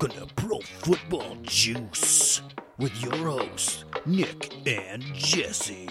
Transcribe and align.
Welcome 0.00 0.28
to 0.28 0.34
Pro 0.34 0.60
Football 0.60 1.36
Juice 1.42 2.40
with 2.78 3.02
your 3.02 3.14
hosts, 3.16 3.84
Nick 4.06 4.50
and 4.66 5.02
Jesse. 5.12 5.90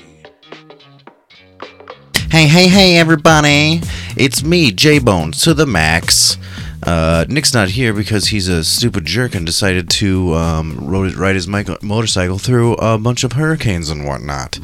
Hey, 2.32 2.48
hey, 2.48 2.68
hey, 2.68 2.98
everybody! 2.98 3.82
It's 4.18 4.42
me, 4.42 4.72
J 4.72 4.98
Bones, 4.98 5.44
to 5.44 5.54
the 5.54 5.68
max. 5.68 6.38
Uh, 6.82 7.26
Nick's 7.30 7.54
not 7.54 7.70
here 7.70 7.94
because 7.94 8.30
he's 8.30 8.48
a 8.48 8.64
stupid 8.64 9.06
jerk 9.06 9.36
and 9.36 9.46
decided 9.46 9.92
to 9.92 10.34
um, 10.34 10.80
rode, 10.82 11.14
ride 11.14 11.36
his 11.36 11.48
motorcycle 11.48 12.40
through 12.40 12.74
a 12.76 12.98
bunch 12.98 13.24
of 13.24 13.34
hurricanes 13.34 13.92
and 13.92 14.08
whatnot. 14.08 14.60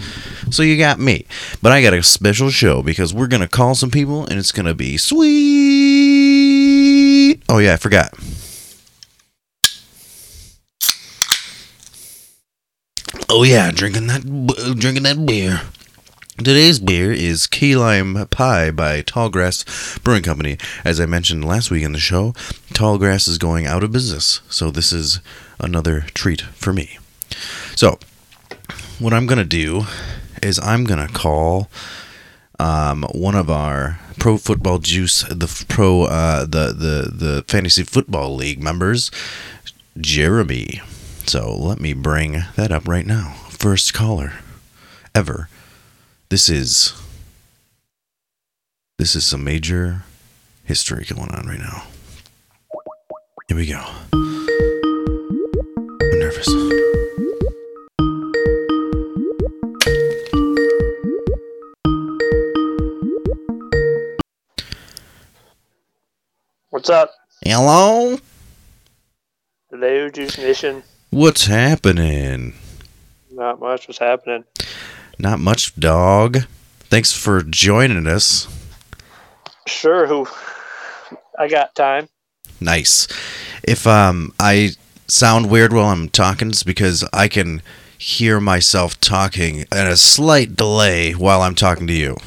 So 0.50 0.64
you 0.64 0.76
got 0.76 1.00
me. 1.00 1.28
But 1.62 1.72
I 1.72 1.84
got 1.84 1.94
a 1.94 2.02
special 2.02 2.50
show 2.50 2.82
because 2.82 3.14
we're 3.14 3.28
going 3.28 3.42
to 3.42 3.48
call 3.48 3.76
some 3.76 3.92
people 3.92 4.26
and 4.26 4.40
it's 4.40 4.52
going 4.52 4.66
to 4.66 4.74
be 4.74 4.98
sweet. 4.98 5.36
Oh, 7.48 7.60
yeah, 7.60 7.74
I 7.74 7.78
forgot. 7.78 8.12
Oh, 13.38 13.44
yeah, 13.44 13.70
drinking 13.70 14.08
that, 14.08 14.22
drinking 14.80 15.04
that 15.04 15.26
beer. 15.26 15.64
Today's 16.38 16.80
beer 16.80 17.12
is 17.12 17.48
Key 17.48 17.76
Lime 17.76 18.28
Pie 18.28 18.72
by 18.72 19.02
Tallgrass 19.02 20.02
Brewing 20.06 20.24
Company. 20.24 20.58
As 20.86 21.02
I 21.02 21.06
mentioned 21.06 21.44
last 21.44 21.70
week 21.70 21.84
in 21.84 21.92
the 21.92 22.00
show, 22.00 22.32
Tallgrass 22.72 23.28
is 23.28 23.38
going 23.38 23.66
out 23.68 23.84
of 23.84 23.92
business, 23.92 24.40
so 24.48 24.72
this 24.72 24.94
is 24.94 25.20
another 25.60 26.06
treat 26.14 26.44
for 26.44 26.72
me. 26.72 26.98
So, 27.76 28.00
what 29.00 29.12
I'm 29.12 29.26
going 29.26 29.40
to 29.40 29.44
do 29.44 29.84
is 30.42 30.58
I'm 30.60 30.86
going 30.86 31.06
to 31.06 31.14
call 31.14 31.70
um, 32.58 33.04
one 33.12 33.36
of 33.36 33.50
our 33.50 34.00
Pro 34.18 34.38
Football 34.38 34.80
Juice, 34.80 35.24
the 35.24 35.66
pro, 35.68 36.04
uh, 36.04 36.46
the 36.46 36.68
the 36.68 37.12
the 37.14 37.46
Fantasy 37.50 37.84
Football 37.84 38.34
League 38.34 38.64
members, 38.64 39.12
Jeremy. 40.00 40.80
So 41.28 41.56
let 41.56 41.80
me 41.80 41.94
bring 41.94 42.44
that 42.56 42.72
up 42.72 42.88
right 42.88 43.06
now. 43.06 43.34
First 43.50 43.94
caller 43.94 44.34
ever. 45.16 45.50
This 46.30 46.50
is 46.50 46.94
this 49.00 49.16
is 49.16 49.26
some 49.26 49.44
major 49.44 50.04
history 50.64 51.04
going 51.04 51.32
on 51.32 51.48
right 51.48 51.60
now. 51.60 51.88
Here 53.48 53.58
we 53.58 53.66
go. 53.66 53.84
I'm 54.14 54.46
nervous. 56.20 56.48
What's 66.70 66.90
up? 66.90 67.12
Hello? 67.44 68.20
Hello, 69.72 70.10
Juice 70.10 70.38
Nation. 70.38 70.84
What's 71.10 71.46
happening? 71.46 72.54
Not 73.32 73.60
much 73.60 73.88
was 73.88 73.98
happening. 73.98 74.44
Not 75.20 75.40
much, 75.40 75.76
dog. 75.80 76.40
Thanks 76.82 77.12
for 77.14 77.42
joining 77.42 78.08
us. 78.08 78.48
Sure, 79.68 80.08
who? 80.08 80.28
I 81.38 81.48
got 81.48 81.76
time. 81.76 82.10
Nice. 82.60 83.08
If 83.64 83.88
um 83.88 84.34
I 84.40 84.72
sound 85.08 85.50
weird 85.50 85.74
while 85.74 85.88
I'm 85.88 86.10
talking, 86.10 86.50
it's 86.50 86.64
because 86.64 87.04
I 87.14 87.28
can 87.28 87.62
hear 87.98 88.40
myself 88.40 89.00
talking 89.00 89.66
at 89.72 89.88
a 89.88 89.98
slight 89.98 90.56
delay 90.56 91.12
while 91.12 91.42
I'm 91.42 91.56
talking 91.56 91.88
to 91.88 91.94
you. 91.94 92.18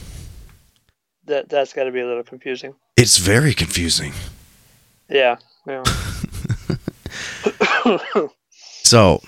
That 1.27 1.49
that's 1.49 1.73
got 1.73 1.85
to 1.85 1.93
be 1.93 2.01
a 2.01 2.07
little 2.07 2.23
confusing. 2.23 2.75
It's 2.97 3.19
very 3.19 3.55
confusing. 3.55 4.13
Yeah. 5.09 5.37
Yeah. 5.67 5.85
So, 8.89 9.21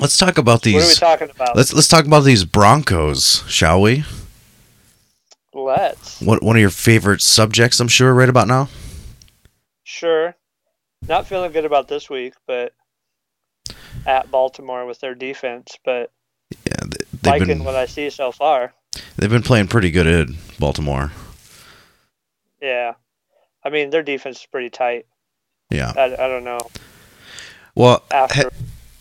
let's 0.00 0.16
talk 0.16 0.38
about 0.38 0.62
these. 0.62 0.72
What 0.72 0.84
are 0.84 0.88
we 0.88 0.94
talking 0.94 1.30
about? 1.30 1.54
Let's 1.54 1.74
let's 1.74 1.86
talk 1.86 2.06
about 2.06 2.20
these 2.20 2.44
Broncos, 2.44 3.44
shall 3.46 3.82
we? 3.82 4.04
Let's. 5.52 6.18
What 6.22 6.42
one 6.42 6.56
of 6.56 6.60
your 6.62 6.70
favorite 6.70 7.20
subjects, 7.20 7.78
I'm 7.78 7.88
sure, 7.88 8.14
right 8.14 8.30
about 8.30 8.48
now. 8.48 8.70
Sure. 9.84 10.34
Not 11.06 11.26
feeling 11.26 11.52
good 11.52 11.66
about 11.66 11.88
this 11.88 12.08
week, 12.08 12.32
but 12.46 12.72
at 14.06 14.30
Baltimore 14.30 14.86
with 14.86 14.98
their 15.00 15.14
defense, 15.14 15.76
but 15.84 16.10
Yeah, 16.64 16.86
they, 17.20 17.30
liking 17.30 17.48
been 17.48 17.64
what 17.64 17.76
I 17.76 17.84
see 17.84 18.08
so 18.08 18.32
far. 18.32 18.72
they've 19.16 19.28
been 19.28 19.42
playing 19.42 19.68
pretty 19.68 19.90
good 19.90 20.06
at 20.06 20.28
Baltimore. 20.58 21.12
Yeah. 22.62 22.94
I 23.62 23.68
mean, 23.68 23.90
their 23.90 24.02
defense 24.02 24.40
is 24.40 24.46
pretty 24.46 24.70
tight. 24.70 25.04
Yeah. 25.70 25.92
I, 25.94 26.04
I 26.14 26.28
don't 26.28 26.44
know. 26.44 26.60
Well, 27.74 28.02
After 28.10 28.50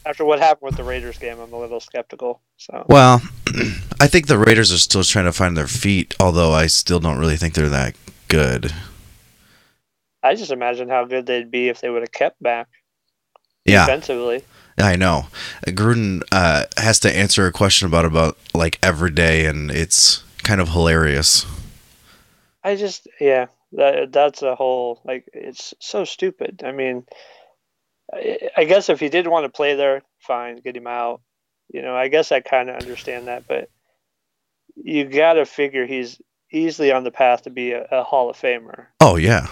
after 0.05 0.25
what 0.25 0.39
happened 0.39 0.67
with 0.67 0.77
the 0.77 0.83
Raiders 0.83 1.17
game, 1.17 1.39
I'm 1.39 1.53
a 1.53 1.59
little 1.59 1.79
skeptical. 1.79 2.41
So 2.57 2.85
Well, 2.87 3.21
I 3.99 4.07
think 4.07 4.27
the 4.27 4.37
Raiders 4.37 4.71
are 4.71 4.77
still 4.77 5.03
trying 5.03 5.25
to 5.25 5.33
find 5.33 5.55
their 5.55 5.67
feet, 5.67 6.15
although 6.19 6.51
I 6.51 6.67
still 6.67 6.99
don't 6.99 7.19
really 7.19 7.37
think 7.37 7.53
they're 7.53 7.69
that 7.69 7.95
good. 8.27 8.73
I 10.21 10.35
just 10.35 10.51
imagine 10.51 10.89
how 10.89 11.05
good 11.05 11.25
they'd 11.25 11.51
be 11.51 11.69
if 11.69 11.81
they 11.81 11.89
would 11.89 12.01
have 12.01 12.11
kept 12.11 12.41
back 12.41 12.67
Yeah, 13.65 13.85
defensively. 13.85 14.43
I 14.77 14.95
know. 14.95 15.27
Gruden 15.65 16.23
uh, 16.31 16.65
has 16.77 16.99
to 17.01 17.15
answer 17.15 17.45
a 17.45 17.51
question 17.51 17.87
about 17.87 18.05
about 18.05 18.37
like 18.53 18.79
every 18.81 19.11
day, 19.11 19.45
and 19.45 19.69
it's 19.71 20.23
kind 20.43 20.61
of 20.61 20.69
hilarious. 20.69 21.45
I 22.63 22.75
just 22.75 23.07
yeah, 23.19 23.47
that 23.73 24.11
that's 24.11 24.41
a 24.41 24.55
whole 24.55 25.01
like 25.05 25.29
it's 25.33 25.73
so 25.79 26.05
stupid. 26.05 26.61
I 26.65 26.71
mean, 26.71 27.05
I, 28.13 28.65
guess 28.65 28.89
if 28.89 28.99
he 28.99 29.09
did 29.09 29.27
want 29.27 29.45
to 29.45 29.49
play 29.49 29.75
there, 29.75 30.01
fine, 30.19 30.57
get 30.57 30.75
him 30.75 30.87
out. 30.87 31.21
You 31.71 31.81
know, 31.81 31.95
I 31.95 32.07
guess 32.07 32.31
I 32.31 32.39
kind 32.39 32.69
of 32.69 32.77
understand 32.77 33.27
that, 33.27 33.47
but 33.47 33.69
you 34.75 35.05
got 35.05 35.33
to 35.33 35.45
figure 35.45 35.85
he's 35.85 36.19
easily 36.51 36.91
on 36.91 37.03
the 37.03 37.11
path 37.11 37.43
to 37.43 37.49
be 37.49 37.73
a, 37.73 37.83
a 37.91 38.03
Hall 38.03 38.29
of 38.29 38.37
Famer. 38.37 38.87
Oh 38.99 39.15
yeah, 39.15 39.47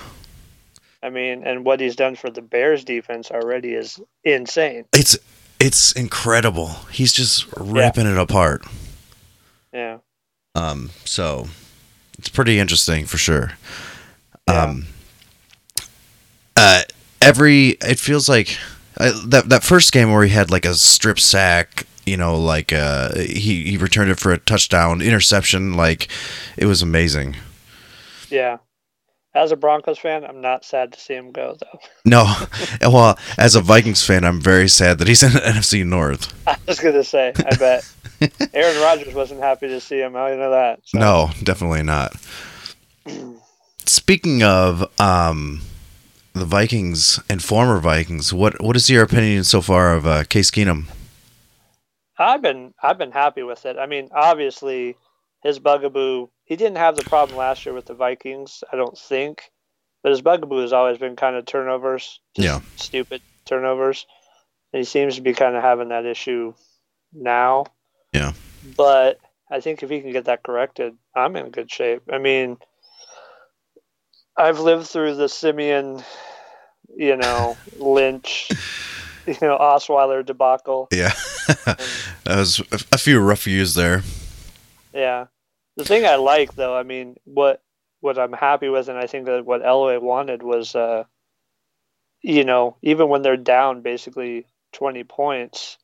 I 1.04 1.10
mean, 1.10 1.44
and 1.44 1.64
what 1.64 1.80
he's 1.80 1.96
done 1.96 2.16
for 2.16 2.30
the 2.30 2.42
Bears 2.42 2.84
defense 2.84 3.30
already 3.30 3.74
is 3.74 4.00
insane. 4.24 4.86
it's 4.94 5.18
it's 5.60 5.92
incredible. 5.94 6.70
He's 6.92 7.14
just 7.14 7.46
ripping 7.58 8.08
it 8.08 8.18
apart. 8.18 8.64
Yeah. 9.74 10.00
Um, 10.56 10.92
so 11.06 11.48
it's 12.18 12.30
pretty 12.30 12.60
interesting 12.60 13.06
for 13.06 13.18
sure. 13.18 13.54
Yeah. 14.48 14.64
Um, 14.64 14.88
uh, 16.56 16.82
every 17.22 17.70
it 17.82 18.00
feels 18.00 18.28
like 18.30 18.58
uh, 19.00 19.12
that 19.28 19.50
that 19.50 19.64
first 19.64 19.92
game 19.92 20.12
where 20.12 20.24
he 20.24 20.30
had 20.30 20.52
like 20.52 20.66
a 20.66 20.74
strip 20.76 21.20
sack, 21.20 21.86
you 22.06 22.18
know, 22.18 22.36
like 22.40 22.74
uh, 22.74 23.16
he 23.16 23.64
he 23.70 23.78
returned 23.78 24.10
it 24.12 24.20
for 24.20 24.32
a 24.32 24.38
touchdown, 24.38 25.02
interception, 25.02 25.74
like 25.74 26.08
it 26.58 26.66
was 26.66 26.82
amazing. 26.82 27.36
Yeah. 28.30 28.58
As 29.36 29.52
a 29.52 29.56
Broncos 29.56 30.00
fan, 30.00 30.26
I'm 30.26 30.42
not 30.42 30.66
sad 30.66 30.94
to 30.94 31.00
see 31.00 31.14
him 31.14 31.32
go 31.32 31.56
though. 31.60 31.80
No, 32.06 32.34
well, 32.82 33.20
as 33.38 33.54
a 33.56 33.62
Vikings 33.62 34.04
fan, 34.04 34.24
I'm 34.24 34.42
very 34.42 34.68
sad 34.68 34.98
that 34.98 35.08
he's 35.08 35.22
in 35.22 35.34
the 35.34 35.40
NFC 35.46 35.86
North. 35.86 36.34
I 36.48 36.58
was 36.68 36.80
gonna 36.80 37.04
say, 37.04 37.34
I 37.36 37.56
bet 37.58 37.88
Aaron 38.54 38.82
Rodgers 38.82 39.14
wasn't 39.14 39.42
happy 39.42 39.68
to 39.68 39.80
see 39.80 40.00
him. 40.00 40.16
I 40.16 40.32
know 40.32 40.50
that. 40.52 40.80
so. 40.86 40.98
No, 40.98 41.30
definitely 41.44 41.84
not. 41.84 42.16
Speaking 43.86 44.42
of 44.44 44.90
um, 45.00 45.62
the 46.40 46.46
Vikings 46.46 47.20
and 47.30 47.44
former 47.44 47.80
Vikings, 47.80 48.34
what 48.34 48.62
what 48.62 48.76
is 48.76 48.90
your 48.90 49.04
opinion 49.04 49.44
so 49.44 49.62
far 49.62 49.94
of 49.94 50.06
uh, 50.06 50.24
Case 50.24 50.52
Keenum? 50.52 50.86
I've 52.18 52.42
been 52.42 52.74
I've 52.82 52.98
been 52.98 53.12
happy 53.12 53.44
with 53.44 53.66
it. 53.66 53.78
I 53.78 53.86
mean, 53.86 54.10
obviously, 54.14 54.96
his 55.44 55.60
bugaboo. 55.60 56.30
He 56.46 56.56
didn't 56.56 56.78
have 56.78 56.96
the 56.96 57.04
problem 57.04 57.38
last 57.38 57.66
year 57.66 57.76
with 57.76 57.86
the 57.86 57.94
Vikings, 57.94 58.64
I 58.72 58.78
don't 58.78 58.98
think, 58.98 59.52
but 60.02 60.12
his 60.12 60.22
bugaboo 60.22 60.62
has 60.62 60.74
always 60.74 60.98
been 60.98 61.16
kind 61.16 61.36
of 61.36 61.46
turnovers. 61.46 62.20
Just 62.36 62.46
Yeah. 62.46 62.60
Stupid 62.78 63.22
turnovers. 63.46 64.06
And 64.72 64.80
he 64.80 64.86
seems 64.86 65.16
to 65.16 65.22
be 65.22 65.34
kind 65.34 65.56
of 65.56 65.64
having 65.64 65.90
that 65.90 66.06
issue 66.06 66.54
now. 67.14 67.66
Yeah. 68.14 68.34
But 68.76 69.20
I 69.50 69.60
think 69.60 69.84
if 69.84 69.90
he 69.90 70.02
can 70.02 70.12
get 70.12 70.26
that 70.26 70.44
corrected, 70.44 70.96
I'm 71.16 71.36
in 71.36 71.52
good 71.52 71.72
shape. 71.72 72.04
I 72.12 72.18
mean, 72.18 72.58
I've 74.38 74.60
lived 74.60 74.88
through 74.88 75.16
the 75.16 75.30
Siemian, 75.30 76.04
you 76.98 77.16
know, 77.16 77.56
Lynch, 77.78 78.50
you 79.28 79.38
know, 79.42 79.58
Osweiler 79.58 80.26
debacle. 80.26 80.88
Yeah, 80.92 81.14
that 81.66 81.80
was 82.26 82.60
a, 82.92 82.98
few 82.98 83.20
rough 83.20 83.46
years 83.46 83.76
there. 83.76 84.02
Yeah. 84.94 85.28
The 85.76 85.86
thing 85.86 86.06
I 86.06 86.16
like 86.16 86.56
though, 86.56 86.76
I 86.76 86.84
mean, 86.84 87.16
what 87.26 87.62
what 88.00 88.18
I'm 88.18 88.34
happy 88.34 88.68
with 88.68 88.90
and 88.90 88.98
I 88.98 89.06
think 89.06 89.26
that 89.26 89.46
what 89.46 89.64
Elway 89.64 90.02
wanted 90.02 90.42
was 90.42 90.76
uh 90.76 91.04
you 92.24 92.44
know, 92.44 92.76
even 92.82 93.10
when 93.10 93.22
they're 93.22 93.38
down 93.38 93.82
basically 93.82 94.46
20 94.74 95.04
points, 95.04 95.78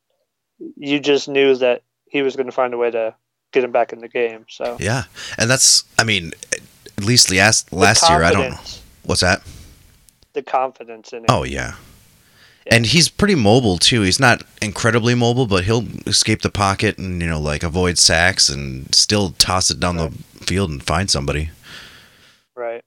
you 0.76 0.98
just 0.98 1.28
knew 1.28 1.54
that 1.56 1.82
he 2.06 2.22
was 2.22 2.34
going 2.34 2.46
to 2.46 2.52
find 2.52 2.74
a 2.74 2.76
way 2.76 2.90
to 2.90 3.14
get 3.52 3.62
him 3.62 3.70
back 3.70 3.92
in 3.92 4.00
the 4.00 4.08
game. 4.08 4.46
So 4.48 4.76
Yeah, 4.80 5.04
and 5.38 5.48
that's 5.48 5.84
I 5.96 6.02
mean, 6.02 6.32
at 6.98 7.04
least 7.04 7.30
last 7.30 7.72
last 7.72 8.08
year 8.10 8.22
I 8.22 8.32
don't. 8.32 8.50
confidence- 8.50 8.80
What's 9.04 9.20
that? 9.20 9.42
The 10.34 10.42
confidence 10.42 11.12
in 11.12 11.20
it. 11.24 11.30
Oh 11.30 11.44
yeah, 11.44 11.74
And 12.70 12.86
he's 12.86 13.08
pretty 13.08 13.34
mobile 13.34 13.78
too. 13.78 14.02
He's 14.02 14.20
not 14.20 14.42
incredibly 14.60 15.14
mobile, 15.14 15.46
but 15.46 15.64
he'll 15.64 15.86
escape 16.06 16.42
the 16.42 16.50
pocket 16.50 16.98
and 16.98 17.20
you 17.22 17.28
know 17.28 17.40
like 17.40 17.62
avoid 17.62 17.98
sacks 17.98 18.48
and 18.48 18.92
still 18.94 19.30
toss 19.38 19.70
it 19.70 19.80
down 19.80 19.96
Right. 19.96 20.10
the 20.12 20.44
field 20.44 20.70
and 20.70 20.82
find 20.82 21.10
somebody. 21.10 21.50
Right. 22.56 22.82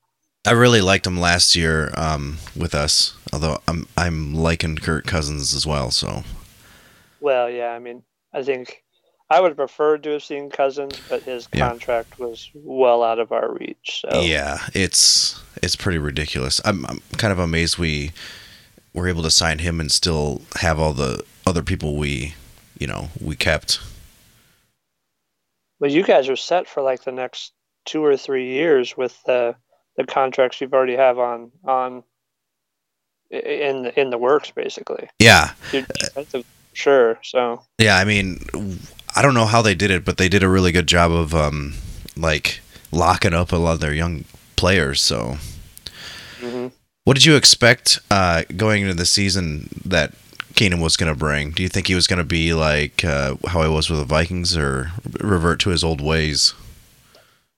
I 0.46 0.52
really 0.52 0.80
liked 0.82 1.06
him 1.06 1.18
last 1.20 1.56
year 1.56 1.92
um, 1.98 2.38
with 2.56 2.74
us, 2.74 3.16
although 3.34 3.60
I'm 3.68 3.88
I'm 3.98 4.34
liking 4.34 4.78
Kirk 4.78 5.06
Cousins 5.06 5.54
as 5.54 5.66
well. 5.68 5.92
So 5.92 6.24
Well, 7.20 7.50
yeah. 7.50 7.70
I 7.72 7.80
mean, 7.80 8.04
I 8.34 8.44
think 8.44 8.84
I 9.30 9.42
would 9.42 9.50
have 9.50 9.58
preferred 9.58 10.04
to 10.04 10.12
have 10.12 10.24
seen 10.24 10.50
Cousins, 10.50 11.00
but 11.10 11.24
his 11.24 11.48
Yeah. 11.54 11.68
contract 11.68 12.18
was 12.18 12.50
well 12.54 13.04
out 13.04 13.20
of 13.20 13.32
our 13.32 13.54
reach. 13.54 14.02
So 14.02 14.22
yeah, 14.22 14.60
it's 14.74 15.42
it's 15.62 15.76
pretty 15.76 15.98
ridiculous. 15.98 16.62
I'm 16.64 16.86
I'm 16.86 17.02
kind 17.18 17.32
of 17.34 17.40
amazed 17.40 17.78
we 17.78 18.12
were 18.94 19.08
able 19.08 19.24
to 19.24 19.32
sign 19.32 19.60
him 19.60 19.80
and 19.80 19.92
still 19.92 20.42
have 20.56 20.80
all 20.80 20.94
the 20.94 21.24
other 21.46 21.62
people 21.64 21.96
we 21.96 22.36
you 22.80 22.88
know 22.88 23.10
we 23.22 23.36
kept. 23.36 23.80
But 25.80 25.92
you 25.92 26.04
guys 26.04 26.30
are 26.30 26.36
set 26.36 26.68
for 26.68 26.82
like 26.82 27.04
the 27.04 27.12
next 27.12 27.54
two 27.86 28.04
or 28.04 28.18
three 28.18 28.48
years 28.48 28.96
with 28.96 29.22
the 29.26 29.56
the 29.98 30.06
contracts 30.06 30.62
you've 30.62 30.74
already 30.74 30.96
have 30.96 31.20
on 31.20 31.52
on 31.66 32.04
in 33.30 33.84
the, 33.84 34.00
in 34.00 34.10
the 34.10 34.18
works, 34.18 34.52
basically. 34.52 35.10
Yeah, 35.20 35.52
You're 35.74 35.86
sure. 36.74 37.20
So 37.24 37.62
Yeah, 37.78 37.98
I 37.98 38.06
mean, 38.06 38.40
I 39.18 39.24
don't 39.24 39.34
know 39.34 39.48
how 39.48 39.64
they 39.64 39.74
did 39.74 39.90
it, 39.90 40.06
but 40.06 40.18
they 40.18 40.30
did 40.30 40.44
a 40.44 40.48
really 40.48 40.72
good 40.72 40.86
job 40.86 41.12
of 41.12 41.34
um, 41.34 41.74
like 42.16 42.60
locking 42.92 43.34
up 43.34 43.52
a 43.52 43.56
lot 43.56 43.72
of 43.74 43.80
their 43.80 43.92
young 43.94 44.26
players. 44.56 45.02
So, 45.02 45.38
mhm. 46.40 46.72
what 47.04 47.16
did 47.16 47.26
you 47.26 47.36
expect 47.36 47.98
uh, 48.12 48.44
going 48.56 48.84
into 48.84 48.94
the 48.94 49.08
season 49.08 49.70
that 49.86 50.14
Keenum 50.54 50.84
was 50.84 50.98
going 50.98 51.12
to 51.12 51.18
bring? 51.18 51.50
Do 51.50 51.64
you 51.64 51.70
think 51.70 51.88
he 51.88 51.96
was 51.96 52.06
going 52.06 52.20
to 52.20 52.24
be 52.26 52.54
like 52.54 53.04
uh, 53.04 53.38
how 53.48 53.64
he 53.64 53.70
was 53.70 53.90
with 53.90 53.98
the 53.98 54.06
Vikings, 54.06 54.56
or 54.56 54.92
revert 55.20 55.60
to 55.62 55.72
his 55.72 55.84
old 55.84 56.00
ways? 56.00 56.54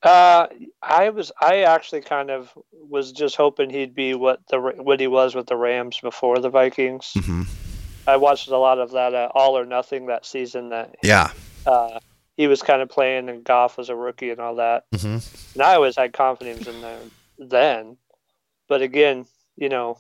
Uh, 0.02 0.48
I 0.82 1.10
was 1.10 1.30
I 1.42 1.64
actually 1.64 2.02
kind 2.02 2.32
of 2.32 2.58
was 2.72 3.12
just 3.12 3.36
hoping 3.36 3.70
he'd 3.70 3.94
be 3.94 4.14
what 4.14 4.40
the 4.48 4.60
what 4.60 5.02
he 5.02 5.08
was 5.08 5.36
with 5.36 5.48
the 5.48 5.58
Rams 5.58 6.00
before 6.02 6.40
the 6.40 6.50
Vikings. 6.50 7.12
hmm 7.16 7.44
I 8.08 8.16
watched 8.16 8.48
a 8.48 8.58
lot 8.58 8.80
of 8.80 8.92
that 8.92 9.14
uh, 9.14 9.30
All 9.36 9.56
or 9.58 9.66
Nothing 9.66 10.08
that 10.08 10.26
season 10.26 10.70
that 10.70 10.96
Yeah. 11.04 11.32
Uh, 11.70 12.00
he 12.36 12.48
was 12.48 12.62
kind 12.62 12.82
of 12.82 12.90
playing 12.90 13.30
and 13.30 13.44
Goff 13.44 13.78
was 13.78 13.90
a 13.90 13.96
rookie 13.96 14.30
and 14.32 14.40
all 14.40 14.56
that. 14.56 14.86
hmm 14.98 15.18
And 15.54 15.62
I 15.64 15.76
always 15.76 15.96
had 15.98 16.14
confidence 16.14 16.68
in 16.68 16.82
them 16.82 17.12
then. 17.38 17.98
But 18.68 18.82
again, 18.82 19.26
you 19.58 19.70
know, 19.70 19.98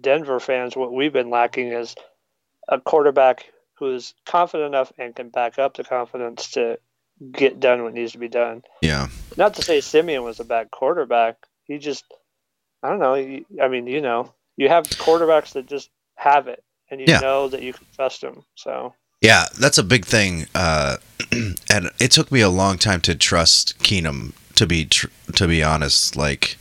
Denver 0.00 0.40
fans, 0.40 0.76
what 0.76 0.92
we've 0.92 1.12
been 1.12 1.30
lacking 1.30 1.72
is 1.72 1.94
a 2.68 2.80
quarterback 2.80 3.46
who 3.78 3.94
is 3.94 4.14
confident 4.24 4.68
enough 4.68 4.92
and 4.98 5.14
can 5.14 5.28
back 5.28 5.58
up 5.58 5.76
the 5.76 5.84
confidence 5.84 6.50
to 6.52 6.78
get 7.32 7.60
done 7.60 7.82
what 7.82 7.94
needs 7.94 8.12
to 8.12 8.18
be 8.18 8.28
done. 8.28 8.62
Yeah. 8.82 9.08
Not 9.36 9.54
to 9.54 9.62
say 9.62 9.80
Siemian 9.80 10.22
was 10.22 10.40
a 10.40 10.44
bad 10.44 10.70
quarterback. 10.70 11.36
He 11.64 11.78
just, 11.78 12.04
I 12.82 12.90
don't 12.90 13.00
know. 13.00 13.14
he- 13.14 13.46
I 13.60 13.68
mean, 13.68 13.86
you 13.86 14.00
know, 14.00 14.32
you 14.56 14.68
have 14.68 14.84
quarterbacks 14.84 15.52
that 15.54 15.66
just 15.66 15.90
have 16.14 16.48
it, 16.48 16.62
and 16.90 17.00
you 17.00 17.06
Yeah. 17.08 17.20
know 17.20 17.48
that 17.48 17.62
you 17.62 17.72
can 17.72 17.86
trust 17.94 18.20
them. 18.22 18.44
So 18.54 18.94
Yeah, 19.20 19.46
that's 19.58 19.78
a 19.78 19.82
big 19.82 20.04
thing, 20.04 20.46
uh, 20.54 20.98
and 21.32 21.90
it 21.98 22.10
took 22.10 22.30
me 22.30 22.40
a 22.40 22.50
long 22.50 22.78
time 22.78 23.00
to 23.02 23.14
trust 23.14 23.78
Keenum. 23.78 24.32
To 24.56 24.66
be 24.66 24.86
tr- 24.86 25.08
to 25.34 25.46
be 25.46 25.62
honest, 25.62 26.16
like 26.16 26.56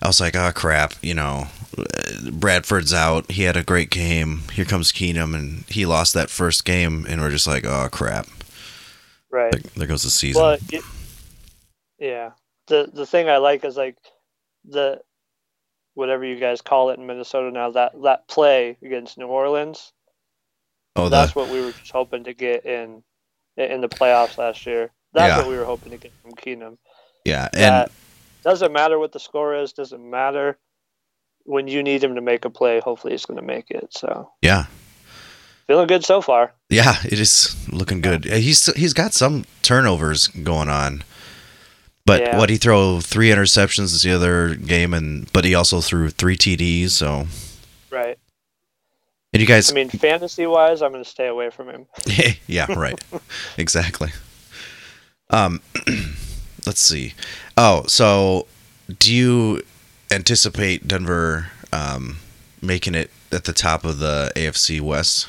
I 0.00 0.06
was 0.06 0.20
like, 0.20 0.36
oh 0.36 0.52
crap, 0.54 0.94
you 1.02 1.14
know, 1.14 1.48
uh, 1.78 2.30
Bradford's 2.30 2.92
out. 2.92 3.30
He 3.30 3.42
had 3.42 3.56
a 3.56 3.64
great 3.64 3.90
game. 3.90 4.42
Here 4.52 4.64
comes 4.64 4.92
Keenum, 4.92 5.34
and 5.34 5.64
he 5.68 5.86
lost 5.86 6.14
that 6.14 6.30
first 6.30 6.64
game, 6.64 7.06
and 7.08 7.20
we're 7.20 7.30
just 7.30 7.46
like, 7.46 7.64
oh 7.64 7.88
crap, 7.90 8.28
right. 9.30 9.50
there, 9.50 9.62
there 9.74 9.86
goes 9.88 10.02
the 10.02 10.10
season. 10.10 10.42
Well, 10.42 10.58
it, 10.70 10.84
yeah. 11.98 12.32
The 12.66 12.90
the 12.92 13.06
thing 13.06 13.28
I 13.28 13.38
like 13.38 13.64
is 13.64 13.76
like 13.76 13.96
the 14.64 15.00
whatever 15.94 16.24
you 16.24 16.38
guys 16.38 16.60
call 16.60 16.90
it 16.90 16.98
in 16.98 17.06
Minnesota 17.06 17.50
now 17.50 17.70
that 17.70 17.92
that 18.02 18.28
play 18.28 18.76
against 18.82 19.16
New 19.16 19.26
Orleans. 19.28 19.93
Oh, 20.96 21.04
the 21.04 21.10
that's 21.10 21.34
what 21.34 21.48
we 21.48 21.60
were 21.60 21.72
just 21.72 21.92
hoping 21.92 22.24
to 22.24 22.34
get 22.34 22.64
in 22.64 23.02
in 23.56 23.80
the 23.80 23.88
playoffs 23.88 24.36
last 24.38 24.66
year. 24.66 24.90
That's 25.12 25.28
Yeah. 25.28 25.38
what 25.38 25.48
we 25.48 25.56
were 25.56 25.64
hoping 25.64 25.92
to 25.92 25.98
get 25.98 26.12
from 26.22 26.32
Keenum. 26.32 26.76
yeah, 27.24 27.48
and 27.52 27.62
That 27.62 27.92
doesn't 28.42 28.72
matter 28.72 28.98
what 28.98 29.12
the 29.12 29.20
score 29.20 29.54
is. 29.54 29.72
Doesn't 29.72 30.08
matter 30.10 30.58
when 31.44 31.68
you 31.68 31.82
need 31.82 32.02
him 32.02 32.14
to 32.16 32.20
make 32.20 32.44
a 32.44 32.50
play. 32.50 32.80
Hopefully, 32.80 33.12
he's 33.12 33.24
going 33.26 33.38
to 33.38 33.46
make 33.46 33.70
it. 33.70 33.88
So 33.96 34.32
yeah, 34.42 34.64
feeling 35.66 35.86
good 35.86 36.04
so 36.04 36.20
far. 36.20 36.52
yeah, 36.68 36.96
it 37.04 37.20
is 37.20 37.54
looking 37.72 38.00
good. 38.00 38.24
He's 38.24 38.66
he's 38.74 38.92
got 38.94 39.12
some 39.14 39.44
turnovers 39.62 40.28
going 40.28 40.68
on. 40.68 41.04
But 42.06 42.20
Yeah. 42.20 42.36
what 42.38 42.50
he 42.50 42.58
throw 42.58 43.00
three 43.00 43.30
interceptions 43.30 44.02
the 44.02 44.10
other 44.14 44.54
game, 44.56 44.92
and 44.92 45.32
but 45.32 45.44
he 45.46 45.54
also 45.54 45.80
threw 45.80 46.10
three 46.10 46.36
TDs. 46.36 46.90
So, 46.90 47.28
Right. 47.90 48.18
And 49.34 49.40
you 49.40 49.46
guys, 49.46 49.70
I 49.70 49.74
mean, 49.74 49.90
fantasy 49.90 50.46
wise, 50.46 50.80
I'm 50.80 50.92
going 50.92 51.04
to 51.04 51.10
stay 51.10 51.26
away 51.26 51.50
from 51.50 51.68
him. 51.68 51.86
yeah, 52.46 52.72
right. 52.72 52.98
exactly. 53.58 54.10
Um, 55.30 55.60
let's 56.66 56.80
see. 56.80 57.12
Oh, 57.56 57.84
so 57.86 58.46
do 58.98 59.12
you 59.14 59.62
anticipate 60.10 60.86
Denver 60.88 61.48
um, 61.72 62.18
making 62.62 62.94
it 62.94 63.10
at 63.32 63.44
the 63.44 63.52
top 63.52 63.84
of 63.84 63.98
the 63.98 64.30
AFC 64.36 64.80
West? 64.80 65.26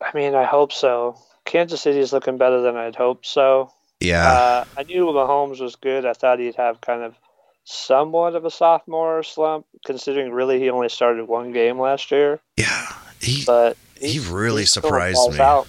I 0.00 0.10
mean, 0.16 0.34
I 0.34 0.44
hope 0.44 0.72
so. 0.72 1.16
Kansas 1.44 1.82
City 1.82 1.98
is 1.98 2.12
looking 2.12 2.38
better 2.38 2.60
than 2.60 2.76
I'd 2.76 2.96
hoped 2.96 3.26
so. 3.26 3.70
Yeah, 4.00 4.26
Uh, 4.26 4.64
I 4.76 4.82
knew 4.82 5.04
Mahomes 5.06 5.60
was 5.60 5.76
good. 5.76 6.04
I 6.04 6.12
thought 6.12 6.40
he'd 6.40 6.56
have 6.56 6.80
kind 6.80 7.02
of 7.02 7.14
somewhat 7.64 8.34
of 8.34 8.44
a 8.44 8.50
sophomore 8.50 9.22
slump, 9.22 9.66
considering 9.86 10.32
really 10.32 10.58
he 10.58 10.70
only 10.70 10.88
started 10.88 11.26
one 11.28 11.52
game 11.52 11.78
last 11.78 12.10
year. 12.10 12.40
yeah. 12.56 12.88
He 13.20 13.44
But 13.46 13.76
he 14.00 14.14
he's- 14.14 14.26
really 14.26 14.64
still 14.64 14.82
surprised 14.82 15.32
me. 15.32 15.38
Out. 15.38 15.68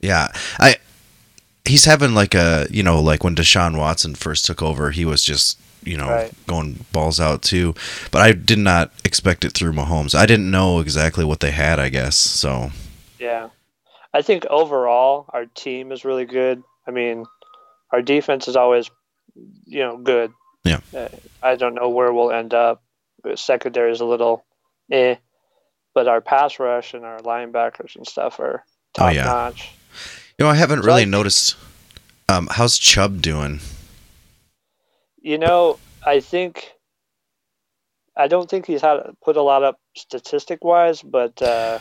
Yeah, 0.00 0.28
I. 0.58 0.76
He's 1.64 1.86
having 1.86 2.12
like 2.14 2.34
a 2.34 2.66
you 2.70 2.82
know 2.82 3.00
like 3.00 3.24
when 3.24 3.34
Deshaun 3.34 3.78
Watson 3.78 4.14
first 4.14 4.44
took 4.44 4.60
over, 4.62 4.90
he 4.90 5.06
was 5.06 5.24
just 5.24 5.58
you 5.82 5.96
know 5.96 6.10
Right. 6.10 6.46
going 6.46 6.84
balls 6.92 7.18
out 7.20 7.40
too. 7.40 7.74
But 8.10 8.20
I 8.20 8.32
did 8.32 8.58
not 8.58 8.92
expect 9.02 9.46
it 9.46 9.52
through 9.54 9.72
Mahomes. 9.72 10.14
I 10.14 10.26
didn't 10.26 10.50
know 10.50 10.78
exactly 10.80 11.24
what 11.24 11.40
they 11.40 11.52
had. 11.52 11.80
I 11.80 11.88
guess 11.88 12.16
so. 12.16 12.70
Yeah. 13.18 13.48
I 14.12 14.20
think 14.20 14.44
overall 14.50 15.24
our 15.32 15.46
team 15.46 15.90
is 15.90 16.04
really 16.04 16.26
good. 16.26 16.62
I 16.86 16.90
mean, 16.90 17.24
our 17.92 18.02
defense 18.02 18.46
is 18.46 18.56
always, 18.56 18.90
you 19.64 19.80
know, 19.80 19.96
good. 19.96 20.32
Yeah. 20.64 20.80
I 21.42 21.56
don't 21.56 21.74
know 21.74 21.88
where 21.90 22.12
we'll 22.12 22.32
end 22.32 22.54
up. 22.54 22.82
Secondary 23.36 23.92
is 23.92 24.00
a 24.00 24.04
little 24.04 24.44
eh, 24.90 25.16
but 25.94 26.08
our 26.08 26.20
pass 26.20 26.58
rush 26.58 26.94
and 26.94 27.04
our 27.04 27.20
linebackers 27.20 27.96
and 27.96 28.06
stuff 28.06 28.38
are 28.40 28.64
Oh, 28.96 29.00
top 29.06 29.14
yeah. 29.14 29.24
notch. 29.24 29.70
You 30.38 30.44
know, 30.44 30.50
I 30.50 30.54
haven't 30.54 30.80
So 30.82 30.86
really 30.86 31.02
I- 31.02 31.06
noticed. 31.06 31.56
Um, 32.28 32.48
how's 32.50 32.78
Chubb 32.78 33.20
doing? 33.22 33.60
You 35.20 35.38
know, 35.38 35.78
I 36.04 36.20
think 36.20 36.70
I 38.16 38.28
don't 38.28 38.48
think 38.48 38.66
he's 38.66 38.80
had 38.82 38.98
put 39.24 39.36
a 39.36 39.42
lot 39.42 39.62
up 39.64 39.80
statistic 39.96 40.62
wise, 40.64 41.02
but 41.02 41.40
uh, 41.42 41.78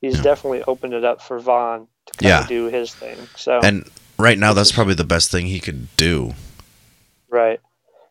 he's 0.00 0.16
Yeah. 0.16 0.22
definitely 0.22 0.62
opened 0.62 0.94
it 0.94 1.04
up 1.04 1.20
for 1.22 1.38
Von 1.38 1.88
to 2.06 2.12
kind 2.14 2.28
Yeah. 2.28 2.40
of 2.42 2.48
do 2.48 2.64
his 2.66 2.94
thing. 2.94 3.18
So 3.36 3.60
And 3.62 3.88
right 4.18 4.38
now, 4.38 4.52
that's 4.54 4.72
probably 4.72 4.94
the 4.94 5.04
best 5.04 5.30
thing 5.30 5.46
he 5.46 5.60
could 5.60 5.94
do. 5.96 6.34
right. 7.28 7.60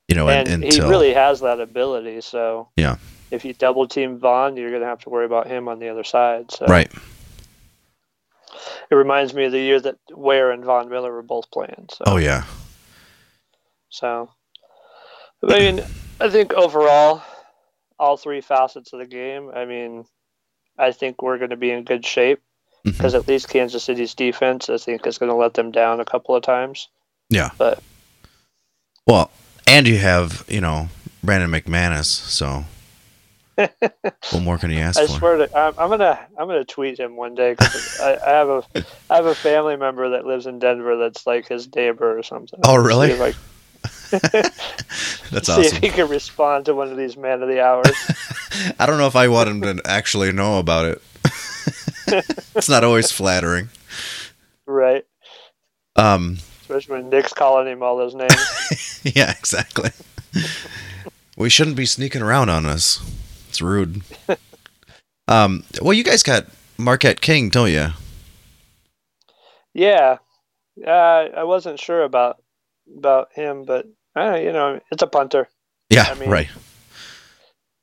You 0.07 0.15
know, 0.15 0.29
and 0.29 0.47
un- 0.47 0.61
he 0.61 0.79
really 0.81 1.13
has 1.13 1.41
that 1.41 1.59
ability. 1.59 2.21
So 2.21 2.69
Yeah. 2.77 2.97
if 3.31 3.43
you 3.43 3.53
double 3.53 3.87
team 3.87 4.19
Von, 4.19 4.55
you're 4.55 4.69
going 4.69 4.81
to 4.81 4.87
have 4.87 5.01
to 5.01 5.09
worry 5.09 5.25
about 5.25 5.47
him 5.47 5.67
on 5.67 5.79
the 5.79 5.89
other 5.89 6.03
side. 6.03 6.51
So 6.51 6.65
right. 6.65 6.91
it 8.89 8.95
reminds 8.95 9.33
me 9.33 9.45
of 9.45 9.51
the 9.51 9.59
year 9.59 9.79
that 9.81 9.97
Ware 10.11 10.51
and 10.51 10.63
Von 10.63 10.89
Miller 10.89 11.11
were 11.11 11.23
both 11.23 11.51
playing. 11.51 11.87
So, 11.91 12.03
Oh 12.07 12.17
yeah, 12.17 12.45
so 13.89 14.29
I 15.43 15.59
mean, 15.59 15.83
I 16.19 16.29
think 16.29 16.53
overall, 16.53 17.21
all 17.99 18.17
three 18.17 18.41
facets 18.41 18.93
of 18.93 18.99
the 18.99 19.05
game. 19.05 19.51
I 19.53 19.65
mean, 19.65 20.05
I 20.77 20.91
think 20.91 21.21
we're 21.21 21.37
going 21.37 21.51
to 21.51 21.57
be 21.57 21.71
in 21.71 21.83
good 21.83 22.05
shape 22.05 22.39
mm-hmm. 22.85 22.91
because 22.91 23.15
at 23.15 23.27
least 23.27 23.49
Kansas 23.49 23.83
City's 23.83 24.13
defense, 24.13 24.69
I 24.69 24.77
think, 24.77 25.05
is 25.05 25.17
going 25.17 25.31
to 25.31 25.35
let 25.35 25.53
them 25.53 25.71
down 25.71 25.99
a 25.99 26.05
couple 26.05 26.35
of 26.35 26.43
times. 26.43 26.89
yeah. 27.29 27.51
But 27.57 27.81
Well, 29.05 29.31
and 29.67 29.87
you 29.87 29.97
have 29.97 30.45
you 30.47 30.61
know 30.61 30.89
Brandon 31.23 31.49
McManus. 31.51 32.05
So 32.05 32.65
what 33.55 34.41
more 34.41 34.57
can 34.57 34.71
you 34.71 34.79
ask 34.79 34.99
I 34.99 35.07
for? 35.07 35.13
swear 35.19 35.37
to, 35.37 35.57
I'm, 35.57 35.73
I'm 35.77 35.89
gonna 35.89 36.19
I'm 36.37 36.47
gonna 36.47 36.65
tweet 36.65 36.99
him 36.99 37.15
one 37.15 37.35
day 37.35 37.55
'cause 37.55 37.99
I, 38.01 38.17
I 38.25 38.29
have 38.29 38.49
a 38.49 38.63
I 39.09 39.15
have 39.15 39.25
a 39.25 39.35
family 39.35 39.75
member 39.75 40.09
that 40.09 40.25
lives 40.25 40.45
in 40.45 40.59
Denver 40.59 40.97
that's 40.97 41.25
like 41.27 41.47
his 41.47 41.73
neighbor 41.75 42.17
or 42.17 42.23
something. 42.23 42.59
Oh, 42.63 42.75
really? 42.75 43.09
See 43.09 43.13
if 43.15 43.37
That's 44.11 44.21
See 45.47 45.61
if 45.61 45.73
awesome. 45.73 45.81
he 45.81 45.89
can 45.89 46.07
respond 46.07 46.65
to 46.65 46.75
one 46.75 46.89
of 46.89 46.97
these 46.97 47.17
man 47.17 47.41
of 47.41 47.49
the 47.49 47.61
hours. 47.61 47.91
I 48.79 48.85
don't 48.85 48.97
know 48.97 49.07
if 49.07 49.15
I 49.15 49.27
want 49.27 49.49
him 49.49 49.61
to 49.61 49.81
actually 49.85 50.31
know 50.31 50.59
about 50.59 50.85
it. 50.85 51.01
it's 52.55 52.69
not 52.69 52.83
always 52.83 53.11
flattering. 53.11 53.69
right. 54.65 55.05
Um, 55.97 56.37
Especially 56.67 57.01
when 57.01 57.09
Nick's 57.09 57.31
calling 57.31 57.65
him 57.65 57.81
all 57.81 57.95
those 57.95 58.13
names. 58.13 58.99
yeah, 59.15 59.31
exactly. 59.31 59.91
we 61.37 61.49
shouldn't 61.49 61.77
be 61.77 61.85
sneaking 61.85 62.21
around 62.21 62.49
on 62.49 62.65
us. 62.65 62.99
It's 63.49 63.61
rude. 63.61 64.01
Um, 65.29 65.65
well, 65.81 65.91
you 65.91 66.05
guys 66.05 66.23
got 66.23 66.45
Marquette 66.77 67.19
King, 67.19 67.49
don't 67.49 67.69
you? 67.69 67.89
yeah. 69.73 70.19
Uh, 70.81 70.89
I 71.35 71.43
wasn't 71.43 71.81
sure 71.81 72.03
about 72.03 72.41
about 72.97 73.33
him, 73.33 73.65
but 73.65 73.87
uh, 74.15 74.35
you 74.35 74.53
know, 74.53 74.79
it's 74.89 75.03
a 75.03 75.07
punter. 75.07 75.49
Yeah, 75.89 76.05
I 76.07 76.13
mean- 76.13 76.29
right. 76.29 76.47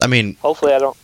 I 0.03 0.07
mean, 0.07 0.37
Hopefully, 0.41 0.73
I 0.73 0.79
don't. 0.79 0.97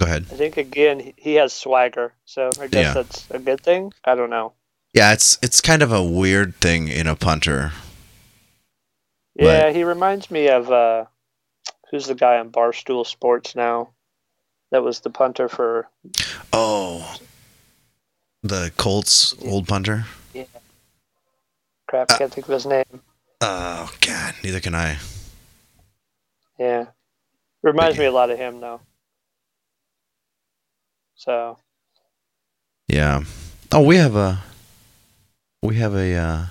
Go 0.00 0.06
ahead. 0.06 0.26
I 0.30 0.34
think 0.36 0.56
again 0.56 1.12
he- 1.16 1.34
has 1.34 1.52
swagger, 1.52 2.14
so 2.24 2.50
I 2.60 2.66
guess 2.68 2.86
Yeah. 2.86 2.92
that's 2.94 3.30
a 3.30 3.38
good 3.38 3.60
thing. 3.60 3.92
I 4.04 4.14
don't 4.14 4.30
know. 4.30 4.52
Yeah, 4.94 5.12
it's 5.12 5.38
it's 5.42 5.60
kind 5.60 5.82
of 5.82 5.92
a 5.92 6.02
weird 6.02 6.54
thing 6.56 6.88
in 6.88 7.06
a 7.06 7.14
punter. 7.16 7.72
Yeah, 9.34 9.70
he 9.70 9.84
reminds 9.84 10.30
me 10.30 10.48
of 10.48 10.70
uh, 10.70 11.04
who's 11.90 12.06
the 12.06 12.14
guy 12.14 12.38
on 12.38 12.50
Barstool 12.50 13.06
Sports 13.06 13.54
now? 13.54 13.90
That 14.72 14.82
was 14.82 15.00
the 15.00 15.10
punter 15.10 15.48
for 15.48 15.88
Oh, 16.52 17.16
the 18.42 18.72
Colts 18.76 19.34
old 19.44 19.68
punter. 19.68 20.04
Yeah. 20.34 20.44
Crap. 21.86 22.10
Uh, 22.10 22.18
Can't 22.18 22.32
think 22.34 22.48
of 22.48 22.54
his 22.54 22.66
name. 22.66 22.84
Oh 23.40 23.92
God, 24.00 24.34
neither 24.42 24.60
can 24.60 24.74
I. 24.74 24.98
Yeah, 26.58 26.86
reminds 27.62 27.96
me 27.98 28.06
a 28.06 28.10
lot 28.12 28.30
of 28.30 28.38
him 28.38 28.60
though. 28.60 28.80
So 31.18 31.58
Yeah. 32.86 33.24
Oh, 33.72 33.82
we 33.82 33.96
have 33.96 34.16
a 34.16 34.42
we 35.62 35.76
have 35.76 35.94
a 35.94 36.14
uh, 36.14 36.46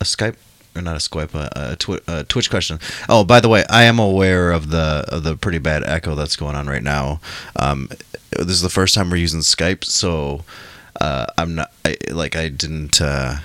a 0.00 0.04
Skype 0.04 0.36
or 0.74 0.82
not 0.82 0.96
a 0.96 0.98
Skype 0.98 1.34
a, 1.34 1.72
a, 1.72 1.76
twi- 1.76 2.00
a 2.08 2.24
Twitch 2.24 2.50
question. 2.50 2.80
Oh, 3.08 3.24
by 3.24 3.40
the 3.40 3.48
way, 3.48 3.64
I 3.68 3.84
am 3.84 3.98
aware 3.98 4.50
of 4.50 4.70
the 4.70 5.04
of 5.08 5.22
the 5.22 5.36
pretty 5.36 5.58
bad 5.58 5.84
echo 5.84 6.14
that's 6.14 6.34
going 6.34 6.56
on 6.56 6.66
right 6.66 6.82
now. 6.82 7.20
Um, 7.56 7.88
this 8.32 8.48
is 8.48 8.62
the 8.62 8.70
first 8.70 8.94
time 8.94 9.10
we're 9.10 9.16
using 9.16 9.40
Skype, 9.40 9.84
so 9.84 10.44
uh, 11.00 11.26
I'm 11.36 11.54
not 11.54 11.70
I, 11.84 11.96
like 12.10 12.34
I 12.34 12.48
didn't. 12.48 13.00
Uh, 13.00 13.36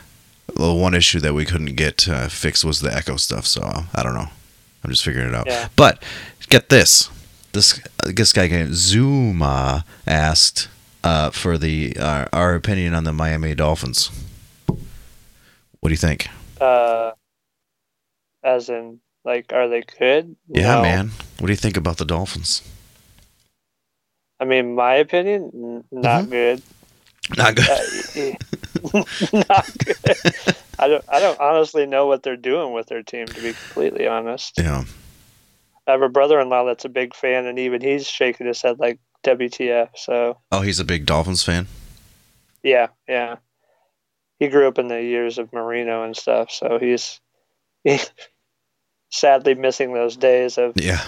the 0.56 0.74
one 0.74 0.94
issue 0.94 1.20
that 1.20 1.34
we 1.34 1.46
couldn't 1.46 1.76
get 1.76 2.08
uh, 2.08 2.28
fixed 2.30 2.64
was 2.64 2.80
the 2.80 2.94
echo 2.94 3.18
stuff. 3.18 3.46
So 3.46 3.62
I 3.94 4.04
don't 4.04 4.14
know. 4.14 4.30
I'm 4.84 4.90
just 4.90 5.04
figuring 5.04 5.28
it 5.30 5.36
out. 5.36 5.48
Yeah. 5.48 5.68
But 5.76 6.02
get 6.50 6.70
this. 6.70 7.10
This 7.54 7.80
this 8.06 8.34
guy 8.34 8.48
game 8.48 8.74
Zuma 8.74 9.86
asked 10.08 10.68
uh, 11.04 11.30
for 11.30 11.58
the 11.58 11.96
uh, 11.98 12.26
our 12.34 12.56
opinion 12.56 12.94
on 12.94 13.04
the 13.04 13.14
Miami 13.14 13.54
Dolphins. 13.56 14.10
What 14.68 15.90
do 15.90 15.92
you 15.92 15.98
think? 15.98 16.28
uh, 16.60 17.12
as 18.44 18.70
in 18.70 19.00
like, 19.26 19.54
are 19.54 19.70
they 19.70 19.82
good? 20.00 20.36
Yeah, 20.50 20.76
No. 20.76 20.82
man. 20.82 21.12
What 21.40 21.48
do 21.48 21.54
you 21.54 21.58
think 21.58 21.78
about 21.78 21.98
the 21.98 22.06
Dolphins? 22.06 22.62
I 24.40 24.46
mean, 24.46 24.76
my 24.76 24.96
opinion, 24.96 25.52
n- 25.54 25.84
not 25.92 26.26
Mhm. 26.26 26.30
good. 26.32 26.64
Not 27.38 27.56
good. 27.56 27.70
Uh, 27.70 29.04
not 29.50 29.66
good. 29.86 30.18
I 30.80 30.88
don't. 30.90 31.06
I 31.08 31.20
don't 31.20 31.40
honestly 31.40 31.86
know 31.86 32.08
what 32.08 32.24
they're 32.24 32.36
doing 32.36 32.74
with 32.74 32.88
their 32.88 33.04
team. 33.04 33.28
To 33.28 33.42
be 33.42 33.54
completely 33.54 34.08
honest, 34.08 34.58
Yeah. 34.58 34.84
I 35.88 35.92
have 35.92 36.02
a 36.02 36.10
brother-in-law 36.10 36.66
that's 36.66 36.86
a 36.86 36.90
big 36.90 37.14
fan, 37.16 37.46
and 37.46 37.60
even 37.60 37.82
he's 37.82 38.08
shaking 38.08 38.48
his 38.48 38.62
head 38.62 38.80
like 38.80 39.00
WTF. 39.24 39.90
So 39.96 40.38
Oh, 40.52 40.62
he's 40.62 40.80
a 40.80 40.86
big 40.86 41.06
Dolphins 41.06 41.44
fan. 41.44 41.68
yeah, 42.64 42.88
yeah. 43.08 43.38
He 44.40 44.48
grew 44.50 44.68
up 44.68 44.80
in 44.80 44.88
the 44.88 45.02
years 45.02 45.38
of 45.38 45.54
Marino 45.54 46.04
and 46.04 46.16
stuff, 46.18 46.52
so 46.52 46.78
he's 46.80 47.20
he, 47.84 48.00
sadly 49.12 49.54
missing 49.56 49.94
those 49.94 50.16
days 50.18 50.58
of 50.58 50.74
Yeah. 50.76 51.02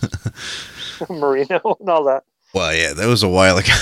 Marino 1.08 1.60
and 1.80 1.88
all 1.88 2.04
that. 2.04 2.24
Well, 2.54 2.74
yeah, 2.74 2.92
that 2.94 3.06
was 3.06 3.22
a 3.22 3.28
while 3.28 3.58
ago. 3.58 3.72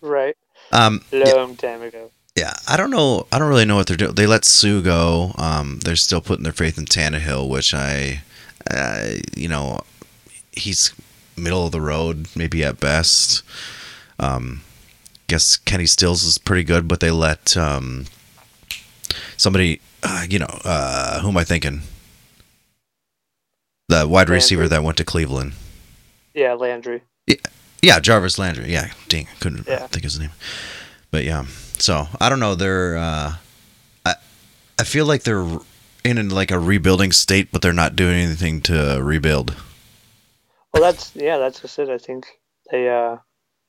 Right, 0.00 0.36
um, 0.72 1.00
yeah, 1.10 1.32
long 1.32 1.56
time 1.56 1.82
ago. 1.82 2.10
yeah, 2.36 2.52
I 2.68 2.76
don't 2.76 2.90
know. 2.90 3.26
I 3.32 3.38
don't 3.40 3.48
really 3.48 3.64
know 3.64 3.74
what 3.76 3.88
they're 3.88 3.96
doing. 3.96 4.14
They 4.14 4.26
let 4.26 4.44
Suh 4.44 4.80
go. 4.80 5.32
Um, 5.36 5.80
they're 5.84 5.96
still 5.96 6.20
putting 6.20 6.44
their 6.44 6.52
faith 6.52 6.78
in 6.78 6.84
Tannehill, 6.84 7.48
which 7.48 7.74
I, 7.74 8.22
uh, 8.70 9.10
you 9.36 9.48
know, 9.48 9.80
he's 10.52 10.92
middle 11.36 11.66
of 11.66 11.72
the 11.72 11.80
road, 11.80 12.28
maybe 12.34 12.64
at 12.64 12.80
best. 12.80 13.42
Um, 14.18 14.62
guess 15.28 15.56
Kenny 15.56 15.86
Stills 15.86 16.22
is 16.24 16.38
pretty 16.38 16.64
good, 16.64 16.88
but 16.88 17.00
they 17.00 17.10
let 17.10 17.56
um, 17.56 18.06
somebody, 19.36 19.80
uh, 20.02 20.24
you 20.28 20.38
know, 20.38 20.60
uh, 20.64 21.20
who 21.20 21.28
am 21.28 21.36
I 21.36 21.44
thinking? 21.44 21.82
The 23.88 24.06
wide 24.08 24.28
receiver 24.28 24.66
that 24.68 24.82
went 24.82 24.96
to 24.98 25.04
Cleveland. 25.04 25.52
Yeah, 26.34 26.54
Landry. 26.54 27.02
Yeah, 27.82 28.00
Jarvis 28.00 28.38
Landry. 28.38 28.72
Yeah, 28.72 28.90
dang, 29.08 29.28
I 29.30 29.34
couldn't 29.38 29.66
Yeah. 29.68 29.86
think 29.86 29.98
of 30.04 30.10
his 30.10 30.18
name. 30.18 30.30
But 31.10 31.24
yeah, 31.24 31.44
so 31.78 32.08
I 32.20 32.28
don't 32.28 32.40
know. 32.40 32.54
They're, 32.56 32.96
uh, 32.96 33.34
I, 34.04 34.14
I 34.78 34.82
feel 34.84 35.06
like 35.06 35.22
they're 35.22 35.46
in, 36.10 36.18
in 36.18 36.28
like 36.30 36.50
a 36.50 36.58
rebuilding 36.58 37.12
state, 37.12 37.50
but 37.52 37.62
they're 37.62 37.72
not 37.72 37.96
doing 37.96 38.14
anything 38.16 38.60
to 38.62 39.00
rebuild. 39.02 39.54
Well, 40.72 40.82
that's 40.82 41.14
yeah, 41.16 41.38
that's 41.38 41.60
just 41.60 41.78
it. 41.78 41.88
I 41.88 41.98
think 41.98 42.26
they 42.70 42.88
uh 42.88 43.16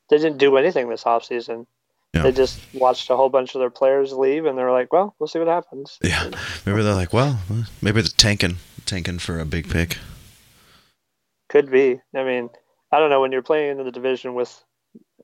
they 0.10 0.18
didn't 0.18 0.38
do 0.38 0.58
anything 0.58 0.90
this 0.90 1.04
offseason. 1.04 1.66
Yeah. 2.14 2.24
They 2.24 2.32
just 2.32 2.60
watched 2.74 3.10
a 3.10 3.16
whole 3.18 3.30
bunch 3.30 3.54
of 3.54 3.60
their 3.60 3.70
players 3.70 4.14
leave, 4.14 4.46
and 4.46 4.58
they're 4.58 4.72
like, 4.72 4.92
"Well, 4.94 5.16
we'll 5.20 5.28
see 5.28 5.40
what 5.40 5.48
happens." 5.48 5.98
Yeah, 6.02 6.32
maybe 6.66 6.82
they're 6.82 6.94
like, 6.94 7.14
well, 7.14 7.40
maybe 7.82 8.02
they're 8.02 8.10
tanking, 8.18 8.58
tanking 8.86 9.20
for 9.20 9.40
a 9.40 9.46
big 9.46 9.70
pick. 9.70 9.98
Could 11.50 11.70
be. 11.72 12.00
I 12.16 12.24
mean, 12.24 12.50
I 12.92 13.00
don't 13.00 13.10
know. 13.10 13.22
When 13.22 13.32
you're 13.32 13.42
playing 13.42 13.78
in 13.80 13.86
the 13.86 13.92
division 13.92 14.34
with, 14.34 14.58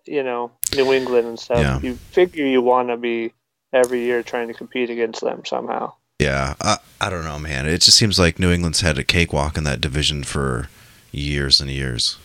you 0.05 0.24
know, 0.24 0.51
New 0.75 0.91
England 0.93 1.27
and 1.27 1.39
stuff, 1.39 1.60
Yeah. 1.60 1.79
you 1.82 1.96
figure 1.96 2.46
you 2.46 2.62
want 2.62 2.89
to 2.89 2.98
be 2.98 3.34
every 3.74 4.01
year 4.03 4.22
trying 4.24 4.48
to 4.50 4.53
compete 4.53 4.89
against 4.89 5.22
them 5.22 5.43
somehow. 5.46 5.93
Yeah, 6.24 6.53
I, 6.62 6.77
I 7.01 7.10
don't 7.10 7.25
know, 7.25 7.38
man. 7.39 7.65
It 7.68 7.82
just 7.82 7.98
seems 7.98 8.18
like 8.18 8.39
New 8.39 8.51
England's 8.51 8.82
had 8.82 8.98
a 8.98 9.03
cakewalk 9.03 9.58
in 9.58 9.63
that 9.65 9.82
division 9.82 10.24
for 10.24 10.70
years 11.12 11.60
and 11.60 11.70
years, 11.70 12.18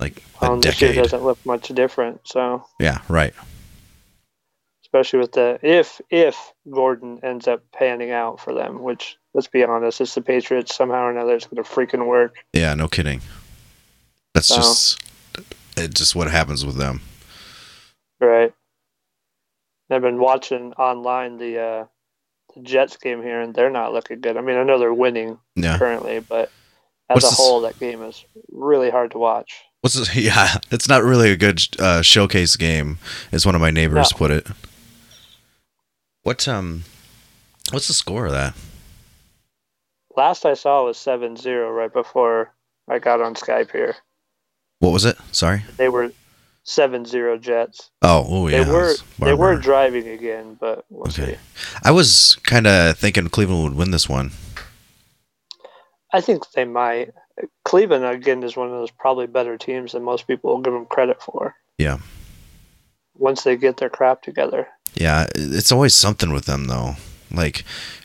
like 0.00 0.22
a 0.42 0.46
Um, 0.50 0.60
this 0.60 0.80
year 0.80 0.90
decade. 0.90 1.04
doesn't 1.04 1.22
look 1.24 1.38
much 1.46 1.68
different. 1.68 2.20
So, 2.24 2.66
Yeah, 2.80 3.02
right. 3.08 3.32
especially 4.84 5.20
with 5.20 5.32
the 5.32 5.58
if 5.62 6.00
if 6.10 6.36
Gordon 6.70 7.20
ends 7.22 7.46
up 7.46 7.62
panning 7.72 8.10
out 8.10 8.40
for 8.40 8.52
them, 8.52 8.82
which 8.82 9.16
let's 9.32 9.48
be 9.48 9.62
honest, 9.64 10.00
it's 10.00 10.14
the 10.14 10.20
Patriots. 10.22 10.74
Somehow 10.74 11.04
or 11.04 11.10
another, 11.10 11.34
it's 11.34 11.46
going 11.46 11.62
to 11.62 11.68
freaking 11.68 12.06
work. 12.06 12.34
Yeah, 12.52 12.74
no 12.74 12.88
kidding. 12.88 13.20
That's 14.34 14.48
So- 14.48 14.56
just 14.56 15.00
it. 15.76 15.94
just 15.94 16.14
what 16.16 16.28
happens 16.30 16.64
with 16.66 16.76
them. 16.76 17.00
Right. 18.20 18.52
I've 19.90 20.02
been 20.02 20.18
watching 20.18 20.72
online 20.74 21.36
the 21.38 21.58
uh, 21.60 21.84
the 22.54 22.62
Jets 22.62 22.96
game 22.96 23.22
here, 23.22 23.40
and 23.40 23.54
they're 23.54 23.70
not 23.70 23.92
looking 23.92 24.20
good. 24.20 24.36
I 24.36 24.40
mean, 24.40 24.56
I 24.56 24.62
know 24.62 24.78
they're 24.78 24.94
winning 24.94 25.38
Yeah. 25.56 25.78
currently, 25.78 26.20
but 26.20 26.50
as 27.10 27.16
What's 27.16 27.26
a 27.26 27.28
this- 27.30 27.36
whole, 27.36 27.60
that 27.62 27.78
game 27.78 28.02
is 28.02 28.24
really 28.50 28.90
hard 28.90 29.10
to 29.12 29.18
watch. 29.18 29.52
What's 29.80 29.94
this? 29.96 30.14
Yeah, 30.16 30.56
it's 30.70 30.88
not 30.88 31.02
really 31.04 31.30
a 31.30 31.36
good 31.36 31.60
uh, 31.78 32.02
showcase 32.02 32.56
game, 32.56 32.98
as 33.32 33.44
one 33.44 33.54
of 33.54 33.60
my 33.60 33.70
neighbors 33.70 34.12
No. 34.12 34.18
put 34.18 34.30
it. 34.30 34.46
What 36.22 36.48
um, 36.48 36.84
what's 37.70 37.88
the 37.88 37.92
score 37.94 38.26
of 38.26 38.32
that? 38.32 38.54
Last 40.16 40.46
I 40.46 40.54
saw 40.54 40.84
was 40.84 40.96
7-0 40.96 41.74
right 41.76 41.92
before 41.92 42.54
I 42.88 42.98
got 42.98 43.20
on 43.20 43.34
Skype 43.34 43.72
here. 43.72 43.96
What 44.78 44.90
was 44.92 45.04
it? 45.04 45.16
Sorry. 45.32 45.64
They 45.76 45.88
were 45.88 46.12
7-0 46.66 47.40
Jets. 47.40 47.90
Oh, 48.02 48.24
oh 48.28 48.48
yeah. 48.48 48.62
they 48.64 48.70
were 48.70 48.94
they 49.18 49.34
were 49.34 49.56
driving 49.56 50.08
again, 50.08 50.56
but 50.60 50.84
we'll 50.90 51.08
Okay. 51.08 51.34
see. 51.34 51.38
I 51.82 51.90
was 51.90 52.36
kind 52.44 52.66
of 52.66 52.96
thinking 52.98 53.28
Cleveland 53.28 53.64
would 53.64 53.74
win 53.76 53.90
this 53.90 54.08
one. 54.08 54.30
I 56.12 56.20
think 56.20 56.50
they 56.52 56.64
might. 56.64 57.12
Cleveland 57.64 58.04
again 58.04 58.42
is 58.42 58.56
one 58.56 58.68
of 58.68 58.72
those 58.74 58.90
probably 58.90 59.26
better 59.26 59.58
teams 59.58 59.92
than 59.92 60.02
most 60.04 60.26
people 60.26 60.50
will 60.54 60.62
give 60.62 60.72
them 60.72 60.86
credit 60.86 61.20
for. 61.22 61.54
Yeah. 61.78 61.98
Once 63.16 63.42
they 63.42 63.56
get 63.56 63.76
their 63.76 63.90
crap 63.90 64.22
together. 64.22 64.68
Yeah, 64.94 65.26
it's 65.34 65.72
always 65.72 65.94
something 65.94 66.32
with 66.32 66.44
them 66.46 66.66
though. 66.66 66.94
Like 67.32 67.64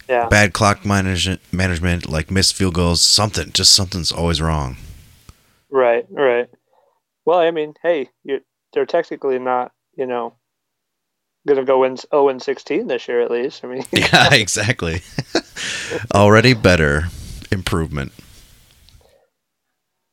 Yeah. 0.10 0.28
bad 0.28 0.54
clock 0.54 0.86
management, 0.86 1.40
management, 1.52 2.10
like 2.10 2.32
missed 2.32 2.56
field 2.56 2.74
goals, 2.74 3.02
something. 3.02 3.52
Just 3.54 3.74
something's 3.74 4.12
always 4.12 4.42
wrong. 4.42 4.78
Right, 5.70 6.06
right. 6.10 6.50
Well, 7.30 7.38
I 7.38 7.52
mean, 7.52 7.76
hey, 7.84 8.10
you 8.24 8.40
they're 8.74 8.88
technically 8.88 9.38
not, 9.38 9.72
you 9.96 10.08
know, 10.08 10.34
gonna 11.48 11.64
go 11.64 11.84
in 11.84 11.96
0 11.96 12.30
and 12.30 12.42
16 12.42 12.88
this 12.88 13.08
year 13.08 13.22
at 13.22 13.30
least. 13.30 13.64
I 13.64 13.68
mean, 13.68 13.86
yeah, 13.92 14.34
exactly. 14.34 15.04
Already 16.16 16.56
better 16.56 17.04
improvement. 17.52 18.14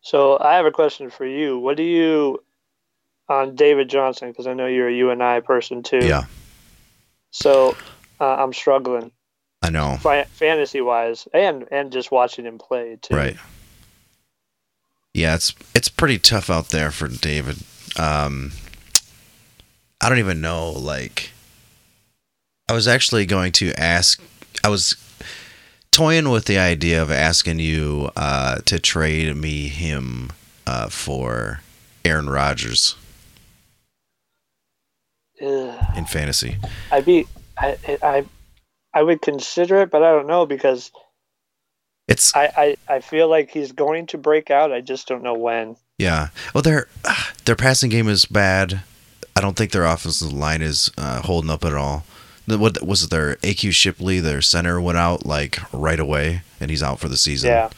So 0.03 0.39
I 0.39 0.57
have 0.57 0.67
a 0.67 0.71
question 0.71 1.09
for 1.09 1.25
you. 1.25 1.59
What 1.59 1.79
do 1.79 1.85
you 1.85 2.45
on 3.31 3.55
David 3.55 3.89
Johnson? 3.89 4.29
Because 4.29 4.47
I 4.47 4.53
know 4.53 4.67
you're 4.67 4.91
a 4.91 4.95
UNI 4.95 5.41
person 5.41 5.83
too. 5.83 6.01
Yeah, 6.03 6.25
So 7.31 7.75
uh, 8.21 8.35
I'm 8.35 8.53
struggling 8.53 9.11
I 9.63 9.71
know. 9.71 9.97
fi- 10.03 10.25
fantasy 10.25 10.83
wise, 10.83 11.27
and 11.33 11.67
and 11.71 11.91
just 11.93 12.11
watching 12.11 12.45
him 12.45 12.59
play 12.59 12.99
too. 13.01 13.17
Right. 13.17 13.37
Yeah, 15.17 15.35
it's 15.35 15.55
it's 15.75 15.89
pretty 15.89 16.19
tough 16.19 16.51
out 16.51 16.69
there 16.69 16.91
for 16.91 17.09
David. 17.09 17.57
Um, 17.99 18.53
I 19.99 20.11
don't 20.11 20.19
even 20.19 20.43
know. 20.43 20.71
Like, 20.71 21.31
I 22.69 22.75
was 22.75 22.87
actually 22.87 23.25
going 23.25 23.53
to 23.53 23.73
ask. 23.81 24.21
I 24.63 24.69
was 24.69 24.95
toying 25.91 26.29
with 26.29 26.45
the 26.45 26.59
idea 26.59 27.01
of 27.01 27.11
asking 27.11 27.61
you 27.61 28.11
uh, 28.15 28.57
to 28.67 28.79
trade 28.79 29.35
me 29.35 29.69
him 29.69 30.33
uh, 30.67 30.91
for 30.91 31.61
Aaron 32.05 32.29
Rodgers 32.29 32.95
Ugh. 35.41 35.83
in 35.97 36.05
fantasy. 36.05 36.59
I'd 36.93 37.07
be 37.07 37.27
I 37.57 37.79
I 38.03 38.27
I 38.93 39.03
would 39.03 39.23
consider 39.23 39.81
it, 39.81 39.91
but 39.91 40.03
I 40.03 40.11
don't 40.11 40.27
know 40.27 40.45
because 40.45 40.91
It's 42.09 42.35
I, 42.37 42.77
I, 42.89 42.95
I 42.97 43.01
feel 43.01 43.29
like 43.29 43.51
he's 43.51 43.73
going 43.73 44.07
to 44.09 44.19
break 44.19 44.51
out. 44.51 44.73
I 44.73 44.81
just 44.81 45.09
don't 45.09 45.23
know 45.23 45.35
when. 45.35 45.77
Yeah. 45.99 46.29
Well, 46.55 46.63
their 46.63 46.89
their 47.45 47.57
passing 47.57 47.91
game 47.91 48.09
is 48.09 48.25
bad. 48.27 48.83
I 49.35 49.41
don't 49.41 49.57
think 49.57 49.73
their 49.73 49.85
offensive 49.85 50.33
line 50.33 50.63
is 50.63 50.91
uh, 50.97 51.23
holding 51.23 51.51
up 51.51 51.65
at 51.65 51.75
all. 51.75 52.05
What 52.47 52.81
was 52.83 53.03
it? 53.03 53.11
Their 53.11 53.37
AQ 53.37 53.73
Shipley, 53.73 54.21
their 54.21 54.41
center, 54.41 54.81
went 54.81 54.99
out 54.99 55.27
like 55.27 55.59
right 55.73 55.99
away, 55.99 56.43
and 56.61 56.71
he's 56.71 56.83
out 56.83 57.01
for 57.01 57.09
the 57.09 57.17
season. 57.17 57.51
Yeah. 57.51 57.71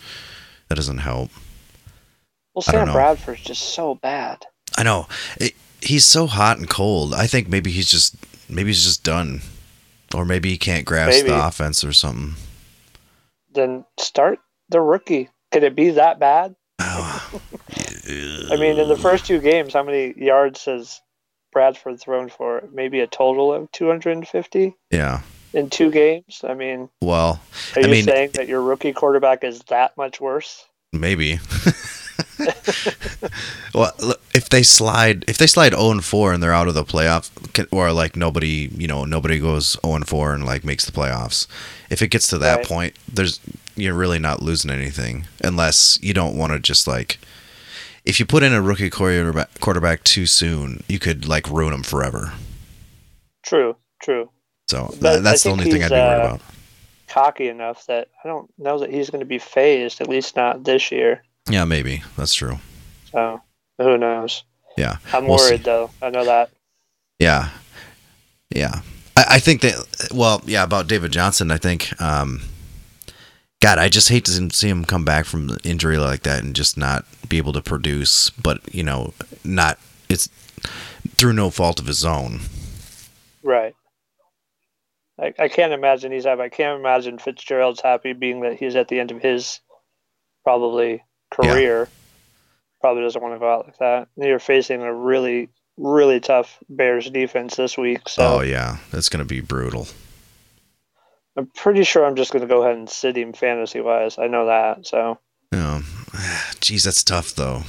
That 0.68 0.74
doesn't 0.74 0.98
help. 0.98 1.30
Well, 2.54 2.62
Sam. 2.62 2.92
Bradford's 2.92 3.40
just 3.40 3.74
so 3.74 3.94
bad. 3.94 4.44
I 4.76 4.82
know. 4.82 5.06
It, 5.38 5.54
he's 5.80 6.04
so 6.04 6.26
hot 6.26 6.58
and 6.58 6.68
cold. 6.68 7.14
I 7.14 7.26
think 7.26 7.48
maybe 7.48 7.70
he's 7.70 7.90
just 7.90 8.16
maybe 8.48 8.68
he's 8.68 8.84
just 8.84 9.04
done, 9.04 9.40
or 10.14 10.24
maybe 10.24 10.50
he 10.50 10.58
can't 10.58 10.84
grasp 10.84 11.22
Maybe. 11.22 11.28
the 11.30 11.46
offense 11.46 11.82
or 11.82 11.92
something. 11.92 12.34
Then 13.58 13.84
start 13.98 14.38
the 14.68 14.80
rookie. 14.80 15.30
Could 15.50 15.64
it 15.64 15.74
be 15.74 15.90
that 15.90 16.20
bad? 16.20 16.54
Oh. 16.78 17.30
I 18.52 18.56
mean, 18.56 18.78
in 18.78 18.88
the 18.88 18.96
first 18.96 19.26
two 19.26 19.40
games, 19.40 19.74
how 19.74 19.82
many 19.82 20.14
yards 20.16 20.66
has 20.66 21.00
Bradford 21.50 22.00
thrown 22.00 22.28
for? 22.28 22.62
Maybe 22.72 23.00
a 23.00 23.08
total 23.08 23.52
of 23.52 23.72
250 23.72 24.76
yeah. 24.92 25.22
in 25.52 25.70
two 25.70 25.90
games. 25.90 26.42
I 26.48 26.54
mean, 26.54 26.88
Well, 27.02 27.40
are 27.74 27.82
I 27.82 27.86
you 27.86 27.90
mean- 27.90 28.04
saying 28.04 28.30
that 28.34 28.46
your 28.46 28.62
rookie 28.62 28.92
quarterback 28.92 29.42
is 29.42 29.58
that 29.64 29.96
much 29.96 30.20
worse? 30.20 30.64
Maybe. 30.92 31.40
well, 33.74 33.92
if 34.34 34.48
they 34.48 34.62
slide, 34.62 35.24
if 35.28 35.38
they 35.38 35.46
slide 35.46 35.72
0 35.74 35.90
and 35.90 36.04
4 36.04 36.32
and 36.32 36.42
they're 36.42 36.52
out 36.52 36.68
of 36.68 36.74
the 36.74 36.84
playoff, 36.84 37.30
or 37.72 37.92
like 37.92 38.16
nobody, 38.16 38.70
you 38.76 38.86
know, 38.86 39.04
nobody 39.04 39.38
goes 39.38 39.76
0 39.84 39.94
and 39.96 40.08
4 40.08 40.34
and 40.34 40.44
like 40.46 40.64
makes 40.64 40.84
the 40.84 40.92
playoffs. 40.92 41.46
If 41.90 42.02
it 42.02 42.08
gets 42.08 42.26
to 42.28 42.38
that 42.38 42.56
Right. 42.56 42.66
point, 42.66 42.96
there's 43.12 43.40
you're 43.76 43.94
really 43.94 44.18
not 44.18 44.42
losing 44.42 44.70
anything 44.70 45.26
unless 45.42 45.98
you 46.02 46.12
don't 46.14 46.36
want 46.36 46.52
to 46.52 46.58
just 46.58 46.86
like. 46.86 47.18
If 48.04 48.18
you 48.18 48.26
put 48.26 48.42
in 48.42 48.54
a 48.54 48.62
rookie 48.62 48.90
quarterback, 48.90 49.60
quarterback 49.60 50.02
too 50.04 50.26
soon, 50.26 50.82
you 50.88 50.98
could 50.98 51.28
like 51.28 51.48
ruin 51.50 51.74
him 51.74 51.82
forever. 51.82 52.32
True, 53.42 53.76
true. 54.02 54.30
So 54.68 54.94
But 55.00 55.22
that's 55.22 55.42
the 55.42 55.50
only 55.50 55.66
thing 55.66 55.82
I'd 55.82 55.92
be 55.92 56.00
worried 56.00 56.18
uh, 56.18 56.18
about. 56.18 56.40
Cocky 57.08 57.48
enough 57.48 57.86
that 57.86 58.08
I 58.24 58.28
don't 58.28 58.50
know 58.58 58.78
that 58.80 58.90
he's 58.90 59.10
going 59.10 59.20
to 59.20 59.26
be 59.26 59.38
phased, 59.38 60.00
at 60.00 60.08
least 60.08 60.36
not 60.36 60.64
this 60.64 60.92
year. 60.92 61.24
Yeah, 61.50 61.64
maybe 61.64 62.02
that's 62.16 62.34
true. 62.34 62.58
So 63.12 63.40
who 63.78 63.98
knows? 63.98 64.44
Yeah, 64.76 64.96
I'm 65.12 65.26
We'll 65.26 65.38
worried 65.38 65.58
see. 65.60 65.64
though. 65.64 65.90
I 66.02 66.10
know 66.10 66.24
that. 66.24 66.50
Yeah, 67.18 67.48
yeah. 68.54 68.80
I, 69.16 69.24
I 69.30 69.38
think 69.40 69.62
that. 69.62 70.08
Well, 70.14 70.42
yeah. 70.46 70.62
About 70.62 70.86
David 70.86 71.12
Johnson, 71.12 71.50
I 71.50 71.58
think. 71.58 72.00
Um, 72.00 72.42
God, 73.60 73.78
I 73.78 73.88
just 73.88 74.08
hate 74.08 74.24
to 74.26 74.50
see- 74.50 74.68
him 74.68 74.84
come 74.84 75.04
back 75.04 75.24
from 75.24 75.56
injury 75.64 75.98
like 75.98 76.22
that 76.22 76.44
and 76.44 76.54
just 76.54 76.76
not 76.76 77.04
be 77.28 77.38
able 77.38 77.52
to 77.54 77.62
produce. 77.62 78.30
But 78.30 78.72
you 78.72 78.84
know, 78.84 79.14
not 79.42 79.78
it's 80.08 80.28
through 81.16 81.32
no 81.32 81.50
fault 81.50 81.80
of 81.80 81.86
his 81.86 82.04
own. 82.04 82.40
Right. 83.42 83.74
I, 85.20 85.34
I 85.38 85.48
can't 85.48 85.72
imagine 85.72 86.12
he's 86.12 86.24
happy. 86.26 86.42
I 86.42 86.48
can't 86.48 86.78
imagine 86.78 87.18
Fitzgerald's 87.18 87.80
happy 87.80 88.12
being 88.12 88.42
that 88.42 88.54
he's 88.58 88.76
at 88.76 88.86
the 88.86 89.00
end 89.00 89.10
of 89.10 89.20
his 89.20 89.58
probably 90.44 91.02
career. 91.30 91.88
Probably 92.80 93.02
doesn't 93.02 93.22
want 93.22 93.34
to 93.34 93.38
go 93.38 93.52
out 93.52 93.66
like 93.66 93.78
that. 93.78 94.08
You're 94.16 94.38
facing 94.38 94.82
a 94.82 94.94
really, 94.94 95.48
really 95.76 96.20
tough 96.20 96.58
Bears 96.68 97.10
defense 97.10 97.56
this 97.56 97.76
week. 97.76 98.08
So 98.08 98.38
oh 98.38 98.40
yeah, 98.40 98.78
that's 98.90 99.08
gonna 99.08 99.24
be 99.24 99.40
brutal. 99.40 99.88
I'm 101.36 101.46
pretty 101.46 101.84
sure 101.84 102.04
I'm 102.04 102.16
just 102.16 102.32
going 102.32 102.42
to 102.42 102.52
go 102.52 102.62
ahead 102.62 102.76
and 102.76 102.90
sit 102.90 103.16
him 103.16 103.32
fantasy 103.32 103.80
wise. 103.80 104.18
I 104.18 104.26
know 104.26 104.46
that. 104.46 104.84
So 104.84 105.18
know, 105.52 105.82
geez, 106.60 106.84
that's 106.84 107.04
tough 107.04 107.34
though. 107.34 107.62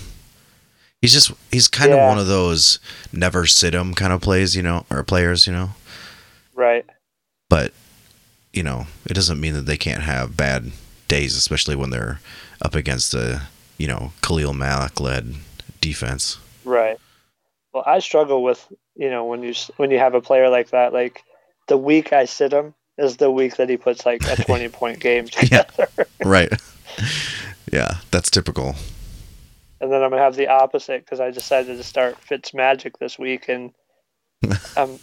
He's 1.01 1.13
just 1.13 1.31
he's 1.51 1.67
kind 1.67 1.91
of 1.91 1.99
one 1.99 2.17
of 2.17 2.27
those 2.27 2.79
never 3.13 3.45
sit 3.45 3.73
him 3.73 3.93
kind 3.93 4.11
of 4.11 4.21
plays, 4.21 4.55
you 4.55 4.63
know, 4.63 4.85
or 4.89 5.03
players, 5.03 5.47
you 5.47 5.53
know. 5.53 5.69
right. 6.55 6.85
but 7.47 7.73
you 8.53 8.63
know 8.63 8.87
it 9.05 9.13
doesn't 9.13 9.39
mean 9.39 9.53
that 9.53 9.65
they 9.65 9.77
can't 9.77 10.01
have 10.03 10.35
bad 10.35 10.71
days 11.07 11.35
especially 11.35 11.75
when 11.75 11.91
they're 11.91 12.19
up 12.61 12.75
against 12.75 13.13
a 13.13 13.41
you 13.77 13.87
know 13.87 14.11
khalil 14.21 14.53
malik 14.53 14.99
led 14.99 15.33
defense 15.81 16.37
Right. 16.65 16.97
Well, 17.73 17.83
I 17.87 17.99
struggle 17.99 18.43
with 18.43 18.67
you 18.95 19.09
know 19.09 19.25
when 19.25 19.41
you 19.43 19.53
when 19.77 19.91
you 19.91 19.97
have 19.99 20.13
a 20.13 20.21
player 20.21 20.49
like 20.49 20.71
that. 20.71 20.91
Like 20.93 21.23
the 21.67 21.77
week 21.77 22.11
I 22.13 22.25
sit 22.25 22.51
him 22.51 22.73
is 22.97 23.17
the 23.17 23.31
week 23.31 23.55
that 23.57 23.69
he 23.69 23.77
puts 23.77 24.05
like 24.05 24.21
a 24.27 24.35
twenty 24.43 24.67
point 24.69 24.99
game 24.99 25.25
Yeah. 25.51 25.63
together, 25.63 25.87
right 26.23 26.51
yeah 27.71 27.97
that's 28.11 28.29
typical 28.29 28.75
and 29.81 29.91
then 29.91 30.03
I'm 30.03 30.09
gonna 30.09 30.21
have 30.21 30.35
the 30.35 30.47
opposite 30.49 31.05
because 31.05 31.19
I 31.21 31.31
decided 31.31 31.77
to 31.77 31.83
start 31.83 32.17
Fitz 32.21 32.53
Magic 32.53 32.99
this 32.99 33.17
week, 33.17 33.47
and 33.47 33.71
I'm 34.77 34.99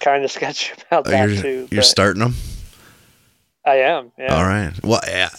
kind 0.00 0.24
of 0.24 0.30
sketchy 0.32 0.72
about 0.90 1.06
Oh, 1.06 1.10
that 1.10 1.28
you're, 1.30 1.42
too. 1.42 1.68
you're 1.70 1.82
starting 1.82 2.20
them 2.22 2.34
I 3.64 3.76
am. 3.76 4.10
Yeah. 4.18 4.34
all 4.34 4.44
right 4.44 4.72
well 4.82 5.00
yeah 5.06 5.30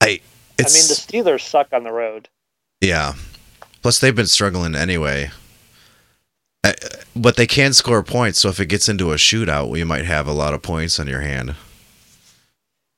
i 0.00 0.20
I 0.56 0.62
mean, 0.62 0.86
the 0.88 0.94
Steelers 0.94 1.40
suck 1.40 1.72
on 1.72 1.82
the 1.84 1.92
road. 1.92 2.28
yeah 2.80 3.14
plus 3.82 3.98
they've 3.98 4.14
been 4.14 4.26
struggling 4.26 4.74
anyway 4.74 5.30
I, 6.64 6.74
but 7.14 7.36
they 7.36 7.46
can 7.46 7.72
score 7.72 8.02
points 8.02 8.38
so 8.40 8.48
if 8.48 8.60
it 8.60 8.66
gets 8.66 8.88
into 8.88 9.12
a 9.12 9.16
shootout 9.16 9.68
we 9.68 9.84
might 9.84 10.04
have 10.06 10.26
a 10.26 10.32
lot 10.32 10.54
of 10.54 10.62
points 10.62 10.98
on 11.00 11.06
your 11.06 11.20
hand 11.20 11.54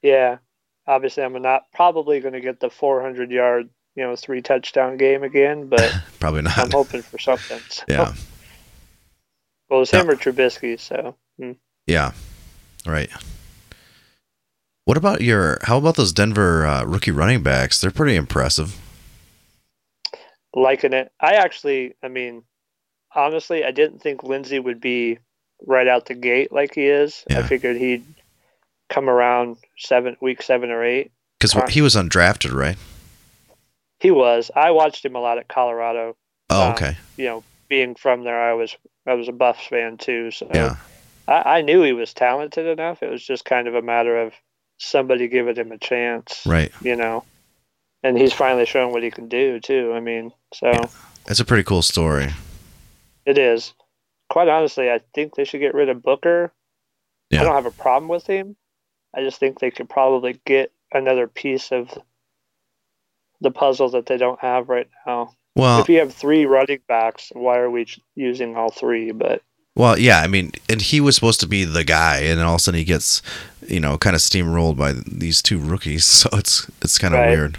Yeah. 0.03 0.39
Obviously, 0.87 1.25
I'm 1.25 1.41
not 1.43 1.65
probably 1.75 2.21
going 2.21 2.35
to 2.35 2.41
get 2.41 2.61
the 2.61 2.71
400 2.71 3.33
yard, 3.33 3.69
you 3.97 4.05
know, 4.05 4.15
three 4.15 4.41
touchdown 4.41 4.97
game 4.97 5.25
again, 5.25 5.67
but 5.69 5.93
probably 6.21 6.43
not 6.43 6.57
I'm 6.59 6.71
hoping 6.71 7.03
for 7.03 7.19
something. 7.19 7.59
So. 7.69 7.83
yeah 7.89 8.15
Well, 9.69 9.83
it's 9.83 9.91
him 9.91 10.09
or 10.09 10.15
Trubisky, 10.15 10.79
so. 10.79 11.17
hmm. 11.41 11.53
Yeah, 11.89 12.13
right. 12.87 13.11
What 14.87 14.97
about 14.97 15.21
your? 15.21 15.59
How 15.63 15.79
about 15.79 15.97
those 15.97 16.13
Denver 16.13 16.65
uh, 16.65 16.85
rookie 16.85 17.11
running 17.11 17.43
backs? 17.43 17.81
They're 17.81 17.91
pretty 17.91 18.15
impressive. 18.17 18.79
liking 20.55 20.93
it. 20.93 21.11
I 21.21 21.35
actually, 21.35 21.95
I 22.05 22.09
mean, 22.09 22.45
honestly, 23.15 23.65
I 23.65 23.73
didn't 23.73 24.01
think 24.01 24.23
Lindsay 24.23 24.59
would 24.61 24.81
be 24.81 25.19
right 25.67 25.89
out 25.89 26.07
the 26.07 26.15
gate 26.15 26.53
like 26.53 26.75
he 26.75 26.87
is. 26.87 27.25
I 27.29 27.43
figured 27.43 27.77
he'd 27.77 28.05
come 28.89 29.11
around 29.11 29.57
seven, 29.77 30.17
week 30.21 30.41
seven 30.41 30.71
or 30.71 30.85
eight. 30.85 31.11
Because 31.39 31.53
Huh. 31.53 31.67
he 31.67 31.83
was 31.83 31.97
undrafted, 31.97 32.53
right? 32.55 32.77
He 33.99 34.13
was. 34.13 34.53
I 34.55 34.71
watched 34.71 35.05
him 35.05 35.17
a 35.17 35.21
lot 35.21 35.39
at 35.39 35.49
Colorado. 35.49 36.17
Oh, 36.49 36.69
Uh, 36.69 36.73
okay. 36.73 36.97
You 37.17 37.25
know, 37.25 37.45
being 37.69 37.97
from 37.97 38.23
there, 38.23 38.41
I 38.41 38.53
was 38.55 38.77
I 39.05 39.15
was 39.15 39.27
a 39.29 39.33
Buffs 39.33 39.67
fan 39.67 39.97
too. 39.99 40.31
So 40.31 40.49
Yeah, 40.55 40.77
I, 41.27 41.59
I 41.59 41.61
knew 41.63 41.83
he 41.83 41.93
was 41.93 42.15
talented 42.15 42.67
enough. 42.67 43.03
It 43.03 43.11
was 43.11 43.27
just 43.27 43.45
kind 43.45 43.67
of 43.67 43.75
a 43.75 43.83
matter 43.83 44.17
of 44.17 44.33
somebody 44.79 45.29
giving 45.29 45.57
him 45.57 45.73
a 45.73 45.79
chance. 45.79 46.43
right. 46.47 46.73
You 46.81 46.97
know. 46.97 47.25
And 48.03 48.17
he's 48.17 48.33
finally 48.33 48.67
showing 48.67 48.93
what 48.93 49.03
he 49.03 49.11
can 49.11 49.29
do 49.29 49.59
too. 49.59 49.93
I 49.95 50.01
mean, 50.01 50.31
so 50.55 50.69
Yeah. 50.69 50.85
It's 51.29 51.41
a 51.41 51.45
pretty 51.45 51.65
cool 51.65 51.83
story. 51.83 52.29
It 53.25 53.37
is. 53.37 53.75
Quite 54.29 54.49
honestly, 54.49 54.91
I 54.91 55.01
think 55.15 55.35
they 55.35 55.45
should 55.45 55.61
get 55.61 55.75
rid 55.75 55.89
of 55.89 56.03
Booker. 56.03 56.53
Yeah. 57.31 57.41
I 57.41 57.45
don't 57.45 57.55
have 57.55 57.67
a 57.67 57.71
problem 57.73 58.09
with 58.09 58.27
him. 58.27 58.57
I 59.15 59.23
just 59.23 59.41
think 59.41 59.59
they 59.59 59.71
could 59.71 59.89
probably 59.89 60.41
get 60.45 60.73
another 60.93 61.27
piece 61.27 61.73
of 61.73 61.99
the 63.41 63.51
puzzle 63.51 63.91
that 63.91 64.07
they 64.07 64.17
don't 64.17 64.41
have 64.41 64.69
right 64.69 64.89
now. 65.07 65.35
Well, 65.57 65.81
if 65.81 65.89
you 65.89 65.99
have 65.99 66.13
three 66.15 66.45
running 66.45 66.81
backs, 66.87 67.33
why 67.35 67.59
are 67.59 67.71
we 67.71 67.87
using 68.15 68.57
all 68.57 68.71
three? 68.71 69.11
But 69.11 69.43
Well, 69.77 69.99
yeah, 69.99 70.21
I 70.21 70.27
mean, 70.27 70.53
and 70.71 70.81
he 70.81 71.01
was 71.01 71.15
supposed 71.15 71.39
to 71.41 71.47
be 71.47 71.65
the 71.65 71.85
guy, 71.85 72.21
and 72.21 72.39
then 72.39 72.47
all 72.47 72.55
of 72.55 72.61
a 72.61 72.63
sudden 72.63 72.79
he 72.79 72.85
gets, 72.85 73.21
you 73.69 73.79
know, 73.79 73.99
kind 73.99 74.17
of 74.17 74.23
steamrolled 74.23 74.77
by 74.79 74.95
these 75.07 75.41
two 75.43 75.59
rookies. 75.59 76.05
So 76.23 76.31
it's 76.33 76.69
it's 76.83 76.99
kind 76.99 77.15
of 77.15 77.21
Right. 77.21 77.31
weird. 77.31 77.59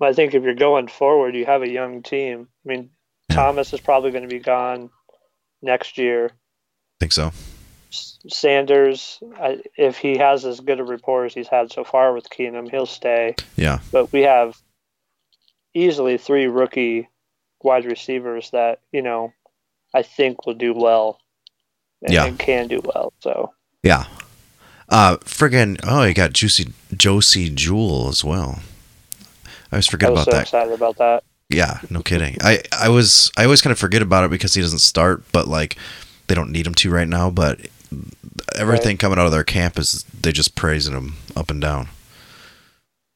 I 0.00 0.12
think 0.12 0.34
if 0.34 0.42
you're 0.42 0.54
going 0.54 0.88
forward, 0.88 1.34
you 1.34 1.46
have 1.46 1.62
a 1.62 1.68
young 1.70 2.02
team. 2.02 2.48
I 2.64 2.68
mean, 2.68 2.90
Thomas 3.30 3.72
is 3.72 3.80
probably 3.80 4.10
going 4.10 4.28
to 4.28 4.34
be 4.34 4.38
gone 4.38 4.90
next 5.62 5.96
year. 5.96 6.30
think 7.00 7.12
so. 7.12 7.32
Sanders, 8.28 9.18
if 9.78 9.96
he 9.96 10.18
has 10.18 10.44
as 10.44 10.60
good 10.60 10.80
a 10.80 10.84
rapport 10.84 11.24
as 11.24 11.32
he's 11.32 11.48
had 11.48 11.72
so 11.72 11.82
far 11.84 12.12
with 12.12 12.28
Keenum, 12.28 12.70
he'll 12.70 12.84
stay. 12.86 13.34
Yeah, 13.56 13.78
But 13.90 14.12
we 14.12 14.22
have 14.22 14.58
easily 15.74 16.18
three 16.18 16.46
rookie 16.46 17.08
wide 17.62 17.86
receivers 17.86 18.50
that 18.50 18.80
you 18.92 19.00
know 19.00 19.32
I 19.94 20.02
think 20.02 20.46
will 20.46 20.54
do 20.54 20.72
well. 20.74 21.20
And, 22.02 22.12
Yeah. 22.12 22.26
and 22.26 22.38
can 22.38 22.68
do 22.68 22.80
well. 22.84 23.12
So 23.20 23.52
yeah. 23.82 24.04
Uh, 24.88 25.16
friggin' 25.18 25.80
oh, 25.84 26.04
you 26.04 26.14
got 26.14 26.32
Juicy 26.32 26.72
Josey 26.94 27.50
Jewell 27.50 28.08
as 28.08 28.24
well. 28.24 28.60
I 29.72 29.76
always 29.76 29.86
forget 29.88 30.08
I 30.10 30.12
was 30.12 30.22
about 30.22 30.30
so 30.32 30.36
that. 30.36 30.42
excited 30.42 30.72
about 30.74 30.96
that. 30.98 31.24
Yeah, 31.48 31.80
no 31.90 32.02
kidding. 32.02 32.36
I 32.42 32.62
I 32.72 32.88
was 32.88 33.30
I 33.36 33.44
always 33.44 33.62
kind 33.62 33.72
of 33.72 33.78
forget 33.78 34.02
about 34.02 34.24
it 34.24 34.30
because 34.30 34.54
he 34.54 34.60
doesn't 34.60 34.78
start, 34.80 35.24
but 35.32 35.48
like 35.48 35.76
they 36.28 36.34
don't 36.34 36.52
need 36.52 36.66
him 36.66 36.74
to 36.74 36.90
right 36.90 37.08
now. 37.08 37.30
But 37.30 37.66
everything 38.54 38.96
coming 38.96 39.18
out 39.18 39.26
of 39.26 39.32
their 39.32 39.44
camp 39.44 39.78
is 39.78 40.04
they 40.20 40.32
just 40.32 40.54
praising 40.54 40.94
him 40.94 41.14
up 41.34 41.50
and 41.50 41.60
down. 41.60 41.88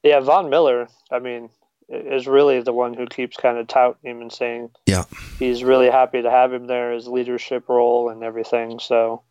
Yeah, 0.03 0.19
Von 0.21 0.49
Miller, 0.49 0.87
I 1.11 1.19
mean, 1.19 1.49
is 1.91 2.25
really 2.27 2.61
the 2.61 2.71
one 2.73 2.93
who 2.93 3.05
keeps 3.05 3.35
kind 3.37 3.57
of 3.57 3.67
touting 3.67 4.09
him 4.09 4.21
and 4.21 4.31
saying 4.31 4.69
Yeah. 4.85 5.03
he's 5.39 5.63
really 5.63 5.89
happy 5.89 6.21
to 6.21 6.31
have 6.31 6.53
him 6.53 6.65
there, 6.67 6.93
his 6.93 7.07
leadership 7.07 7.67
role 7.67 8.09
and 8.09 8.23
everything. 8.23 8.79
So 8.79 9.23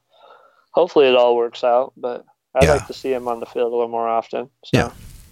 hopefully 0.72 1.06
it 1.08 1.16
all 1.16 1.36
works 1.36 1.64
out. 1.64 1.92
But 1.96 2.24
I'd 2.54 2.64
Yeah. 2.64 2.72
like 2.74 2.86
to 2.88 2.92
see 2.92 3.12
him 3.12 3.28
on 3.28 3.40
the 3.40 3.46
field 3.46 3.72
a 3.72 3.76
little 3.76 3.88
more 3.88 4.08
often. 4.08 4.50
So, 4.64 4.70
Yeah. 4.78 4.90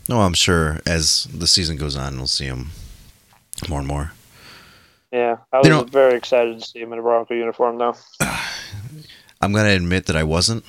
No, 0.09 0.23
I'm 0.23 0.33
sure 0.35 0.81
as 0.87 1.25
the 1.35 1.47
season 1.47 1.77
goes 1.77 1.97
on, 1.97 2.17
we'll 2.17 2.27
see 2.29 2.47
him 2.47 2.71
more 3.69 3.81
and 3.81 3.89
more. 3.89 4.13
yeah, 5.13 5.37
I 5.53 5.59
was 5.59 5.67
You 5.67 5.73
know- 5.75 5.83
very 5.85 6.15
excited 6.17 6.59
to 6.61 6.65
see 6.67 6.81
him 6.81 6.93
in 6.95 6.99
a 6.99 7.03
Bronco 7.03 7.35
uniform, 7.35 7.77
though. 7.79 7.95
I'm 9.41 9.53
gonna 9.53 9.69
admit 9.71 10.07
that 10.07 10.17
I 10.17 10.23
wasn't. 10.25 10.65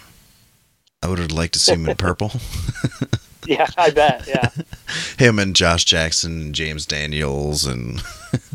I 1.01 1.07
would 1.07 1.19
have 1.19 1.31
liked 1.31 1.53
to 1.53 1.59
see 1.59 1.73
him 1.73 1.87
in 1.87 1.95
purple. 1.95 2.31
Yeah, 3.57 3.67
I 3.77 3.89
bet. 3.89 4.27
Yeah, 4.27 4.49
him 5.17 5.39
and 5.39 5.55
Josh 5.55 5.83
Jackson, 5.83 6.39
and 6.39 6.55
James 6.55 6.85
Daniels, 6.85 7.65
and 7.65 7.99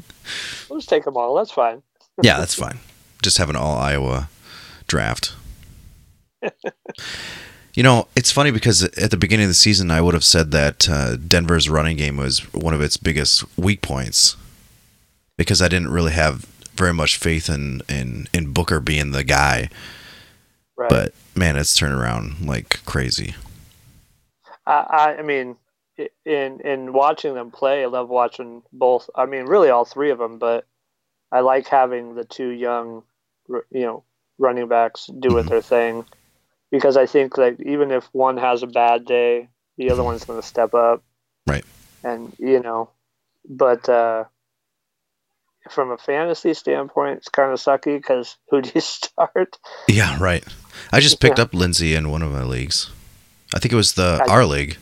we'll 0.70 0.78
just 0.78 0.88
take 0.88 1.04
them 1.04 1.16
all. 1.16 1.34
That's 1.34 1.50
fine. 1.50 1.82
yeah, 2.22 2.38
that's 2.38 2.54
fine. 2.54 2.78
Just 3.20 3.38
have 3.38 3.50
an 3.50 3.56
all 3.56 3.76
Iowa 3.76 4.28
draft. 4.86 5.34
you 7.74 7.82
know, 7.82 8.06
it's 8.14 8.30
funny 8.30 8.52
because 8.52 8.84
at 8.84 9.10
the 9.10 9.16
beginning 9.16 9.46
of 9.46 9.50
the 9.50 9.54
season, 9.54 9.90
I 9.90 10.00
would 10.00 10.14
have 10.14 10.24
said 10.24 10.52
that 10.52 10.88
uh, 10.88 11.16
Denver's 11.16 11.68
running 11.68 11.96
game 11.96 12.16
was 12.16 12.40
one 12.54 12.72
of 12.72 12.80
its 12.80 12.96
biggest 12.96 13.44
weak 13.58 13.82
points 13.82 14.36
because 15.36 15.60
I 15.60 15.66
didn't 15.66 15.90
really 15.90 16.12
have 16.12 16.44
very 16.76 16.94
much 16.94 17.16
faith 17.16 17.48
in 17.48 17.82
in, 17.88 18.28
in 18.32 18.52
Booker 18.52 18.78
being 18.78 19.10
the 19.10 19.24
guy. 19.24 19.70
Right. 20.76 20.88
But 20.88 21.14
man, 21.34 21.56
it's 21.56 21.74
turned 21.74 21.94
around 21.94 22.46
like 22.46 22.84
crazy. 22.84 23.34
I, 24.66 25.16
I, 25.18 25.22
mean, 25.22 25.56
in 26.24 26.60
in 26.60 26.92
watching 26.92 27.34
them 27.34 27.50
play, 27.50 27.82
I 27.82 27.86
love 27.86 28.08
watching 28.08 28.62
both. 28.72 29.08
I 29.14 29.26
mean, 29.26 29.46
really 29.46 29.70
all 29.70 29.84
three 29.84 30.10
of 30.10 30.18
them, 30.18 30.38
but 30.38 30.66
I 31.30 31.40
like 31.40 31.68
having 31.68 32.14
the 32.14 32.24
two 32.24 32.48
young, 32.48 33.02
you 33.48 33.64
know, 33.72 34.04
running 34.38 34.68
backs 34.68 35.06
do 35.06 35.36
it 35.38 35.46
Mhm. 35.46 35.48
their 35.48 35.62
thing 35.62 36.04
because 36.70 36.96
I 36.96 37.06
think 37.06 37.38
like 37.38 37.60
even 37.60 37.90
if 37.90 38.06
one 38.12 38.36
has 38.36 38.62
a 38.62 38.66
bad 38.66 39.04
day, 39.04 39.48
the 39.76 39.90
other 39.90 40.02
one's 40.02 40.24
going 40.24 40.40
to 40.40 40.46
step 40.46 40.74
up. 40.74 41.02
Right. 41.46 41.64
And 42.02 42.34
you 42.38 42.60
know, 42.60 42.90
but 43.48 43.88
uh, 43.88 44.24
from 45.70 45.90
a 45.90 45.98
fantasy 45.98 46.54
standpoint, 46.54 47.18
it's 47.18 47.28
kind 47.28 47.52
of 47.52 47.60
sucky 47.60 47.96
because 47.96 48.36
who 48.50 48.62
do 48.62 48.70
you 48.74 48.80
start? 48.80 49.58
Yeah, 49.88 50.16
right. 50.20 50.44
I 50.92 51.00
just 51.00 51.20
picked 51.20 51.38
Yeah. 51.38 51.44
up 51.44 51.54
Lindsay 51.54 51.94
in 51.94 52.10
one 52.10 52.22
of 52.22 52.32
my 52.32 52.42
leagues. 52.42 52.90
I 53.54 53.58
think 53.60 53.72
it 53.72 53.76
was 53.76 53.94
the 53.94 54.22
I- 54.28 54.32
our 54.32 54.44
league. 54.44 54.76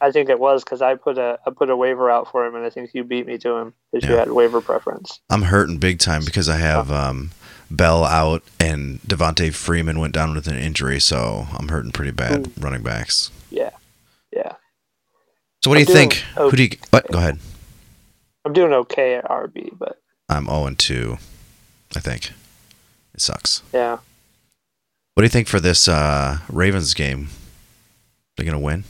I 0.00 0.12
think 0.12 0.28
it 0.30 0.38
was 0.38 0.62
because 0.62 0.80
I 0.80 0.94
put 0.94 1.18
a 1.18 1.40
I 1.44 1.50
put 1.50 1.70
a 1.70 1.76
waiver 1.76 2.08
out 2.08 2.30
for 2.30 2.46
him, 2.46 2.54
and 2.54 2.64
I 2.64 2.70
think 2.70 2.90
you 2.94 3.02
beat 3.02 3.26
me 3.26 3.36
to 3.38 3.56
him 3.56 3.74
because 3.92 4.08
you 4.08 4.14
had 4.14 4.30
waiver 4.30 4.60
preference. 4.60 5.18
I'm 5.28 5.42
hurting 5.42 5.78
big 5.78 5.98
time 5.98 6.24
because 6.24 6.48
I 6.48 6.56
have 6.58 6.92
um, 6.92 7.32
Bell 7.68 8.04
out 8.04 8.44
and 8.60 9.00
Devonta 9.02 9.52
Freeman 9.52 9.98
went 9.98 10.14
down 10.14 10.36
with 10.36 10.46
an 10.46 10.56
injury, 10.56 11.00
so 11.00 11.48
I'm 11.58 11.66
hurting 11.68 11.90
pretty 11.90 12.12
bad 12.12 12.46
Ooh. 12.46 12.52
running 12.60 12.84
backs. 12.84 13.32
Yeah, 13.50 13.70
yeah. 14.32 14.52
So 15.64 15.70
what 15.70 15.74
do 15.74 15.80
I'm 15.80 15.80
you 15.80 15.86
doing 15.86 16.10
think? 16.10 16.14
Who 16.36 16.52
do 16.56 16.62
you? 16.62 16.70
What? 16.90 17.10
Go 17.10 17.18
ahead. 17.18 17.40
I'm 18.44 18.52
doing 18.52 18.72
okay 18.72 19.16
at 19.16 19.24
RB, 19.24 19.76
but 19.76 20.00
I'm 20.28 20.46
0 20.46 20.66
and 20.66 20.78
2. 20.78 21.18
I 21.96 21.98
think 22.00 22.30
it 23.14 23.20
sucks. 23.20 23.62
yeah, 23.74 23.98
What 25.14 25.22
do 25.22 25.24
you 25.24 25.28
think 25.28 25.48
for 25.48 25.58
this 25.58 25.88
uh, 25.88 26.38
Ravens 26.48 26.94
game? 26.94 27.30
They're 28.38 28.46
gonna 28.46 28.60
win. 28.60 28.84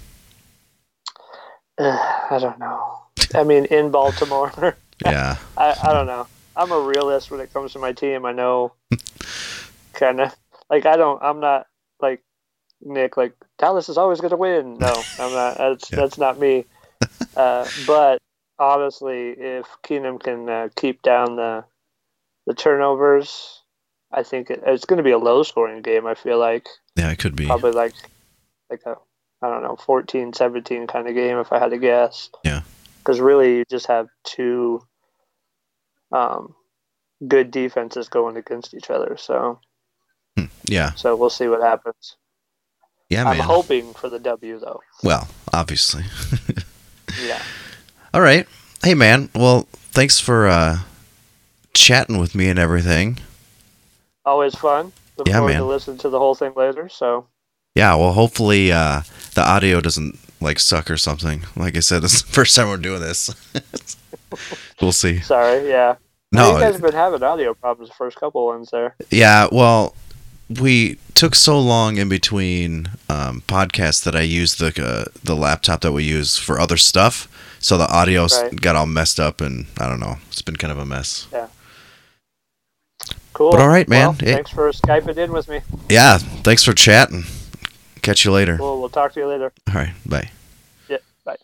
I 1.78 2.36
don't 2.38 2.58
know. 2.58 2.98
I 3.34 3.44
mean, 3.44 3.64
in 3.64 3.90
Baltimore, 3.90 4.76
Yeah. 5.02 5.36
I, 5.56 5.74
I 5.82 5.92
don't 5.94 6.06
know. 6.06 6.26
I'm 6.54 6.70
a 6.70 6.78
realist 6.78 7.30
when 7.30 7.40
it 7.40 7.50
comes 7.54 7.72
to 7.72 7.78
my 7.78 7.92
team. 7.92 8.26
I 8.26 8.32
know, 8.32 8.74
kind 9.94 10.20
of 10.20 10.36
like 10.68 10.84
I 10.84 10.96
don't. 10.98 11.22
I'm 11.22 11.40
not 11.40 11.66
like 11.98 12.22
Nick. 12.82 13.16
Like 13.16 13.32
Dallas 13.58 13.88
is 13.88 13.96
always 13.96 14.20
going 14.20 14.32
to 14.32 14.36
win. 14.36 14.78
No, 14.78 14.92
I'm 15.18 15.32
not. 15.32 15.56
That's 15.56 15.90
Yeah. 15.90 15.96
that's 16.00 16.18
not 16.18 16.38
me. 16.38 16.66
Uh, 17.34 17.64
but 17.86 18.18
honestly, 18.58 19.30
if 19.30 19.64
Keenum 19.82 20.22
can 20.22 20.46
uh, 20.46 20.68
keep 20.76 21.00
down 21.00 21.36
the 21.36 21.64
the 22.46 22.52
turnovers, 22.52 23.62
I 24.12 24.24
think 24.24 24.50
it, 24.50 24.62
it's 24.66 24.84
going 24.84 24.98
to 24.98 25.02
be 25.02 25.12
a 25.12 25.18
low 25.18 25.42
scoring 25.42 25.80
game. 25.80 26.06
I 26.06 26.14
feel 26.14 26.38
like 26.38 26.66
Yeah, 26.96 27.10
it 27.10 27.18
could 27.18 27.34
be. 27.34 27.46
probably 27.46 27.72
like 27.72 27.94
like 28.68 28.82
a 28.84 28.96
I 29.42 29.48
don't 29.48 29.62
know 29.62 29.76
14 29.76 30.32
17 30.32 30.86
kind 30.86 31.08
of 31.08 31.14
game 31.14 31.38
if 31.38 31.52
I 31.52 31.58
had 31.58 31.70
to 31.70 31.78
guess. 31.78 32.30
Yeah. 32.44 32.62
Cuz 33.04 33.20
really 33.20 33.58
you 33.58 33.64
just 33.70 33.86
have 33.86 34.08
two 34.24 34.82
um 36.12 36.54
good 37.26 37.50
defenses 37.50 38.08
going 38.08 38.36
against 38.36 38.74
each 38.74 38.90
other. 38.90 39.16
So 39.16 39.60
Hmm. 40.36 40.46
Yeah. 40.64 40.92
so 40.94 41.16
we'll 41.16 41.30
see 41.30 41.48
what 41.48 41.62
happens. 41.62 42.16
Yeah, 43.10 43.24
I'm 43.24 43.38
man. 43.38 43.46
hoping 43.46 43.94
for 43.94 44.08
the 44.10 44.18
W 44.18 44.58
though. 44.58 44.80
well, 45.02 45.28
obviously. 45.52 46.04
Yeah. 47.26 47.42
All 48.12 48.20
right. 48.20 48.46
Hey, 48.84 48.92
man. 48.94 49.30
Well, 49.34 49.66
thanks 49.72 50.20
for 50.20 50.46
uh, 50.46 50.80
chatting 51.72 52.18
with 52.18 52.34
me 52.34 52.50
and 52.50 52.58
everything. 52.58 53.18
Always 54.26 54.54
fun. 54.54 54.92
Look 55.16 55.26
Yeah, 55.26 55.38
forward 55.38 55.52
man. 55.52 55.60
to 55.62 55.66
listen 55.66 55.96
to 55.98 56.10
the 56.10 56.18
whole 56.18 56.34
thing 56.34 56.52
later. 56.54 56.88
So 56.90 57.26
Yeah, 57.74 57.94
well, 57.94 58.12
hopefully 58.12 58.72
uh, 58.72 59.02
the 59.34 59.42
audio 59.42 59.80
doesn't 59.80 60.18
like 60.40 60.58
suck 60.58 60.90
or 60.90 60.96
something. 60.96 61.42
Like 61.56 61.76
I 61.76 61.80
said, 61.80 62.02
this 62.02 62.14
is 62.14 62.22
the 62.22 62.28
first 62.32 62.56
time 62.56 62.68
we're 62.68 62.76
doing 62.76 63.00
this. 63.00 63.30
we'll 64.80 64.92
see. 64.92 65.20
sorry. 65.20 65.68
Yeah. 65.68 65.96
No, 66.30 66.54
you 66.54 66.60
guys 66.60 66.74
have 66.74 66.82
been 66.82 66.92
having 66.92 67.22
audio 67.22 67.54
problems 67.54 67.88
the 67.88 67.94
first 67.94 68.18
couple 68.18 68.44
ones 68.46 68.68
there. 68.70 68.94
yeah, 69.10 69.48
well, 69.50 69.94
we 70.60 70.98
took 71.14 71.34
so 71.34 71.58
long 71.58 71.96
in 71.96 72.08
between 72.10 72.88
um, 73.08 73.42
podcasts 73.46 74.04
that 74.04 74.14
I 74.14 74.20
used 74.20 74.58
the 74.58 74.84
uh, 74.84 75.04
the 75.24 75.34
laptop 75.34 75.80
that 75.80 75.92
we 75.92 76.04
use 76.04 76.36
for 76.36 76.60
other 76.60 76.76
stuff, 76.76 77.28
so 77.60 77.78
the 77.78 77.90
audio 77.90 78.26
Right. 78.26 78.54
got 78.60 78.76
all 78.76 78.84
messed 78.86 79.18
up, 79.18 79.40
and 79.40 79.66
I 79.80 79.88
don't 79.88 80.00
know. 80.00 80.16
It's 80.28 80.42
been 80.42 80.56
kind 80.56 80.70
of 80.70 80.78
a 80.78 80.84
mess. 80.84 81.26
Yeah. 81.32 81.46
Cool. 83.32 83.50
But 83.52 83.60
all 83.60 83.68
right, 83.68 83.88
man. 83.88 84.08
Well, 84.08 84.12
thanks 84.14 84.50
for 84.50 84.70
Skyping 84.70 85.16
in 85.16 85.32
with 85.32 85.48
me. 85.48 85.60
Yeah, 85.88 86.18
thanks 86.18 86.62
for 86.62 86.74
chatting. 86.74 87.24
Catch 88.08 88.24
you 88.24 88.32
later. 88.32 88.56
Cool. 88.56 88.80
We'll 88.80 88.88
talk 88.88 89.12
to 89.12 89.20
you 89.20 89.26
later. 89.26 89.52
All 89.68 89.74
right, 89.74 89.92
bye. 90.06 90.30
Yeah. 90.88 90.96
Bye. 91.26 91.36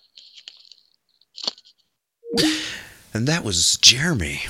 And 3.13 3.29
that 3.29 3.45
was 3.45 3.77
Jeremy. 3.77 4.41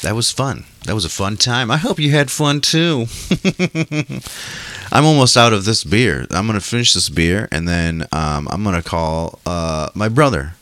That 0.00 0.14
was 0.14 0.30
fun. 0.30 0.64
That 0.86 0.94
was 0.94 1.04
a 1.04 1.10
fun 1.10 1.36
time. 1.36 1.70
I 1.70 1.76
hope 1.76 1.98
you 1.98 2.12
had 2.12 2.30
fun 2.30 2.62
too. 2.62 3.08
I'm 4.90 5.04
almost 5.04 5.36
out 5.36 5.52
of 5.52 5.66
this 5.66 5.84
beer. 5.84 6.26
I'm 6.30 6.46
gonna 6.46 6.62
finish 6.62 6.94
this 6.94 7.10
beer 7.10 7.46
and 7.52 7.68
then 7.68 8.06
um, 8.10 8.48
I'm 8.50 8.64
gonna 8.64 8.82
call 8.82 9.38
uh, 9.44 9.90
my 9.94 10.08
brother, 10.08 10.54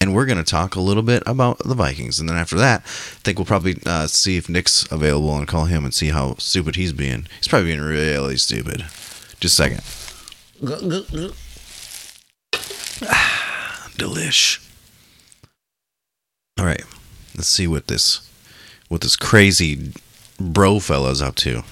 and 0.00 0.14
we're 0.14 0.24
gonna 0.24 0.44
talk 0.44 0.76
a 0.76 0.80
little 0.80 1.02
bit 1.02 1.24
about 1.26 1.58
the 1.58 1.74
Vikings. 1.74 2.18
And 2.18 2.26
then 2.26 2.38
after 2.38 2.56
that, 2.56 2.80
I 2.80 3.20
think 3.22 3.38
we'll 3.38 3.44
probably 3.44 3.76
uh, 3.84 4.06
see 4.06 4.38
if 4.38 4.48
Nick's 4.48 4.90
available 4.90 5.36
and 5.36 5.46
call 5.46 5.66
him 5.66 5.84
and 5.84 5.92
see 5.92 6.08
how 6.08 6.36
stupid 6.36 6.76
he's 6.76 6.94
being. 6.94 7.26
He's 7.36 7.48
probably 7.48 7.68
being 7.68 7.82
really 7.82 8.38
stupid. 8.38 8.86
Just 9.40 9.60
a 9.60 9.62
second. 9.62 10.05
Ah, 10.62 10.68
delish. 13.98 14.62
All 16.58 16.64
right, 16.64 16.82
let's 17.36 17.48
see 17.48 17.66
what 17.66 17.88
this 17.88 18.20
what 18.88 19.02
this 19.02 19.16
crazy 19.16 19.92
bro 20.40 20.80
fellas 20.80 21.20
up 21.20 21.34
to? 21.36 21.62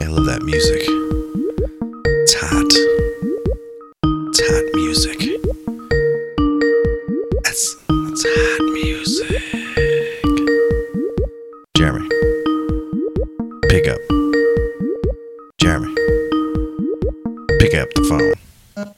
I 0.00 0.06
love 0.06 0.24
that 0.24 0.42
music. 0.42 0.82
It's 2.06 2.34
hot. 2.34 2.72
It's 4.30 4.40
hot 4.40 4.64
music. 4.74 5.18
That's 7.44 7.74
that's 7.88 8.24
hot 8.26 8.55
Pick 13.76 13.88
up. 13.88 14.00
Jeremy. 15.60 15.94
Pick 17.58 17.74
up 17.74 17.90
the 17.94 18.06
phone. 18.08 18.94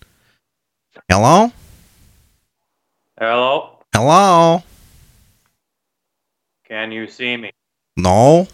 Hello? 1.08 1.50
Hello? 3.18 3.78
Hello? 3.92 4.62
Can 6.68 6.92
you 6.92 7.08
see 7.08 7.36
me? 7.36 7.50
No? 7.96 8.46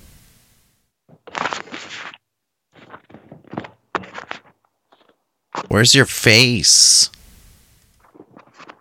Where's 5.69 5.95
your 5.95 6.07
face? 6.07 7.11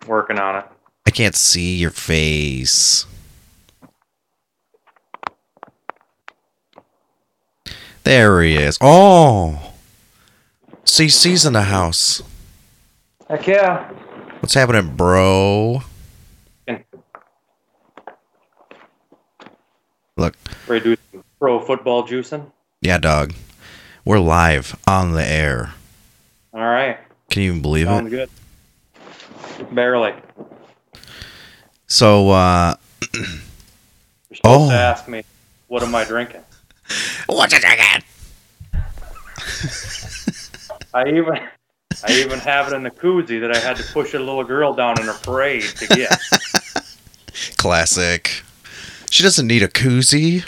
Working 0.07 0.39
on 0.39 0.59
it. 0.59 0.65
I 1.05 1.11
can't 1.11 1.35
see 1.35 1.75
your 1.75 1.91
face. 1.91 3.05
There 8.03 8.41
he 8.41 8.55
is. 8.55 8.77
Oh! 8.81 9.71
CC's 10.85 11.45
in 11.45 11.53
the 11.53 11.61
house. 11.63 12.21
Heck 13.29 13.47
yeah. 13.47 13.89
What's 14.41 14.53
happening, 14.53 14.95
bro? 14.95 15.81
Look, 20.15 20.35
Ready 20.67 20.95
to 20.95 21.23
pro 21.39 21.59
football 21.59 22.07
juicing? 22.07 22.51
yeah, 22.81 22.99
dog. 22.99 23.33
We're 24.05 24.19
live 24.19 24.77
on 24.85 25.13
the 25.13 25.25
air. 25.25 25.73
All 26.53 26.59
right. 26.61 26.99
Can 27.31 27.41
you 27.41 27.49
even 27.49 27.61
believe 27.63 27.87
Sounds 27.87 28.13
it? 28.13 28.29
good. 29.57 29.73
Barely. 29.75 30.13
So, 31.87 32.29
uh, 32.29 32.75
You're 33.13 33.23
supposed 34.35 34.43
Oh. 34.43 34.69
to 34.69 34.75
ask 34.75 35.07
me, 35.07 35.23
what 35.67 35.81
am 35.81 35.95
I 35.95 36.03
drinking? 36.03 36.41
What 37.33 37.51
you 37.51 37.59
drinking? 37.59 38.03
I 40.93 41.07
even 41.09 41.39
I 42.05 42.11
even 42.13 42.39
have 42.39 42.71
it 42.71 42.75
in 42.75 42.83
the 42.83 42.91
koozie 42.91 43.39
that 43.41 43.51
I 43.55 43.57
had 43.59 43.75
to 43.77 43.83
push 43.91 44.13
a 44.13 44.19
little 44.19 44.43
girl 44.43 44.73
down 44.73 45.01
in 45.01 45.09
a 45.09 45.13
parade 45.13 45.63
to 45.63 45.87
get. 45.87 46.19
Classic. 47.57 48.43
She 49.09 49.23
doesn't 49.23 49.47
need 49.47 49.63
a 49.63 49.67
koozie. 49.67 50.45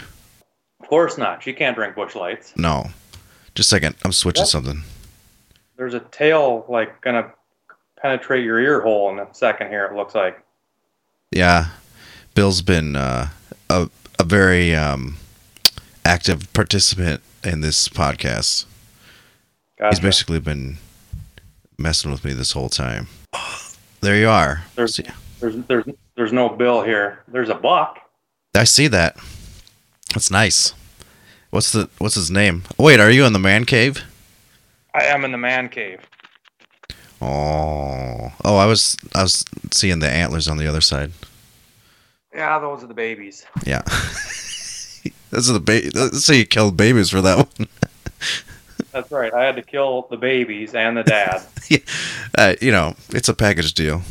of 0.80 0.88
course 0.88 1.18
not. 1.18 1.42
She 1.42 1.52
can't 1.52 1.74
drink 1.76 1.96
Busch 1.96 2.14
Lights. 2.14 2.52
No. 2.56 2.90
Just 3.54 3.68
a 3.72 3.76
second. 3.76 3.96
I'm 4.04 4.12
switching 4.12 4.42
Yep. 4.42 4.48
something. 4.48 4.82
There's 5.76 5.94
a 5.94 6.00
tail 6.00 6.64
like 6.68 7.00
gonna 7.00 7.32
penetrate 8.00 8.44
your 8.44 8.60
ear 8.60 8.80
hole 8.80 9.10
in 9.10 9.18
a 9.18 9.26
second 9.34 9.68
here. 9.68 9.86
It 9.86 9.94
looks 9.96 10.14
like. 10.14 10.40
Yeah. 11.32 11.66
Bill's 12.34 12.62
been 12.62 12.94
uh, 12.96 13.28
a, 13.70 13.90
a 14.20 14.24
very 14.24 14.74
um, 14.74 15.16
active 16.06 16.52
participant 16.52 17.20
in 17.42 17.60
this 17.60 17.88
podcast. 17.88 18.64
He's 19.90 20.00
basically 20.00 20.38
been 20.40 20.78
messing 21.76 22.10
with 22.10 22.24
me 22.24 22.32
this 22.32 22.52
whole 22.52 22.68
time. 22.68 23.08
There 24.00 24.16
you 24.16 24.28
are. 24.28 24.64
There's, 24.76 25.00
there's 25.40 25.56
there's 25.66 25.84
there's 26.16 26.32
no 26.32 26.48
bill 26.48 26.82
here. 26.82 27.22
There's 27.28 27.48
a 27.48 27.54
buck. 27.54 27.98
I 28.54 28.64
see 28.64 28.86
that. 28.88 29.18
That's 30.14 30.30
nice. 30.30 30.72
What's 31.50 31.72
the 31.72 31.90
what's 31.98 32.14
his 32.14 32.30
name? 32.30 32.62
Wait, 32.78 33.00
are 33.00 33.10
you 33.10 33.24
in 33.24 33.32
the 33.32 33.38
man 33.38 33.64
cave? 33.64 34.02
I 34.94 35.04
am 35.04 35.24
in 35.24 35.32
the 35.32 35.38
man 35.38 35.68
cave. 35.68 36.00
Oh, 37.20 38.32
oh, 38.44 38.56
I 38.56 38.66
was 38.66 38.96
I 39.14 39.22
was 39.22 39.44
seeing 39.72 39.98
the 39.98 40.08
antlers 40.08 40.48
on 40.48 40.56
the 40.56 40.66
other 40.66 40.80
side. 40.80 41.12
Yeah, 42.34 42.58
those 42.58 42.84
are 42.84 42.86
the 42.86 42.94
babies. 42.94 43.44
Yeah, 43.64 43.82
are 45.32 45.40
the 45.52 45.60
ba- 45.60 45.90
Let's 45.98 46.24
say 46.24 46.38
you 46.38 46.46
killed 46.46 46.76
babies 46.76 47.10
for 47.10 47.20
that 47.22 47.36
one. 47.58 47.68
That's 48.92 49.10
right. 49.10 49.32
I 49.34 49.44
had 49.44 49.56
to 49.56 49.62
kill 49.62 50.06
the 50.10 50.16
babies 50.16 50.74
and 50.74 50.96
the 50.96 51.02
dad. 51.04 51.42
Uh, 52.38 52.54
you 52.60 52.70
know, 52.70 52.94
it's 53.10 53.28
a 53.30 53.34
package 53.34 53.72
deal. 53.74 54.02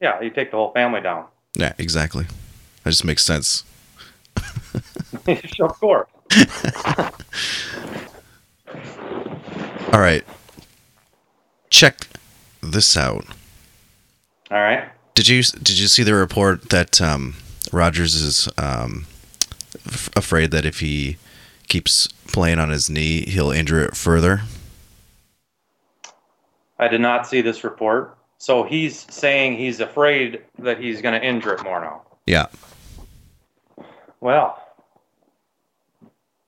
yeah, 0.00 0.20
you 0.22 0.30
take 0.30 0.50
the 0.50 0.56
whole 0.56 0.72
family 0.72 1.00
down. 1.02 1.26
Yeah, 1.54 1.74
exactly. 1.78 2.24
That 2.82 2.90
just 2.90 3.04
makes 3.04 3.22
sense. 3.24 3.62
of 5.60 5.80
course. 5.80 6.08
All 9.92 10.00
right, 10.00 10.24
check 11.70 12.08
this 12.62 12.96
out. 12.96 13.26
All 14.50 14.58
right. 14.58 14.88
Did 15.14 15.28
you 15.28 15.42
did 15.42 15.78
you 15.78 15.86
see 15.86 16.02
the 16.02 16.14
report 16.14 16.70
that 16.70 17.00
um, 17.00 17.34
Rogers 17.72 18.14
is 18.16 18.48
um, 18.58 19.06
f- 19.94 20.10
afraid 20.16 20.50
that 20.50 20.64
if 20.64 20.80
he 20.80 21.16
keeps 21.68 22.06
playing 22.28 22.58
on 22.58 22.70
his 22.70 22.88
knee, 22.90 23.24
he'll 23.26 23.50
injure 23.50 23.82
it 23.84 23.96
further? 23.96 24.42
I 26.78 26.88
did 26.88 27.00
not 27.00 27.26
see 27.26 27.40
this 27.40 27.64
report. 27.64 28.16
So 28.38 28.64
he's 28.64 29.06
saying 29.12 29.56
he's 29.56 29.80
afraid 29.80 30.42
that 30.58 30.78
he's 30.80 31.00
going 31.00 31.18
to 31.18 31.26
injure 31.26 31.54
it 31.54 31.62
more 31.62 31.80
now. 31.80 32.02
Yeah. 32.26 32.46
Well, 34.20 34.60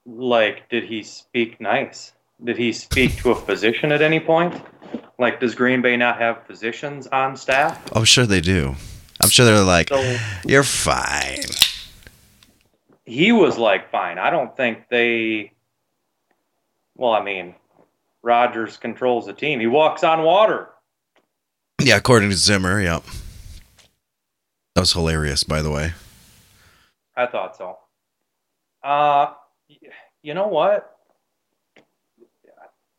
like, 0.04 0.68
did 0.68 0.84
he 0.84 1.02
speak 1.02 1.60
nice? 1.60 2.12
Did 2.42 2.58
he 2.58 2.72
speak 2.72 3.16
to 3.18 3.30
a 3.30 3.34
physician 3.34 3.92
at 3.92 4.02
any 4.02 4.20
point? 4.20 4.60
Like, 5.18 5.40
does 5.40 5.54
Green 5.54 5.80
Bay 5.80 5.96
not 5.96 6.18
have 6.18 6.46
physicians 6.46 7.06
on 7.06 7.36
staff? 7.36 7.80
I'm 7.94 8.04
sure 8.04 8.26
they 8.26 8.40
do. 8.40 8.74
I'm 9.20 9.30
sure 9.30 9.46
they're 9.46 9.60
like, 9.64 9.88
So 9.88 10.16
you're 10.44 10.62
fine. 10.62 11.38
He 13.06 13.32
was 13.32 13.56
like, 13.56 13.90
fine. 13.90 14.18
I 14.18 14.30
don't 14.30 14.54
think 14.56 14.88
they. 14.90 15.52
Well, 16.96 17.12
I 17.12 17.22
mean, 17.22 17.54
Rodgers 18.22 18.76
controls 18.76 19.26
the 19.26 19.32
team. 19.32 19.60
He 19.60 19.66
walks 19.66 20.02
on 20.04 20.22
water. 20.22 20.70
Yeah, 21.80 21.96
according 21.96 22.30
to 22.30 22.36
Zimmer. 22.36 22.80
Yep. 22.80 23.04
That 24.74 24.80
was 24.80 24.92
hilarious, 24.92 25.44
by 25.44 25.62
the 25.62 25.70
way. 25.70 25.92
I 27.16 27.26
thought 27.26 27.56
so. 27.56 27.78
Uh, 28.82 29.32
you 30.22 30.34
know 30.34 30.48
what? 30.48 30.96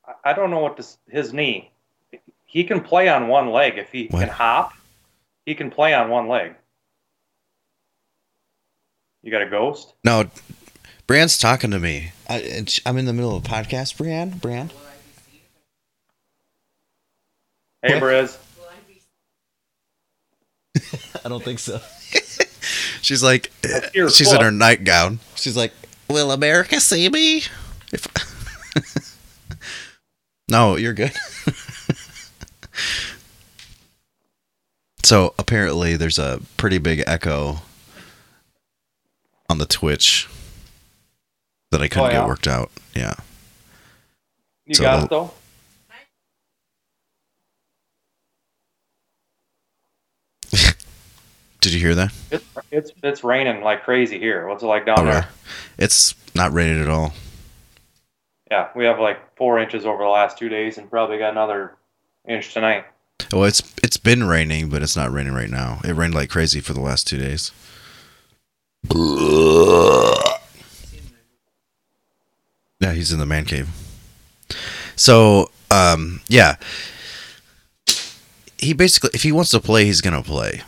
I- 0.08 0.30
I 0.32 0.34
don't 0.34 0.52
know 0.52 0.60
what 0.60 0.78
this, 0.78 0.98
his 1.10 1.34
knee. 1.34 1.72
He 2.46 2.64
can 2.64 2.82
play 2.82 3.10
on 3.10 3.28
one 3.28 3.52
leg 3.52 3.78
if 3.78 3.92
he 3.92 4.08
What? 4.08 4.20
can 4.22 4.30
hop. 4.30 4.74
He 5.46 5.54
can 5.54 5.70
play 5.70 5.94
on 5.94 6.10
one 6.10 6.28
leg. 6.28 6.56
You 9.28 9.32
got 9.32 9.42
a 9.42 9.50
ghost? 9.50 9.94
No, 10.06 10.30
Brian's 11.06 11.38
talking 11.38 11.70
to 11.72 11.80
me. 11.80 12.14
I, 12.30 12.40
and 12.40 12.70
sh- 12.70 12.80
I'm 12.86 12.98
in 12.98 13.04
the 13.04 13.12
middle 13.12 13.36
of 13.36 13.46
a 13.46 13.50
podcast. 13.50 13.98
Brian, 13.98 14.30
Brian. 14.30 14.72
Hey, 17.82 18.00
What? 18.00 18.04
Briz. 18.04 18.38
I 21.26 21.28
don't 21.28 21.44
think 21.44 21.60
so. 21.60 21.82
She's 23.02 23.22
like, 23.22 23.52
That's 23.64 24.16
she's 24.16 24.32
in 24.32 24.40
her 24.40 24.50
nightgown. 24.50 25.20
She's 25.36 25.58
like, 25.58 25.74
will 26.10 26.32
America 26.32 26.80
see 26.80 27.10
me? 27.10 27.44
If 27.92 28.08
no, 30.50 30.78
you're 30.78 30.94
good. 30.94 31.12
so 35.04 35.34
apparently, 35.38 35.98
there's 35.98 36.18
a 36.18 36.40
pretty 36.56 36.78
big 36.78 37.04
echo 37.06 37.58
on 39.50 39.58
the 39.58 39.66
Twitch 39.66 40.28
that 41.72 41.82
I 41.82 41.88
couldn't 41.88 42.06
Oh, 42.06 42.10
yeah? 42.10 42.20
get 42.20 42.28
worked 42.28 42.48
out. 42.48 42.72
Yeah. 42.96 43.16
You 44.66 44.76
So 44.76 44.84
got 44.84 45.04
it 45.04 45.10
though. 45.10 45.34
Did 51.62 51.74
you 51.74 51.80
hear 51.80 51.96
that? 51.96 52.14
It's 52.32 52.46
it's 52.72 52.92
it's 53.04 53.24
raining 53.24 53.62
like 53.62 53.84
crazy 53.84 54.20
here. 54.20 54.48
What's 54.48 54.64
it 54.64 54.68
like 54.68 54.86
down 54.86 55.06
Okay. 55.06 55.06
there? 55.06 55.30
It's 55.78 56.14
not 56.36 56.54
rated 56.54 56.82
at 56.82 56.90
all. 56.90 57.14
Yeah, 58.52 58.70
we 58.76 58.86
have 58.86 59.00
like 59.00 59.36
four 59.36 59.60
inches 59.60 59.86
over 59.86 60.04
the 60.04 60.10
last 60.10 60.38
two 60.38 60.50
days, 60.50 60.78
and 60.78 60.90
probably 60.90 61.18
got 61.18 61.32
another 61.32 61.76
inch 62.28 62.54
tonight. 62.54 62.86
Well, 63.32 63.44
it's 63.46 63.62
it's 63.84 63.98
been 63.98 64.24
raining, 64.26 64.70
but 64.70 64.82
it's 64.82 64.96
not 64.96 65.12
raining 65.12 65.34
right 65.34 65.50
now. 65.50 65.80
It 65.84 65.94
rained 65.94 66.14
like 66.16 66.30
crazy 66.30 66.62
for 66.62 66.74
the 66.74 66.80
last 66.82 67.08
two 67.08 67.18
days. 67.18 67.52
Yeah, 72.80 72.94
he's 72.94 73.12
in 73.12 73.20
the 73.20 73.26
man 73.26 73.46
cave. 73.46 73.70
So, 74.96 75.50
um, 75.72 76.22
yeah, 76.28 76.56
he 78.58 78.74
basically 78.74 79.12
if 79.14 79.24
he 79.24 79.32
wants 79.32 79.52
to 79.52 79.60
play, 79.60 79.86
he's 79.86 80.02
gonna 80.02 80.24
play. 80.24 80.62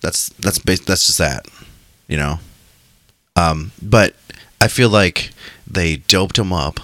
That's 0.00 0.28
that's 0.30 0.58
that's 0.58 1.06
just 1.06 1.18
that, 1.18 1.46
you 2.08 2.16
know. 2.16 2.38
Um, 3.36 3.72
but 3.80 4.14
I 4.60 4.68
feel 4.68 4.88
like 4.88 5.30
they 5.66 5.96
doped 5.96 6.38
him 6.38 6.52
up 6.52 6.80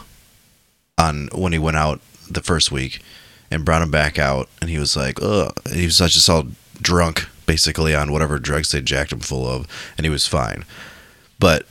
on 0.99 1.29
when 1.35 1.53
he 1.53 1.59
went 1.59 1.77
out 1.77 2.01
the 2.31 2.42
first 2.42 2.72
week 2.72 3.03
and 3.51 3.64
brought 3.64 3.83
him 3.83 3.90
back 3.90 4.18
out, 4.18 4.49
and 4.61 4.70
he 4.70 4.79
was 4.79 4.96
like, 4.96 5.22
ugh, 5.22 5.53
he 5.72 5.85
was 5.85 5.99
just 5.99 6.29
all 6.29 6.46
drunk 6.81 7.29
basically 7.46 7.94
on 7.94 8.12
whatever 8.12 8.38
drugs 8.38 8.72
they 8.72 8.82
jacked 8.82 9.12
him 9.12 9.20
full 9.20 9.48
of, 9.48 9.66
and 9.96 10.04
he 10.04 10.11
was 10.11 10.26
fine. 10.26 10.64
But 11.38 11.66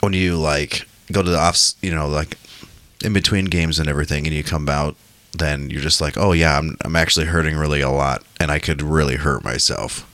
when 0.00 0.12
you 0.12 0.36
like 0.36 0.86
go 1.12 1.22
to 1.22 1.30
the 1.30 1.38
off, 1.38 1.58
you 1.82 1.94
know, 1.94 2.08
like 2.08 2.36
in 3.04 3.12
between 3.12 3.46
games 3.46 3.78
and 3.78 3.88
everything, 3.88 4.26
and 4.26 4.34
you 4.34 4.42
come 4.42 4.68
out, 4.68 4.96
then 5.32 5.70
you're 5.70 5.80
just 5.82 6.00
like, 6.00 6.16
oh 6.16 6.32
yeah, 6.32 6.58
I'm 6.58 6.76
I'm 6.84 6.96
actually 6.96 7.26
hurting 7.26 7.56
really 7.56 7.80
a 7.80 7.90
lot, 7.90 8.22
and 8.38 8.50
I 8.50 8.58
could 8.58 8.82
really 8.82 9.16
hurt 9.16 9.44
myself. 9.44 10.06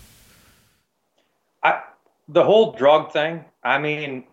I 1.62 1.82
the 2.28 2.44
whole 2.44 2.72
drug 2.72 3.12
thing. 3.12 3.44
I 3.62 3.78
mean, 3.78 4.24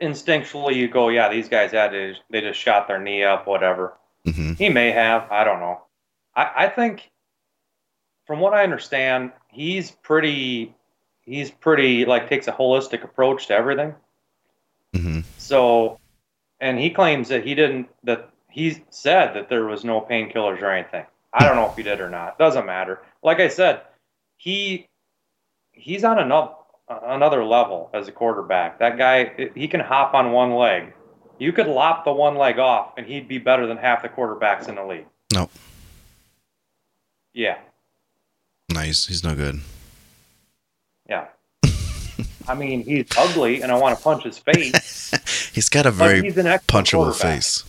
instinctually 0.00 0.74
you 0.74 0.88
go, 0.88 1.08
yeah, 1.08 1.28
these 1.28 1.48
guys 1.48 1.72
had 1.72 1.92
to, 1.92 2.14
they 2.30 2.40
just 2.40 2.58
shot 2.60 2.88
their 2.88 3.00
knee 3.00 3.22
up, 3.22 3.46
whatever. 3.46 3.96
hmm 4.24 4.54
He 4.54 4.68
may 4.68 4.90
have. 4.90 5.30
I 5.30 5.44
don't 5.44 5.60
know. 5.60 5.82
I, 6.34 6.50
I 6.56 6.68
think, 6.68 7.10
from 8.26 8.40
what 8.40 8.54
I 8.54 8.62
understand, 8.62 9.32
he's 9.52 9.90
pretty. 9.90 10.74
He's 11.24 11.52
pretty 11.52 12.04
like 12.04 12.28
takes 12.28 12.48
a 12.48 12.52
holistic 12.52 13.04
approach 13.04 13.46
to 13.46 13.54
everything. 13.54 13.94
hmm 14.94 15.20
So, 15.38 15.98
and 16.60 16.78
he 16.78 16.90
claims 16.90 17.28
that 17.28 17.44
he 17.46 17.54
didn't. 17.54 17.88
That 18.02 18.30
he 18.50 18.82
said 18.90 19.34
that 19.34 19.48
there 19.48 19.64
was 19.64 19.84
no 19.84 20.00
painkillers 20.00 20.60
or 20.60 20.70
anything. 20.70 21.06
I 21.32 21.46
don't 21.46 21.54
know 21.56 21.70
if 21.70 21.76
he 21.76 21.82
did 21.84 22.00
or 22.00 22.10
not. 22.10 22.38
Doesn't 22.38 22.66
matter. 22.66 23.02
Like 23.22 23.38
I 23.38 23.48
said, 23.48 23.82
he 24.36 24.88
he's 25.70 26.02
on 26.04 26.18
another 26.18 26.52
another 26.88 27.44
level 27.44 27.88
as 27.94 28.08
a 28.08 28.12
quarterback. 28.12 28.80
That 28.80 28.98
guy, 28.98 29.50
he 29.54 29.68
can 29.68 29.80
hop 29.80 30.14
on 30.14 30.32
one 30.32 30.54
leg. 30.56 30.92
You 31.38 31.52
could 31.52 31.66
lop 31.68 32.04
the 32.04 32.12
one 32.12 32.36
leg 32.36 32.58
off, 32.58 32.92
and 32.98 33.06
he'd 33.06 33.26
be 33.28 33.38
better 33.38 33.66
than 33.66 33.76
half 33.78 34.02
the 34.02 34.08
quarterbacks 34.08 34.68
in 34.68 34.74
the 34.74 34.84
league. 34.84 35.06
No, 35.32 35.48
Yeah, 37.32 37.58
nice. 38.72 39.06
He's 39.06 39.22
no 39.22 39.34
good. 39.34 39.60
yeah. 41.08 41.26
I 42.48 42.54
mean, 42.54 42.82
he's 42.84 43.06
ugly, 43.16 43.62
and 43.62 43.70
I 43.70 43.78
want 43.78 43.96
to 43.96 44.02
punch 44.02 44.24
his 44.24 44.36
face. 44.38 45.50
He's 45.54 45.68
got 45.68 45.86
a 45.86 45.90
very 45.92 46.22
he's 46.22 46.36
an 46.38 46.46
excellent 46.46 46.86
punchable 46.88 47.14
face. 47.14 47.62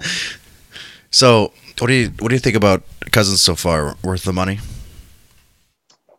so, 1.10 1.52
what 1.78 1.88
do 1.88 1.92
you 1.92 2.08
what 2.20 2.28
do 2.28 2.34
you 2.34 2.38
think 2.40 2.56
about 2.56 2.82
Cousins 3.10 3.42
so 3.42 3.54
far? 3.56 3.96
Worth 4.02 4.22
the 4.24 4.32
money? 4.32 4.60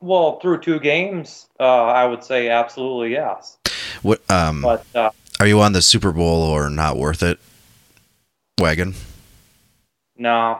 Well, 0.02 0.40
through 0.40 0.60
two 0.62 0.80
games, 0.80 1.48
uh, 1.60 1.64
I 1.86 2.06
would 2.06 2.24
say 2.24 2.50
absolutely 2.50 3.12
yes. 3.14 3.58
What 4.04 4.22
um 4.30 4.62
But 4.62 4.86
uh, 4.94 5.10
are 5.40 5.48
you 5.48 5.62
on 5.62 5.72
the 5.74 5.82
Super 5.82 6.12
Bowl 6.12 6.44
or 6.44 6.70
not 6.70 6.98
worth 6.98 7.24
it 7.24 7.40
wagon? 8.60 8.94
No. 10.18 10.60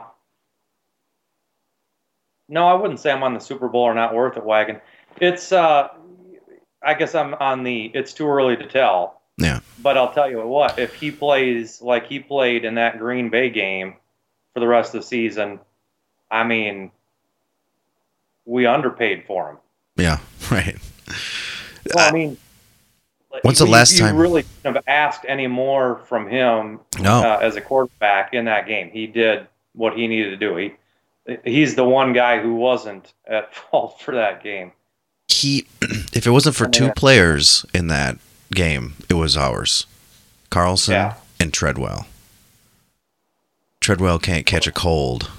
No, 2.48 2.66
I 2.66 2.74
wouldn't 2.74 3.00
say 3.00 3.10
I'm 3.10 3.22
on 3.22 3.34
the 3.34 3.40
Super 3.40 3.68
Bowl 3.68 3.82
or 3.82 3.94
not 3.94 4.14
worth 4.14 4.36
it 4.36 4.44
wagon. 4.44 4.80
It's 5.20 5.52
uh 5.52 5.88
I 6.82 6.94
guess 6.94 7.14
I'm 7.14 7.34
on 7.34 7.62
the 7.64 7.90
it's 7.94 8.12
too 8.12 8.26
early 8.28 8.56
to 8.56 8.66
tell. 8.66 9.20
Yeah. 9.38 9.60
But 9.82 9.96
I'll 9.98 10.12
tell 10.12 10.30
you 10.30 10.40
what, 10.46 10.78
if 10.78 10.94
he 10.94 11.10
plays 11.10 11.82
like 11.82 12.06
he 12.06 12.20
played 12.20 12.64
in 12.64 12.74
that 12.76 12.98
Green 12.98 13.28
Bay 13.30 13.50
game 13.50 13.96
for 14.54 14.60
the 14.60 14.66
rest 14.66 14.94
of 14.94 15.00
the 15.02 15.06
season, 15.06 15.58
I 16.30 16.44
mean 16.44 16.90
we 18.44 18.66
underpaid 18.66 19.24
for 19.26 19.50
him. 19.50 19.58
Yeah, 19.96 20.18
right. 20.50 20.76
Well, 21.94 22.08
I 22.08 22.12
mean 22.12 22.36
When's 23.42 23.58
the 23.58 23.66
you- 23.66 23.70
last 23.72 23.92
you 23.94 24.00
time- 24.00 24.16
really 24.16 24.44
couldn't 24.62 24.76
have 24.76 24.84
asked 24.86 25.24
any 25.28 25.46
more 25.46 25.96
from 26.06 26.28
him 26.28 26.80
No. 27.00 27.18
uh, 27.22 27.38
as 27.42 27.56
a 27.56 27.60
quarterback 27.60 28.32
in 28.32 28.44
that 28.46 28.66
game. 28.66 28.90
He 28.90 29.06
did 29.06 29.46
what 29.74 29.94
he 29.96 30.06
needed 30.06 30.30
to 30.30 30.36
do. 30.38 30.56
He 30.56 30.72
he's 31.44 31.74
the 31.74 31.84
one 31.84 32.12
guy 32.12 32.40
who 32.40 32.54
wasn't 32.54 33.12
at 33.26 33.54
fault 33.70 34.00
for 34.00 34.14
that 34.14 34.42
game. 34.42 34.72
He 35.28 35.66
if 35.80 36.26
it 36.26 36.30
wasn't 36.30 36.56
for 36.56 36.66
two 36.68 36.90
players 36.92 37.66
in 37.74 37.88
that 37.88 38.16
game, 38.52 38.94
it 39.08 39.14
was 39.14 39.36
ours. 39.36 39.86
Carlson 40.50 40.94
Yeah. 40.94 41.14
and 41.40 41.52
Treadwell. 41.52 42.06
Treadwell 43.80 44.18
can't 44.18 44.46
catch 44.46 44.66
a 44.66 44.72
cold. 44.72 45.30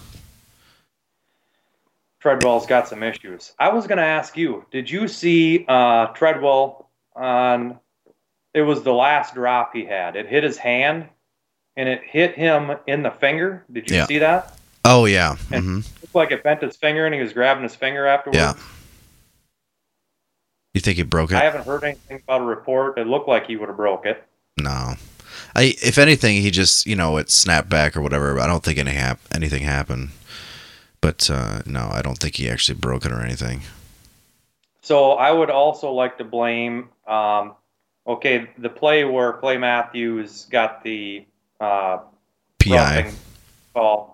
Treadwell's 2.20 2.66
got 2.66 2.88
some 2.88 3.04
issues. 3.04 3.54
I 3.60 3.70
was 3.70 3.88
going 3.88 3.98
to 4.00 4.04
ask 4.04 4.36
you, 4.38 4.66
did 4.72 4.90
you 4.90 5.08
see 5.08 5.66
uh, 5.68 6.08
Treadwell 6.08 6.90
on? 7.16 7.80
It 8.54 8.62
was 8.62 8.82
the 8.84 8.94
last 8.94 9.36
drop 9.36 9.74
he 9.74 9.86
had. 9.86 10.16
It 10.16 10.26
hit 10.28 10.44
his 10.44 10.58
hand, 10.58 11.08
and 11.76 11.88
it 11.88 12.02
hit 12.04 12.34
him 12.36 12.72
in 12.88 13.04
the 13.04 13.12
finger. 13.12 13.64
Did 13.72 13.90
you 13.90 13.98
Yeah. 13.98 14.06
see 14.08 14.18
that? 14.18 14.57
Oh 14.90 15.06
yeah. 15.06 15.36
And- 15.52 15.64
hmm 15.64 15.76
Looked 16.02 16.16
like 16.16 16.32
it 16.32 16.44
bent 16.44 16.62
his 16.62 16.78
finger, 16.78 17.06
and 17.06 17.14
he 17.14 17.20
was 17.22 17.34
grabbing 17.34 17.64
his 17.64 17.76
finger 17.76 18.08
afterwards. 18.08 18.38
Yeah. 18.38 18.54
You 20.74 20.82
think 20.82 20.98
he 20.98 21.04
broke 21.04 21.32
it? 21.32 21.36
I 21.36 21.44
haven't 21.44 21.66
heard 21.66 21.84
anything 21.84 22.22
about 22.24 22.42
a 22.42 22.46
report. 22.46 22.98
It 22.98 23.08
looked 23.08 23.28
like 23.28 23.48
he 23.48 23.56
would 23.58 23.68
have 23.68 23.78
broke 23.78 24.06
it. 24.06 24.24
No. 24.58 24.94
I 25.56 25.76
if 25.82 25.98
anything, 25.98 26.42
he 26.42 26.52
just 26.52 26.86
you 26.86 26.96
know 26.96 27.18
it 27.18 27.30
snapped 27.30 27.70
back 27.70 27.98
or 27.98 28.02
whatever. 28.02 28.40
I 28.40 28.48
don't 28.48 28.64
think 28.64 28.78
any 28.80 28.92
hap- 28.92 29.20
anything 29.34 29.64
happened. 29.64 30.10
But 31.02 31.30
uh, 31.30 31.62
no, 31.66 31.90
I 31.92 32.02
don't 32.02 32.18
think 32.18 32.36
he 32.36 32.50
actually 32.50 32.78
broke 32.80 33.06
it 33.06 33.12
or 33.12 33.22
anything. 33.22 33.62
So 34.82 35.14
I 35.14 35.32
would 35.32 35.50
also 35.50 35.92
like 35.92 36.18
to 36.20 36.24
blame, 36.24 36.90
um, 37.08 37.56
okay, 38.08 38.50
the 38.58 38.70
play 38.70 39.04
where 39.04 39.34
Clay 39.34 39.58
Matthews 39.58 40.46
got 40.50 40.84
the 40.84 41.26
uh, 41.60 42.00
PI. 42.60 43.12
call. 43.74 44.07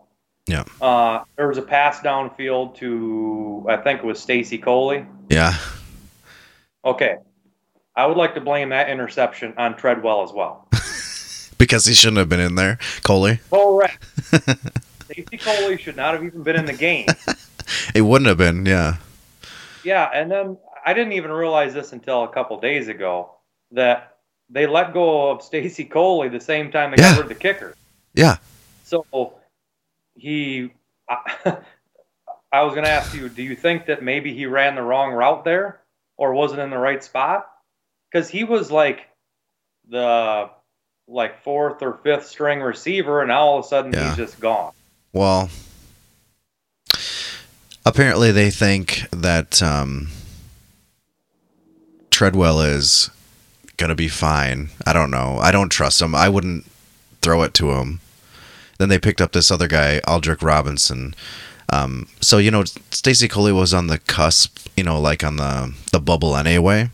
Yeah. 0.47 0.63
Uh, 0.81 1.23
there 1.37 1.47
was 1.47 1.57
a 1.57 1.61
pass 1.61 1.99
downfield 2.01 2.75
to 2.77 3.65
I 3.69 3.77
think 3.77 3.99
it 3.99 4.05
was 4.05 4.19
Stacy 4.19 4.57
Coley. 4.57 5.05
Yeah. 5.29 5.53
Okay, 6.85 7.15
I 7.95 8.05
would 8.05 8.17
like 8.17 8.33
to 8.35 8.41
blame 8.41 8.69
that 8.69 8.89
interception 8.89 9.53
on 9.57 9.75
Treadwell 9.77 10.23
as 10.23 10.31
well. 10.31 10.67
Because 11.59 11.85
he 11.85 11.93
shouldn't 11.93 12.17
have 12.17 12.27
been 12.27 12.41
in 12.41 12.55
there, 12.55 12.77
Coley. 13.03 13.39
Correct. 13.49 14.03
Stacy 15.05 15.37
Coley 15.37 15.77
should 15.77 15.95
not 15.95 16.13
have 16.13 16.21
even 16.23 16.43
been 16.43 16.57
in 16.57 16.65
the 16.65 16.73
game. 16.73 17.07
It 17.95 18.01
wouldn't 18.01 18.27
have 18.27 18.37
been. 18.37 18.65
Yeah. 18.65 18.97
Yeah, 19.85 20.09
and 20.13 20.29
then 20.29 20.57
I 20.85 20.93
didn't 20.93 21.13
even 21.13 21.31
realize 21.31 21.73
this 21.73 21.93
until 21.93 22.23
a 22.23 22.27
couple 22.27 22.59
days 22.59 22.89
ago 22.89 23.31
that 23.71 24.17
they 24.49 24.67
let 24.67 24.93
go 24.93 25.29
of 25.31 25.41
Stacy 25.41 25.85
Coley 25.85 26.27
the 26.27 26.41
same 26.41 26.69
time 26.71 26.91
they 26.91 26.97
Yeah. 27.01 27.11
got 27.11 27.17
rid 27.21 27.23
of 27.23 27.29
the 27.29 27.35
kicker. 27.35 27.75
Yeah. 28.13 28.35
So 28.83 29.05
he, 30.15 30.73
I, 31.09 31.17
I 32.51 32.63
was 32.63 32.73
going 32.73 32.85
to 32.85 32.91
ask 32.91 33.13
you, 33.13 33.29
do 33.29 33.41
you 33.43 33.55
think 33.55 33.87
that 33.87 34.03
maybe 34.03 34.33
he 34.33 34.45
ran 34.45 34.75
the 34.75 34.81
wrong 34.81 35.13
route 35.13 35.43
there, 35.43 35.81
or 36.17 36.33
wasn't 36.33 36.61
in 36.61 36.69
the 36.69 36.77
right 36.77 37.03
spot? 37.03 37.49
Because 38.11 38.29
he 38.29 38.43
was 38.43 38.71
like 38.71 39.07
the 39.89 40.49
like 41.07 41.43
fourth 41.43 41.81
or 41.81 41.99
fifth 42.03 42.27
string 42.27 42.61
receiver, 42.61 43.21
and 43.21 43.29
now 43.29 43.39
all 43.41 43.59
of 43.59 43.65
a 43.65 43.67
sudden 43.67 43.91
Yeah. 43.91 44.09
he's 44.09 44.17
just 44.17 44.39
gone. 44.39 44.71
Well, 45.11 45.49
apparently 47.85 48.31
they 48.31 48.49
think 48.49 49.03
that 49.11 49.61
um, 49.61 50.09
Treadwell 52.11 52.61
is 52.61 53.09
gonna 53.77 53.95
be 53.95 54.07
fine. 54.07 54.69
I 54.85 54.93
don't 54.93 55.11
know. 55.11 55.39
I 55.41 55.51
don't 55.51 55.69
trust 55.69 56.01
him. 56.01 56.15
I 56.15 56.29
wouldn't 56.29 56.65
throw 57.21 57.43
it 57.43 57.53
to 57.55 57.71
him. 57.71 57.99
Then 58.77 58.89
they 58.89 58.99
picked 58.99 59.21
up 59.21 59.31
this 59.31 59.51
other 59.51 59.67
guy, 59.67 60.01
Aldrick 60.07 60.41
Robinson. 60.41 61.15
Um, 61.69 62.07
so 62.21 62.37
you 62.37 62.51
know, 62.51 62.63
Stacy 62.91 63.27
Coley 63.27 63.51
was 63.51 63.73
on 63.73 63.87
the 63.87 63.99
cusp. 63.99 64.59
You 64.75 64.83
know, 64.83 64.99
like 64.99 65.23
on 65.23 65.37
the 65.37 65.73
the 65.91 65.99
bubble 65.99 66.35
anyway. 66.35 66.89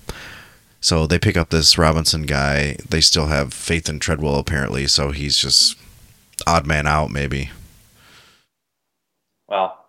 So 0.82 1.05
they 1.07 1.19
pick 1.19 1.36
up 1.36 1.49
this 1.49 1.77
Robinson 1.77 2.23
guy. 2.23 2.77
They 2.89 3.01
still 3.01 3.27
have 3.27 3.53
faith 3.53 3.89
in 3.89 3.99
Treadwell 3.99 4.38
apparently. 4.38 4.88
So 4.88 5.11
he's 5.11 5.38
just 5.38 5.77
odd 6.47 6.65
man 6.65 6.88
out 6.88 7.11
maybe. 7.11 7.49
Well, 9.47 9.86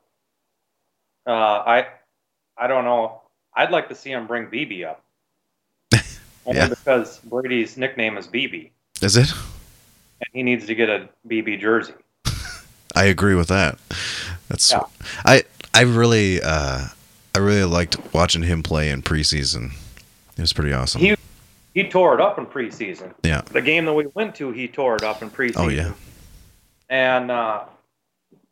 uh, 1.27 1.31
I 1.33 1.87
I 2.57 2.67
don't 2.67 2.85
know. 2.85 3.21
I'd 3.55 3.71
like 3.71 3.89
to 3.89 3.95
see 3.95 4.11
him 4.11 4.27
bring 4.27 4.47
BB 4.47 4.85
up. 4.87 5.03
Only 6.47 6.59
Yeah. 6.61 6.69
because 6.69 7.19
Brady's 7.21 7.77
nickname 7.77 8.17
is 8.17 8.27
BB, 8.27 8.71
Is 9.03 9.17
it? 9.17 9.33
And 10.21 10.29
he 10.33 10.43
needs 10.43 10.67
to 10.67 10.75
get 10.75 10.89
a 10.89 11.09
BB 11.29 11.61
jersey. 11.61 11.95
I 12.95 13.05
agree 13.05 13.35
with 13.35 13.49
that. 13.49 13.79
That's 14.49 14.71
Yeah. 14.71 14.83
I 15.25 15.45
I 15.73 15.83
really 15.83 16.41
uh 16.43 16.87
I 17.35 17.39
really 17.39 17.65
liked 17.65 17.99
watching 18.13 18.43
him 18.43 18.63
play 18.63 18.91
in 18.91 19.03
preseason. 19.03 19.73
It 20.37 20.41
was 20.41 20.53
pretty 20.53 20.73
awesome. 20.73 21.01
He 21.01 21.17
he 21.75 21.89
tore 21.89 22.15
it 22.15 22.21
up 22.21 22.39
in 22.39 22.47
preseason. 22.47 23.15
Yeah. 23.23 23.43
The 23.43 23.63
game 23.63 23.85
that 23.85 23.95
we 23.95 24.07
went 24.15 24.35
to, 24.37 24.51
he 24.51 24.67
tore 24.67 24.97
it 24.97 25.03
up 25.03 25.23
in 25.23 25.31
preseason. 25.31 25.57
Oh 25.57 25.69
yeah. 25.69 25.93
And 26.89 27.31
uh, 27.31 27.65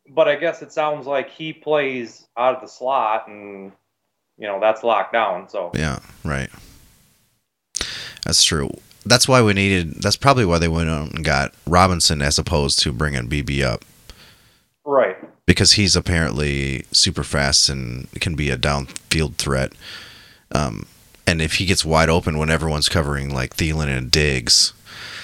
but 0.07 0.27
I 0.27 0.35
guess 0.35 0.61
it 0.61 0.71
sounds 0.71 1.05
like 1.05 1.29
he 1.29 1.51
plays 1.51 2.27
out 2.37 2.55
of 2.55 2.61
the 2.61 2.67
slot, 2.67 3.27
and 3.27 3.71
you 4.37 4.47
know 4.47 4.59
that's 4.59 4.83
locked 4.83 5.13
down. 5.13 5.49
So 5.49 5.71
Yeah, 5.75 5.99
right. 6.23 6.49
That's 8.25 8.43
true. 8.43 8.69
That's 9.09 9.27
why 9.27 9.41
we 9.41 9.53
needed. 9.53 9.95
That's 10.01 10.15
probably 10.15 10.45
why 10.45 10.59
they 10.59 10.67
went 10.67 10.89
out 10.89 11.11
and 11.11 11.25
got 11.25 11.53
Robinson 11.67 12.21
as 12.21 12.37
opposed 12.39 12.79
to 12.79 12.93
bringing 12.93 13.27
BB 13.27 13.63
up 13.63 13.83
right, 14.85 15.17
because 15.45 15.73
he's 15.73 15.95
apparently 15.95 16.85
super 16.91 17.23
fast 17.23 17.69
and 17.69 18.09
can 18.13 18.35
be 18.35 18.49
a 18.49 18.57
downfield 18.57 19.35
threat. 19.35 19.73
Um, 20.51 20.85
and 21.27 21.41
if 21.41 21.55
he 21.55 21.65
gets 21.65 21.85
wide 21.85 22.09
open 22.09 22.37
when 22.37 22.49
everyone's 22.49 22.89
covering 22.89 23.33
like 23.33 23.55
Thielen 23.55 23.95
and 23.95 24.09
Diggs, 24.09 24.73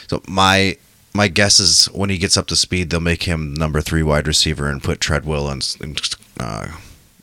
so 0.07 0.21
my 0.27 0.77
my 1.13 1.27
guess 1.27 1.59
is 1.59 1.85
when 1.87 2.09
he 2.09 2.17
gets 2.17 2.37
up 2.37 2.47
to 2.47 2.55
speed, 2.55 2.89
they'll 2.89 2.99
make 2.99 3.23
him 3.23 3.53
number 3.53 3.81
three 3.81 4.03
wide 4.03 4.27
receiver 4.27 4.69
and 4.69 4.83
put 4.83 4.99
Treadwell 4.99 5.49
in, 5.49 5.61
in 5.79 5.95
uh, 6.39 6.67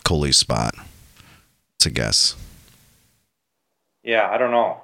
Coley's 0.04 0.38
spot. 0.38 0.74
It's 1.76 1.86
a 1.86 1.90
guess. 1.90 2.34
yeah, 4.02 4.28
I 4.30 4.38
don't 4.38 4.50
know. 4.50 4.80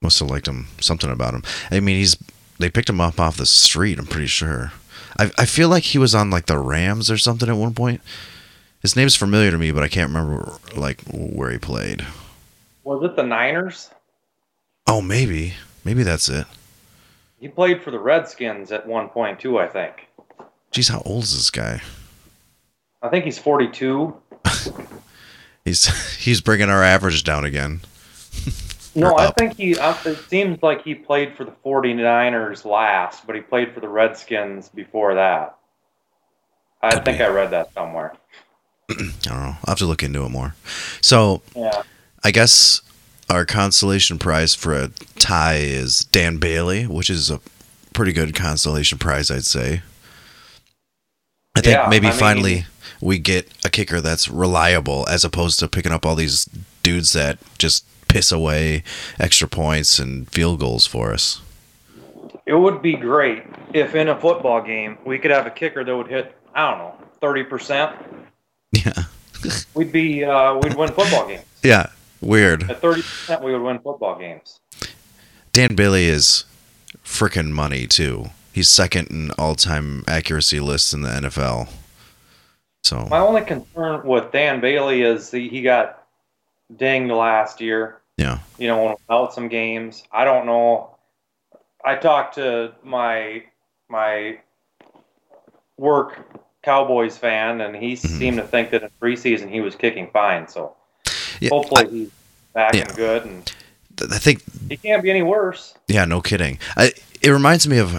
Must 0.00 0.18
have 0.20 0.30
liked 0.30 0.46
him. 0.46 0.68
Something 0.80 1.10
about 1.10 1.34
him. 1.34 1.42
I 1.70 1.80
mean, 1.80 1.96
he's 1.96 2.16
they 2.58 2.70
picked 2.70 2.88
him 2.88 3.00
up 3.00 3.18
off 3.18 3.36
the 3.36 3.46
street. 3.46 3.98
I'm 3.98 4.06
pretty 4.06 4.26
sure. 4.26 4.72
I 5.18 5.30
I 5.38 5.44
feel 5.44 5.68
like 5.68 5.84
he 5.84 5.98
was 5.98 6.14
on 6.14 6.30
like 6.30 6.46
the 6.46 6.58
Rams 6.58 7.10
or 7.10 7.18
something 7.18 7.48
at 7.48 7.56
one 7.56 7.74
point. 7.74 8.00
His 8.80 8.94
name's 8.94 9.16
familiar 9.16 9.50
to 9.50 9.58
me, 9.58 9.72
but 9.72 9.82
I 9.82 9.88
can't 9.88 10.10
remember 10.10 10.52
like 10.76 11.02
where 11.12 11.50
he 11.50 11.58
played. 11.58 12.06
Was 12.84 13.02
it 13.02 13.16
the 13.16 13.24
Niners? 13.24 13.90
Oh, 14.86 15.02
maybe, 15.02 15.54
maybe 15.84 16.02
that's 16.02 16.28
it. 16.28 16.46
He 17.40 17.48
played 17.48 17.82
for 17.82 17.90
the 17.90 17.98
Redskins 17.98 18.72
at 18.72 18.86
one 18.86 19.08
point 19.08 19.40
too. 19.40 19.58
I 19.58 19.66
think. 19.66 20.06
Jeez, 20.72 20.90
how 20.90 21.02
old 21.04 21.24
is 21.24 21.34
this 21.34 21.50
guy? 21.50 21.80
I 23.02 23.08
think 23.08 23.24
he's 23.24 23.38
42. 23.38 24.14
He's 25.64 26.16
he's 26.24 26.40
bringing 26.40 26.70
our 26.70 26.82
average 26.82 27.24
down 27.24 27.44
again. 27.44 27.80
No, 28.94 29.16
I 29.16 29.30
think 29.32 29.56
he. 29.56 29.72
It 29.72 30.18
seems 30.28 30.62
like 30.62 30.82
he 30.82 30.94
played 30.94 31.36
for 31.36 31.44
the 31.44 31.52
49ers 31.64 32.64
last, 32.64 33.26
but 33.26 33.36
he 33.36 33.42
played 33.42 33.72
for 33.74 33.80
the 33.80 33.88
Redskins 33.88 34.68
before 34.68 35.14
that. 35.14 35.56
I 36.82 36.90
Could 36.92 37.04
think 37.04 37.18
be. 37.18 37.24
I 37.24 37.28
read 37.28 37.50
that 37.50 37.72
somewhere. 37.74 38.14
I 38.90 38.94
don't 38.94 39.26
know. 39.26 39.34
I'll 39.34 39.58
have 39.68 39.78
to 39.78 39.86
look 39.86 40.02
into 40.02 40.24
it 40.24 40.30
more. 40.30 40.54
So 41.00 41.42
Yeah. 41.54 41.82
I 42.24 42.30
guess 42.30 42.80
our 43.30 43.44
consolation 43.44 44.18
prize 44.18 44.54
for 44.54 44.74
a 44.74 44.88
tie 45.18 45.56
is 45.58 46.00
Dan 46.00 46.38
Bailey, 46.38 46.86
which 46.86 47.10
is 47.10 47.30
a 47.30 47.40
pretty 47.92 48.12
good 48.12 48.34
consolation 48.34 48.98
prize, 48.98 49.30
I'd 49.30 49.44
say. 49.44 49.82
I 51.56 51.60
think 51.60 51.74
Yeah, 51.76 51.88
maybe 51.88 52.06
I 52.06 52.10
mean- 52.10 52.18
finally 52.18 52.66
we 53.00 53.18
get 53.18 53.48
a 53.64 53.70
kicker 53.70 54.00
that's 54.00 54.28
reliable 54.28 55.06
as 55.08 55.24
opposed 55.24 55.58
to 55.60 55.68
picking 55.68 55.92
up 55.92 56.06
all 56.06 56.14
these 56.16 56.48
dudes 56.82 57.12
that 57.12 57.38
just 57.58 57.84
piss 58.08 58.32
away 58.32 58.82
extra 59.18 59.46
points 59.46 59.98
and 59.98 60.28
field 60.30 60.60
goals 60.60 60.86
for 60.86 61.12
us. 61.12 61.40
It 62.46 62.54
would 62.54 62.80
be 62.80 62.94
great 62.94 63.44
if 63.74 63.94
in 63.94 64.08
a 64.08 64.18
football 64.18 64.62
game 64.62 64.98
we 65.04 65.18
could 65.18 65.30
have 65.30 65.46
a 65.46 65.50
kicker 65.50 65.84
that 65.84 65.96
would 65.96 66.08
hit, 66.08 66.34
I 66.54 66.70
don't 66.70 66.78
know, 66.78 66.94
30%. 67.20 67.94
Yeah. 68.72 68.92
We'd 69.74 69.92
be, 69.92 70.24
uh, 70.24 70.54
we'd 70.56 70.74
win 70.74 70.88
football 70.88 71.28
games. 71.28 71.44
Yeah. 71.62 71.90
Weird. 72.20 72.68
At 72.68 72.80
30%, 72.80 73.40
we 73.40 73.52
would 73.52 73.62
win 73.62 73.78
football 73.78 74.18
games. 74.18 74.58
Dan 75.52 75.76
Bailey 75.76 76.06
is 76.06 76.44
freaking 77.04 77.50
money 77.50 77.86
too. 77.86 78.30
He's 78.52 78.68
second 78.68 79.08
in 79.10 79.30
all-time 79.38 80.02
accuracy 80.08 80.58
lists 80.58 80.92
in 80.92 81.02
the 81.02 81.10
NFL. 81.10 81.68
So 82.82 83.06
My 83.10 83.18
only 83.18 83.42
concern 83.42 84.04
with 84.04 84.32
Dan 84.32 84.60
Bailey 84.60 85.02
is 85.02 85.30
he 85.30 85.62
got 85.62 86.04
dinged 86.76 87.12
last 87.12 87.60
year. 87.60 87.97
Yeah. 88.18 88.40
You 88.58 88.66
know, 88.68 88.90
without 89.00 89.32
some 89.32 89.48
games. 89.48 90.02
I 90.12 90.24
don't 90.24 90.44
know. 90.44 90.90
I 91.84 91.94
talked 91.94 92.34
to 92.34 92.74
my 92.82 93.44
my 93.88 94.38
work 95.78 96.18
Cowboys 96.62 97.16
fan, 97.16 97.60
and 97.60 97.74
he 97.74 97.92
Mhm. 97.94 98.18
seemed 98.18 98.36
to 98.38 98.42
think 98.42 98.70
that 98.70 98.82
in 98.82 98.90
preseason 99.00 99.48
he 99.48 99.60
was 99.60 99.74
kicking 99.76 100.10
fine. 100.12 100.48
So 100.48 100.74
yeah, 101.40 101.50
hopefully 101.50 101.84
I, 101.86 101.88
he's 101.90 102.10
back 102.52 102.74
Yeah. 102.74 102.82
and 102.82 102.94
good, 102.96 103.24
and 103.24 103.52
I 104.12 104.18
think 104.18 104.42
he 104.68 104.76
can't 104.76 105.02
be 105.02 105.10
any 105.10 105.22
worse. 105.22 105.74
Yeah, 105.86 106.04
no 106.04 106.20
kidding. 106.20 106.58
I, 106.76 106.92
it 107.22 107.30
reminds 107.30 107.66
me 107.68 107.78
of 107.78 107.94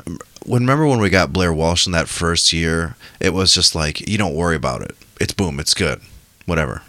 when 0.46 0.62
remember 0.64 0.86
when 0.86 1.00
we 1.00 1.10
got 1.10 1.32
Blair 1.34 1.54
Walsh 1.54 1.86
in 1.86 1.94
that 1.94 2.10
first 2.10 2.52
year. 2.54 2.96
It 3.22 3.34
was 3.34 3.54
just 3.54 3.74
like 3.74 4.08
you 4.08 4.18
don't 4.18 4.36
worry 4.36 4.56
about 4.58 4.82
it. 4.82 4.96
It's 5.20 5.34
boom. 5.34 5.60
It's 5.60 5.74
good. 5.74 6.02
Whatever. 6.46 6.82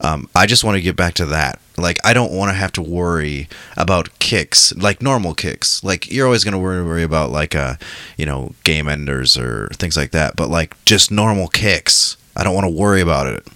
Um, 0.00 0.28
I 0.34 0.46
just 0.46 0.62
want 0.62 0.76
to 0.76 0.80
get 0.80 0.94
back 0.94 1.14
to 1.14 1.26
that. 1.26 1.58
Like 1.76 1.98
I 2.04 2.12
don't 2.12 2.32
want 2.32 2.50
to 2.50 2.54
have 2.54 2.72
to 2.72 2.82
worry 2.82 3.48
about 3.76 4.16
kicks, 4.20 4.72
like 4.76 5.02
normal 5.02 5.34
kicks. 5.34 5.82
Like 5.82 6.10
you're 6.10 6.26
always 6.26 6.44
gonna 6.44 6.58
worry, 6.58 6.84
worry 6.84 7.02
about 7.02 7.30
like 7.30 7.54
uh, 7.54 7.74
you 8.16 8.24
know, 8.26 8.54
game 8.64 8.88
enders 8.88 9.36
or 9.36 9.68
things 9.74 9.96
like 9.96 10.12
that. 10.12 10.36
But 10.36 10.50
like 10.50 10.82
just 10.84 11.10
normal 11.10 11.48
kicks, 11.48 12.16
I 12.36 12.44
don't 12.44 12.54
want 12.54 12.66
to 12.66 12.72
worry 12.72 13.00
about 13.00 13.26
it. 13.26 13.46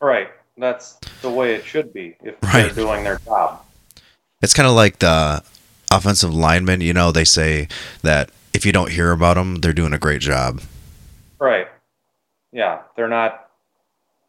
Right. 0.00 0.28
That's 0.58 0.98
the 1.22 1.30
way 1.30 1.54
it 1.54 1.64
should 1.64 1.92
be 1.92 2.16
if 2.22 2.34
Right. 2.42 2.64
they're 2.74 2.84
doing 2.84 3.04
their 3.04 3.18
job. 3.18 3.62
It's 4.42 4.54
kind 4.54 4.68
of 4.68 4.74
like 4.74 4.98
the 4.98 5.42
offensive 5.90 6.34
linemen. 6.34 6.80
You 6.82 6.92
know, 6.92 7.12
they 7.12 7.24
say 7.24 7.68
that 8.02 8.30
if 8.52 8.64
you 8.66 8.72
don't 8.72 8.90
hear 8.90 9.12
about 9.12 9.34
them, 9.34 9.56
they're 9.56 9.72
doing 9.74 9.92
a 9.94 9.98
great 9.98 10.20
job. 10.20 10.60
Right. 11.38 11.68
Yeah, 12.52 12.80
they're 12.96 13.08
not 13.08 13.50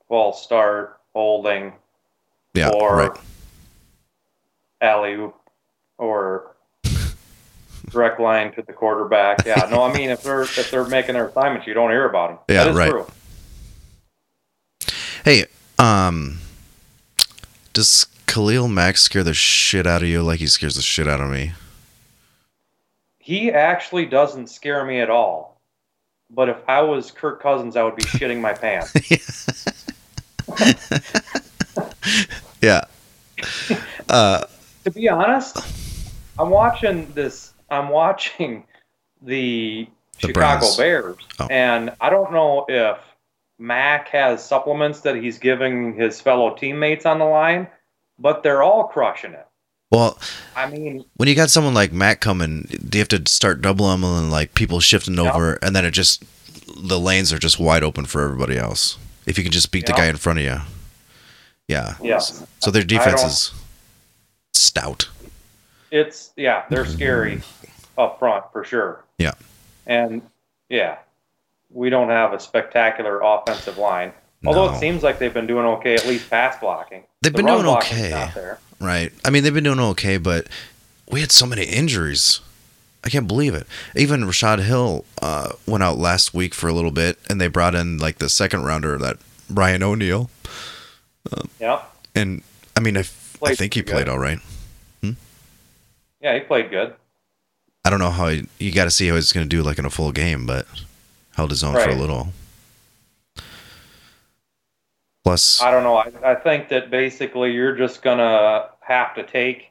false 0.10 0.42
start, 0.44 0.97
holding, 1.18 1.74
Yeah, 2.54 2.70
or 2.70 2.96
right. 2.96 3.12
alley 4.82 5.14
oop, 5.16 5.36
or 5.98 6.56
direct 7.90 8.20
line 8.20 8.54
to 8.54 8.62
the 8.62 8.72
quarterback. 8.72 9.44
Yeah, 9.44 9.68
no, 9.72 9.82
I 9.82 9.92
mean 9.92 10.12
if 10.12 10.22
they're 10.22 10.44
if 10.44 10.70
they're 10.70 10.86
making 10.86 11.14
their 11.14 11.28
assignments, 11.30 11.66
you 11.66 11.74
don't 11.74 11.90
hear 11.90 12.08
about 12.08 12.46
them. 12.48 12.56
Yeah, 12.56 12.72
right. 12.78 12.92
True. 12.92 13.08
Hey, 15.26 15.46
um, 15.80 16.38
does 17.74 18.06
Khalil 18.28 18.68
Mack 18.68 18.98
scare 18.98 19.24
the 19.24 19.34
shit 19.34 19.88
out 19.88 20.04
of 20.04 20.08
you 20.08 20.22
like 20.22 20.40
he 20.40 20.46
scares 20.48 20.76
the 20.76 20.84
shit 20.84 21.08
out 21.08 21.20
of 21.20 21.32
me? 21.32 21.54
He 23.18 23.52
actually 23.52 24.06
doesn't 24.06 24.48
scare 24.52 24.86
me 24.86 25.00
at 25.02 25.10
all. 25.10 25.60
But 26.30 26.50
if 26.50 26.58
I 26.68 26.82
was 26.82 27.10
Kirk 27.10 27.42
Cousins, 27.42 27.76
I 27.76 27.84
would 27.84 27.96
be 27.96 28.04
shitting 28.04 28.40
my 28.40 28.54
pants. 28.54 28.94
Yeah. 32.62 32.86
Uh, 34.10 34.46
to 34.86 34.92
be 34.92 35.08
honest, 35.10 35.58
I'm 36.40 36.50
watching 36.50 37.12
this. 37.14 37.54
I'm 37.70 37.90
watching 37.90 38.64
the, 39.22 39.88
The 40.22 40.28
Chicago 40.28 40.60
Browns. 40.62 40.78
Bears, 40.78 41.16
Oh. 41.40 41.48
and 41.52 41.94
I 42.02 42.10
don't 42.10 42.32
know 42.32 42.66
if 42.68 42.98
Mack 43.60 44.08
has 44.10 44.44
supplements 44.44 45.02
that 45.02 45.16
he's 45.18 45.38
giving 45.38 45.94
his 45.96 46.20
fellow 46.22 46.56
teammates 46.56 47.06
on 47.06 47.20
the 47.20 47.26
line, 47.26 47.68
but 48.18 48.42
they're 48.42 48.64
all 48.64 48.86
crushing 48.86 49.34
it. 49.34 49.46
well, 49.92 50.18
I 50.56 50.68
mean, 50.70 51.06
when 51.18 51.30
you 51.30 51.36
got 51.36 51.50
someone 51.52 51.74
like 51.76 51.92
Mack 51.94 52.20
coming, 52.22 52.68
do 52.90 52.98
you 52.98 53.02
have 53.02 53.08
to 53.10 53.22
start 53.32 53.62
doubling 53.62 54.04
and 54.04 54.32
like 54.32 54.56
people 54.56 54.80
shifting 54.80 55.14
Yeah. 55.16 55.32
over, 55.34 55.60
and 55.62 55.76
then 55.76 55.86
it 55.86 55.92
just 55.92 56.24
the 56.76 57.00
lanes 57.00 57.32
are 57.32 57.40
just 57.40 57.60
wide 57.60 57.84
open 57.84 58.06
for 58.06 58.24
everybody 58.24 58.58
else. 58.58 58.98
If 59.28 59.38
you 59.38 59.44
can 59.44 59.52
just 59.52 59.72
beat 59.72 59.86
the 59.86 59.94
guy 59.94 60.06
in 60.08 60.16
front 60.16 60.40
of 60.40 60.46
you, 60.46 60.58
yeah. 61.68 61.96
Yeah. 62.02 62.18
So 62.18 62.72
their 62.72 62.84
defense 62.84 63.24
is 63.24 63.54
stout. 64.54 65.10
it's 65.92 66.32
yeah, 66.36 66.64
they're 66.70 66.84
mm-hmm. 66.84 66.94
scary 66.94 67.42
up 67.98 68.20
front 68.20 68.46
for 68.52 68.64
sure. 68.64 69.04
Yeah. 69.18 69.34
and 69.86 70.22
yeah, 70.70 70.98
we 71.72 71.90
don't 71.90 72.10
have 72.10 72.34
a 72.34 72.40
spectacular 72.40 73.22
offensive 73.24 73.78
line. 73.78 74.14
Although 74.46 74.68
No. 74.68 74.74
it 74.76 74.80
seems 74.80 75.02
like 75.04 75.18
they've 75.20 75.34
been 75.34 75.48
doing 75.48 75.66
okay, 75.66 75.96
at 75.96 76.06
least 76.06 76.30
pass 76.30 76.60
blocking. 76.60 77.04
They've 77.22 77.34
The 77.34 77.38
been 77.38 77.46
doing 77.48 77.66
okay. 77.66 78.30
Right. 78.80 79.12
I 79.26 79.30
mean, 79.32 79.44
they've 79.44 79.54
been 79.54 79.64
doing 79.64 79.80
okay, 79.80 80.18
but 80.18 80.48
we 81.10 81.22
had 81.22 81.32
so 81.32 81.46
many 81.46 81.64
injuries. 81.64 82.42
I 83.08 83.10
can't 83.10 83.26
believe 83.26 83.56
it. 83.56 83.66
Even 83.96 84.26
Rashod 84.26 84.60
Hill 84.60 85.06
uh, 85.22 85.54
went 85.66 85.82
out 85.82 85.98
last 85.98 86.34
week 86.34 86.54
for 86.54 86.68
a 86.68 86.74
little 86.74 86.92
bit, 86.92 87.18
and 87.30 87.40
they 87.40 87.48
brought 87.48 87.74
in 87.74 88.00
like 88.00 88.18
the 88.18 88.28
second 88.28 88.64
rounder, 88.64 88.98
that 88.98 89.16
Brian 89.50 89.82
O'Neill. 89.82 90.30
Yeah, 91.58 91.84
And 92.14 92.44
I 92.76 92.82
mean, 92.82 92.98
I, 92.98 93.04
Played 93.40 93.58
think 93.58 93.76
he 93.76 93.82
played 93.82 94.08
good. 94.08 94.10
all 94.10 94.20
right. 94.20 94.40
yeah, 95.02 96.34
he 96.34 96.42
played 96.42 96.70
good. 96.70 96.96
I 97.86 97.90
don't 97.90 98.00
know 98.00 98.12
how 98.12 98.28
he, 98.28 98.46
you 98.60 98.74
got 98.74 98.84
to 98.84 98.92
see 98.92 99.08
how 99.08 99.16
he's 99.16 99.32
going 99.32 99.48
to 99.48 99.56
do 99.56 99.64
like 99.64 99.80
in 99.80 99.86
a 99.86 99.90
full 99.90 100.12
game, 100.12 100.46
but 100.46 100.68
held 101.36 101.52
his 101.52 101.64
own 101.64 101.76
for 101.76 101.90
a 101.90 101.96
little. 101.96 102.34
Plus, 105.24 105.62
I 105.62 105.72
don't 105.72 105.84
know. 105.84 105.96
I, 105.96 106.12
I 106.32 106.36
think 106.36 106.68
that 106.70 106.90
basically 106.92 107.54
you're 107.54 107.76
just 107.78 108.02
gonna 108.02 108.70
have 108.82 109.16
to 109.16 109.24
take 109.24 109.67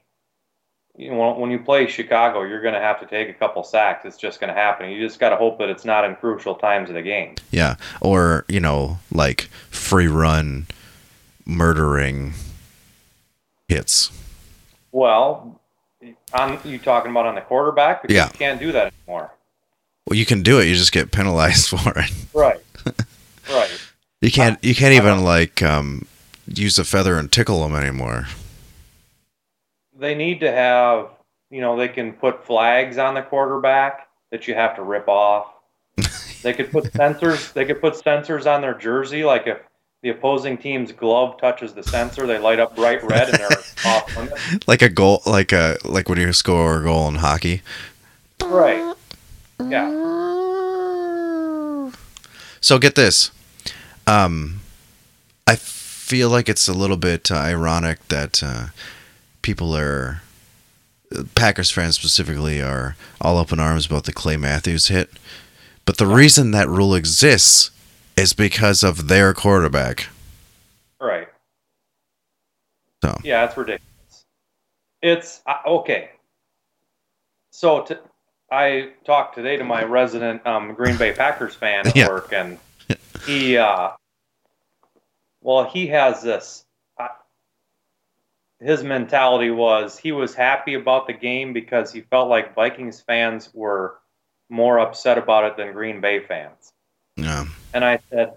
you 0.96 1.10
know, 1.10 1.34
when 1.34 1.50
you 1.50 1.58
play 1.58 1.86
Chicago, 1.86 2.42
you're 2.42 2.62
going 2.62 2.74
to 2.74 2.80
have 2.80 2.98
to 3.00 3.06
take 3.06 3.28
a 3.28 3.32
couple 3.34 3.62
sacks. 3.62 4.04
It's 4.04 4.16
just 4.16 4.40
going 4.40 4.48
to 4.48 4.54
happen. 4.58 4.90
You 4.90 5.00
just 5.06 5.20
got 5.20 5.30
to 5.30 5.36
hope 5.36 5.58
that 5.58 5.68
it's 5.68 5.84
not 5.84 6.04
in 6.04 6.16
crucial 6.16 6.54
times 6.54 6.88
of 6.88 6.94
the 6.94 7.02
game. 7.02 7.34
Yeah, 7.50 7.76
or 8.00 8.44
you 8.48 8.60
know, 8.60 8.98
like 9.12 9.42
free 9.70 10.06
run, 10.08 10.66
murdering 11.44 12.32
hits. 13.68 14.10
Well, 14.92 15.60
on 16.32 16.58
you 16.64 16.78
talking 16.78 17.10
about 17.10 17.26
on 17.26 17.34
the 17.34 17.40
quarterback? 17.42 18.02
Because 18.02 18.14
Yeah. 18.14 18.26
you 18.26 18.38
can't 18.38 18.60
do 18.60 18.72
that 18.72 18.92
anymore. 19.06 19.32
Well, 20.08 20.16
you 20.18 20.24
can 20.24 20.42
do 20.42 20.60
it. 20.60 20.66
You 20.66 20.74
just 20.74 20.92
get 20.92 21.10
penalized 21.12 21.68
for 21.78 21.98
it. 21.98 22.10
Right. 22.32 22.60
right. 23.50 23.80
You 24.20 24.30
can't. 24.30 24.62
You 24.64 24.74
can't 24.74 24.94
even 24.94 25.24
like 25.24 25.62
um, 25.62 26.06
use 26.46 26.78
a 26.78 26.84
feather 26.84 27.18
and 27.18 27.30
tickle 27.30 27.60
them 27.62 27.74
anymore. 27.74 28.26
They 29.98 30.14
need 30.14 30.40
to 30.40 30.50
have, 30.50 31.10
you 31.50 31.60
know, 31.60 31.76
they 31.76 31.88
can 31.88 32.12
put 32.12 32.44
flags 32.44 32.98
on 32.98 33.14
the 33.14 33.22
quarterback 33.22 34.08
that 34.30 34.46
you 34.46 34.54
have 34.54 34.76
to 34.76 34.82
rip 34.82 35.08
off. 35.08 35.52
they 36.42 36.52
could 36.52 36.70
put 36.70 36.84
sensors. 36.92 37.52
They 37.52 37.64
could 37.64 37.80
put 37.80 37.94
sensors 37.94 38.46
on 38.46 38.60
their 38.60 38.74
jersey, 38.74 39.24
like 39.24 39.46
if 39.46 39.58
the 40.02 40.10
opposing 40.10 40.58
team's 40.58 40.92
glove 40.92 41.40
touches 41.40 41.72
the 41.72 41.82
sensor, 41.82 42.26
they 42.26 42.38
light 42.38 42.60
up 42.60 42.76
bright 42.76 43.02
red 43.02 43.28
and 43.28 43.38
they're 43.38 43.48
off 43.86 44.16
limits. 44.16 44.68
Like 44.68 44.82
a 44.82 44.88
goal, 44.88 45.22
like 45.26 45.52
a 45.52 45.78
like 45.84 46.08
when 46.08 46.18
you 46.18 46.32
score 46.32 46.80
a 46.80 46.82
goal 46.84 47.08
in 47.08 47.16
hockey. 47.16 47.62
Right. 48.44 48.94
Yeah. 49.64 49.90
So 52.60 52.78
get 52.78 52.94
this. 52.94 53.30
Um, 54.06 54.60
I 55.46 55.56
feel 55.56 56.30
like 56.30 56.48
it's 56.48 56.68
a 56.68 56.72
little 56.72 56.96
bit 56.96 57.30
uh, 57.30 57.36
ironic 57.36 58.06
that 58.08 58.42
uh, 58.42 58.66
people 59.46 59.76
are 59.76 60.22
Packers 61.36 61.70
fans 61.70 61.94
specifically 61.94 62.60
are 62.60 62.96
all 63.20 63.38
up 63.38 63.52
in 63.52 63.60
arms 63.60 63.86
about 63.86 64.02
the 64.02 64.12
Clay 64.12 64.36
Matthews 64.36 64.88
hit. 64.88 65.08
But 65.84 65.98
the 65.98 66.06
reason 66.06 66.50
that 66.50 66.68
rule 66.68 66.96
exists 66.96 67.70
is 68.16 68.32
because 68.32 68.82
of 68.82 69.06
their 69.06 69.32
quarterback. 69.32 70.08
Right. 71.00 71.28
So 73.04 73.16
Yeah, 73.22 73.44
it's 73.44 73.56
ridiculous. 73.56 74.24
It's 75.00 75.42
uh, 75.46 75.58
okay. 75.64 76.10
So 77.52 77.84
to, 77.84 78.00
I 78.50 78.90
talked 79.04 79.36
today 79.36 79.56
to 79.58 79.62
my 79.64 79.84
resident 79.84 80.44
um, 80.44 80.74
Green 80.74 80.96
Bay 80.96 81.12
Packers 81.12 81.54
fan 81.54 81.86
at 81.86 81.94
Yeah. 81.94 82.08
work, 82.08 82.32
and 82.32 82.58
he, 83.24 83.56
uh, 83.56 83.90
well, 85.40 85.70
he 85.70 85.86
has 85.86 86.20
this. 86.20 86.64
His 88.60 88.82
mentality 88.82 89.50
was 89.50 89.98
he 89.98 90.12
was 90.12 90.34
happy 90.34 90.74
about 90.74 91.06
the 91.06 91.12
game 91.12 91.52
because 91.52 91.92
he 91.92 92.00
felt 92.00 92.28
like 92.28 92.54
Vikings 92.54 93.00
fans 93.00 93.50
were 93.52 93.98
more 94.48 94.78
upset 94.78 95.18
about 95.18 95.44
it 95.44 95.56
than 95.56 95.72
Green 95.72 96.00
Bay 96.00 96.20
fans. 96.20 96.72
yeah, 97.16 97.46
And 97.74 97.84
I 97.84 97.98
said, 98.10 98.34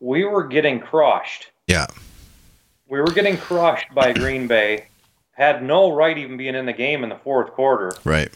we 0.00 0.24
were 0.24 0.46
getting 0.46 0.80
crushed 0.80 1.50
yeah, 1.66 1.86
we 2.88 3.00
were 3.00 3.10
getting 3.10 3.36
crushed 3.36 3.92
by 3.94 4.12
Green 4.12 4.46
Bay, 4.46 4.86
had 5.32 5.62
no 5.62 5.92
right 5.92 6.16
even 6.16 6.36
being 6.36 6.54
in 6.54 6.66
the 6.66 6.72
game 6.72 7.02
in 7.02 7.08
the 7.08 7.16
fourth 7.16 7.50
quarter, 7.52 7.92
right. 8.04 8.28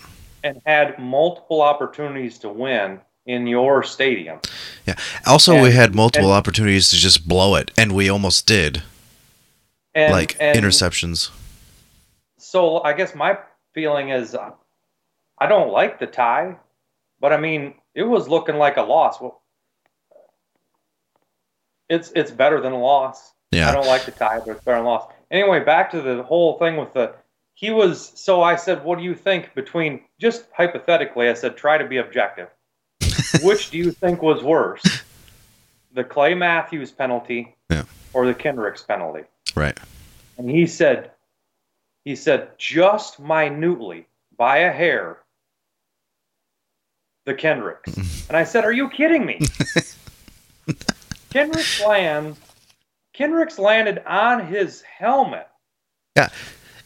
and 0.43 0.61
had 0.67 0.99
multiple 0.99 1.63
opportunities 1.63 2.39
to 2.39 2.49
win 2.49 3.01
in 3.27 3.47
your 3.47 3.85
stadium. 3.85 4.41
Yeah. 4.87 4.97
Also, 5.27 5.63
we 5.63 5.71
had 5.73 5.95
multiple 5.95 6.31
and- 6.31 6.37
opportunities 6.37 6.91
to 6.91 6.97
just 6.97 7.29
blow 7.29 7.55
it, 7.55 7.71
and 7.77 7.93
we 7.93 8.09
almost 8.09 8.47
did. 8.47 8.83
And, 9.95 10.13
like 10.13 10.37
and 10.41 10.59
interceptions. 10.59 11.31
So 12.39 12.83
I 12.83 12.93
guess 12.93 13.15
my 13.15 13.39
feeling 13.75 14.11
is, 14.11 14.35
uh, 14.35 14.51
I 15.39 15.47
don't 15.47 15.73
like 15.73 15.99
the 15.99 16.07
tie, 16.07 16.57
but 17.21 17.33
I 17.33 17.37
mean, 17.39 17.75
it 17.95 18.05
was 18.05 18.29
looking 18.29 18.57
like 18.57 18.77
a 18.77 18.83
loss. 18.83 19.21
Well, 19.21 19.43
it's 21.89 22.13
it's 22.15 22.31
better 22.31 22.61
than 22.61 22.73
a 22.73 22.79
loss. 22.79 23.33
Yeah. 23.51 23.69
I 23.69 23.73
don't 23.73 23.87
like 23.87 24.05
the 24.05 24.13
tie, 24.13 24.39
but 24.39 24.51
it's 24.53 24.65
better 24.65 24.79
than 24.79 24.87
a 24.87 24.89
loss. 24.89 25.11
Anyway, 25.31 25.61
back 25.61 25.91
to 25.91 26.01
the 26.01 26.23
whole 26.23 26.59
thing 26.59 26.77
with 26.77 26.93
the. 26.93 27.15
He 27.55 27.71
was 27.71 28.13
so 28.15 28.43
I 28.43 28.57
said, 28.57 28.85
"What 28.85 28.99
do 28.99 29.05
you 29.05 29.15
think 29.15 29.55
between?" 29.55 30.03
Just 30.19 30.45
hypothetically, 30.53 31.29
I 31.29 31.35
said, 31.35 31.57
"Try 31.57 31.79
to 31.79 31.87
be 31.87 31.99
objective. 31.99 32.49
Which 33.43 33.71
do 33.71 33.79
you 33.79 33.91
think 33.91 34.23
was 34.23 34.43
worse, 34.43 34.83
the 35.93 36.05
Clay 36.05 36.35
Matthews 36.35 36.91
penalty 36.93 37.57
Yeah. 37.71 37.83
or 38.13 38.27
the 38.27 38.35
Kendricks 38.35 38.83
penalty?" 38.83 39.25
Right. 39.57 39.79
And 40.39 40.51
he 40.51 40.67
said, 40.67 41.13
"He 42.05 42.17
said 42.17 42.59
just 42.59 43.21
minutely 43.21 44.07
by 44.37 44.59
a 44.59 44.73
hair, 44.73 45.19
the 47.27 47.35
Kendricks." 47.35 47.97
and 48.29 48.37
I 48.37 48.45
said, 48.45 48.65
"Are 48.65 48.73
you 48.73 48.89
kidding 48.89 49.27
me?" 49.27 49.41
Kendricks 51.31 51.85
lands. 51.85 52.39
Kendricks 53.13 53.59
landed 53.59 54.03
on 54.07 54.47
his 54.47 54.83
helmet. 54.83 55.49
Yeah. 56.17 56.29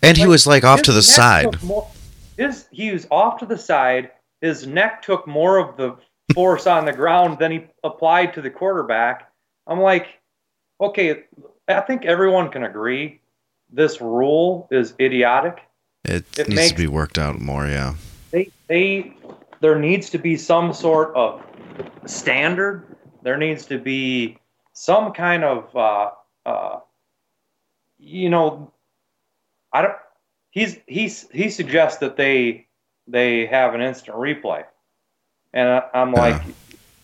And 0.03 0.17
he 0.17 0.27
was 0.27 0.47
like 0.47 0.65
off 0.65 0.83
to 0.83 0.93
the 0.93 1.03
side. 1.03 1.63
More, 1.63 1.89
his 2.37 2.67
he 2.71 2.91
was 2.91 3.07
off 3.11 3.39
to 3.39 3.47
the 3.47 3.59
side. 3.59 4.11
His 4.41 4.67
neck 4.67 5.03
took 5.03 5.27
more 5.27 5.59
of 5.59 5.77
the 5.77 5.97
force 6.35 6.67
on 6.67 6.85
the 6.85 6.93
ground 6.93 7.39
than 7.39 7.53
he 7.53 7.67
applied 7.83 8.35
to 8.35 8.43
the 8.43 8.51
quarterback. 8.51 9.31
I'm 9.67 9.81
like, 9.81 10.21
okay, 10.81 11.25
I 11.69 11.81
think 11.81 12.05
everyone 12.05 12.51
can 12.51 12.65
agree 12.65 13.21
this 13.71 14.01
rule 14.01 14.69
is 14.71 14.95
idiotic. 15.01 15.63
It, 16.05 16.25
it 16.39 16.49
needs 16.49 16.57
makes- 16.57 16.71
to 16.73 16.77
be 16.77 16.87
worked 16.87 17.19
out 17.19 17.41
more. 17.41 17.67
Yeah, 17.67 17.95
They 18.31 18.51
they 18.69 19.13
there 19.61 19.79
needs 19.79 20.11
to 20.11 20.19
be 20.19 20.37
some 20.37 20.73
sort 20.75 21.15
of 21.15 21.43
standard. 22.05 22.97
There 23.23 23.39
needs 23.39 23.65
to 23.67 23.79
be 23.79 24.39
some 24.75 25.13
kind 25.13 25.45
of 25.45 25.75
uh, 25.75 26.11
uh, 26.45 26.81
you 27.99 28.29
know 28.29 28.71
I 29.73 29.83
don't 29.83 29.97
he's 30.51 30.79
he's 30.87 31.29
he 31.31 31.49
suggests 31.49 31.99
that 32.01 32.17
they 32.17 32.67
they 33.09 33.47
have 33.47 33.75
an 33.75 33.81
instant 33.81 34.17
replay. 34.19 34.65
And 35.55 35.69
I, 35.69 35.83
I'm 35.95 36.13
like 36.13 36.43
Yeah. 36.47 36.53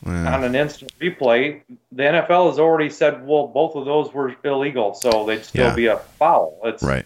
On 0.07 0.45
an 0.45 0.55
instant 0.55 0.93
replay, 1.01 1.61
the 1.93 2.03
NFL 2.03 2.49
has 2.49 2.59
already 2.59 2.89
said, 2.91 3.27
well, 3.27 3.47
both 3.49 3.75
of 3.77 3.85
those 3.85 4.13
were 4.15 4.35
illegal, 4.45 4.95
so 4.95 5.27
they'd 5.27 5.45
still 5.45 5.69
Yeah. 5.69 5.75
be 5.75 5.87
a 5.87 5.97
foul. 6.19 6.59
It's 6.65 6.83
right. 6.83 7.05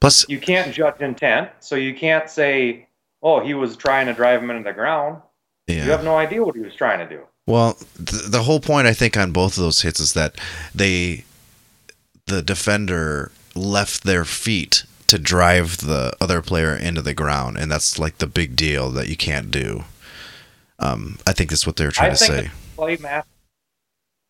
Plus, 0.00 0.28
you 0.28 0.38
can't 0.38 0.72
judge 0.74 1.00
intent, 1.00 1.50
so 1.60 1.76
you 1.76 1.94
can't 1.94 2.28
say, 2.28 2.86
"Oh, 3.22 3.40
he 3.40 3.54
was 3.54 3.76
trying 3.76 4.06
to 4.06 4.12
drive 4.12 4.42
him 4.42 4.50
into 4.50 4.62
the 4.62 4.72
ground." 4.72 5.22
yeah. 5.66 5.84
You 5.84 5.90
have 5.92 6.04
no 6.04 6.16
idea 6.16 6.44
what 6.44 6.54
he 6.54 6.60
was 6.60 6.74
trying 6.74 6.98
to 6.98 7.08
do. 7.08 7.22
Well, 7.46 7.74
th- 7.96 8.24
the 8.26 8.42
whole 8.42 8.60
point 8.60 8.86
I 8.86 8.92
think 8.92 9.16
on 9.16 9.32
both 9.32 9.56
of 9.56 9.62
those 9.62 9.82
hits 9.82 9.98
is 10.00 10.12
that 10.12 10.36
they, 10.74 11.24
the 12.26 12.42
defender 12.42 13.32
left 13.54 14.04
their 14.04 14.24
feet 14.26 14.84
to 15.06 15.18
drive 15.18 15.78
the 15.78 16.14
other 16.20 16.42
player 16.42 16.74
into 16.76 17.00
the 17.02 17.14
ground, 17.14 17.56
and 17.58 17.70
that's 17.72 17.98
like 17.98 18.18
the 18.18 18.26
big 18.26 18.56
deal 18.56 18.90
that 18.90 19.08
you 19.08 19.16
can't 19.16 19.50
do. 19.50 19.84
Um, 20.78 21.18
I 21.26 21.32
think 21.32 21.50
that's 21.50 21.66
what 21.66 21.76
they're 21.76 21.90
trying 21.90 22.08
I 22.10 22.14
to 22.14 22.16
say. 22.16 22.50
Clay 22.76 22.96
Matthews, 23.00 23.30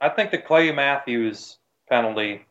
I 0.01 0.09
think 0.11 0.31
the 0.31 0.39
Clay 0.39 0.71
Matthews 0.73 1.59
penalty. 1.89 2.45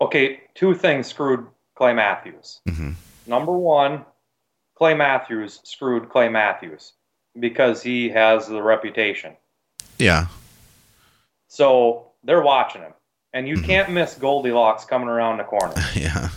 Okay, 0.00 0.40
two 0.54 0.74
things 0.74 1.06
screwed 1.06 1.46
Clay 1.74 1.92
Matthews. 1.92 2.60
hmm 2.68 2.92
Number 3.26 3.52
one, 3.52 4.04
Clay 4.76 4.94
Matthews 4.94 5.60
screwed 5.64 6.08
Clay 6.08 6.28
Matthews 6.28 6.92
because 7.38 7.82
he 7.82 8.08
has 8.10 8.46
the 8.48 8.62
reputation. 8.62 9.36
Yeah, 9.98 10.26
So 11.48 12.08
they're 12.24 12.42
watching 12.42 12.82
him, 12.82 12.92
and 13.32 13.46
you 13.46 13.58
Mhm. 13.58 13.64
can't 13.64 13.90
miss 13.90 14.14
Goldilocks 14.14 14.84
coming 14.84 15.08
around 15.08 15.36
the 15.38 15.44
corner. 15.44 15.74
yeah, 15.94 16.28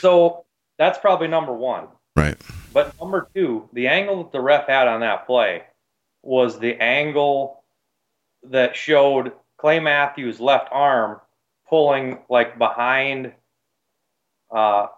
So 0.00 0.44
that's 0.78 0.98
probably 0.98 1.28
number 1.28 1.52
one. 1.52 1.88
right. 2.16 2.36
But 2.74 3.00
number 3.00 3.28
two, 3.34 3.68
the 3.72 3.86
angle 3.86 4.24
that 4.24 4.32
the 4.32 4.40
ref 4.40 4.66
had 4.66 4.88
on 4.88 5.00
that 5.00 5.26
play 5.26 5.62
was 6.22 6.58
the 6.58 6.74
angle 6.82 7.62
that 8.50 8.74
showed 8.76 9.32
Clay 9.58 9.78
Matthews' 9.78 10.40
left 10.40 10.68
arm 10.72 11.20
pulling 11.68 12.18
like 12.28 12.58
behind 12.58 13.32
uh 14.54 14.88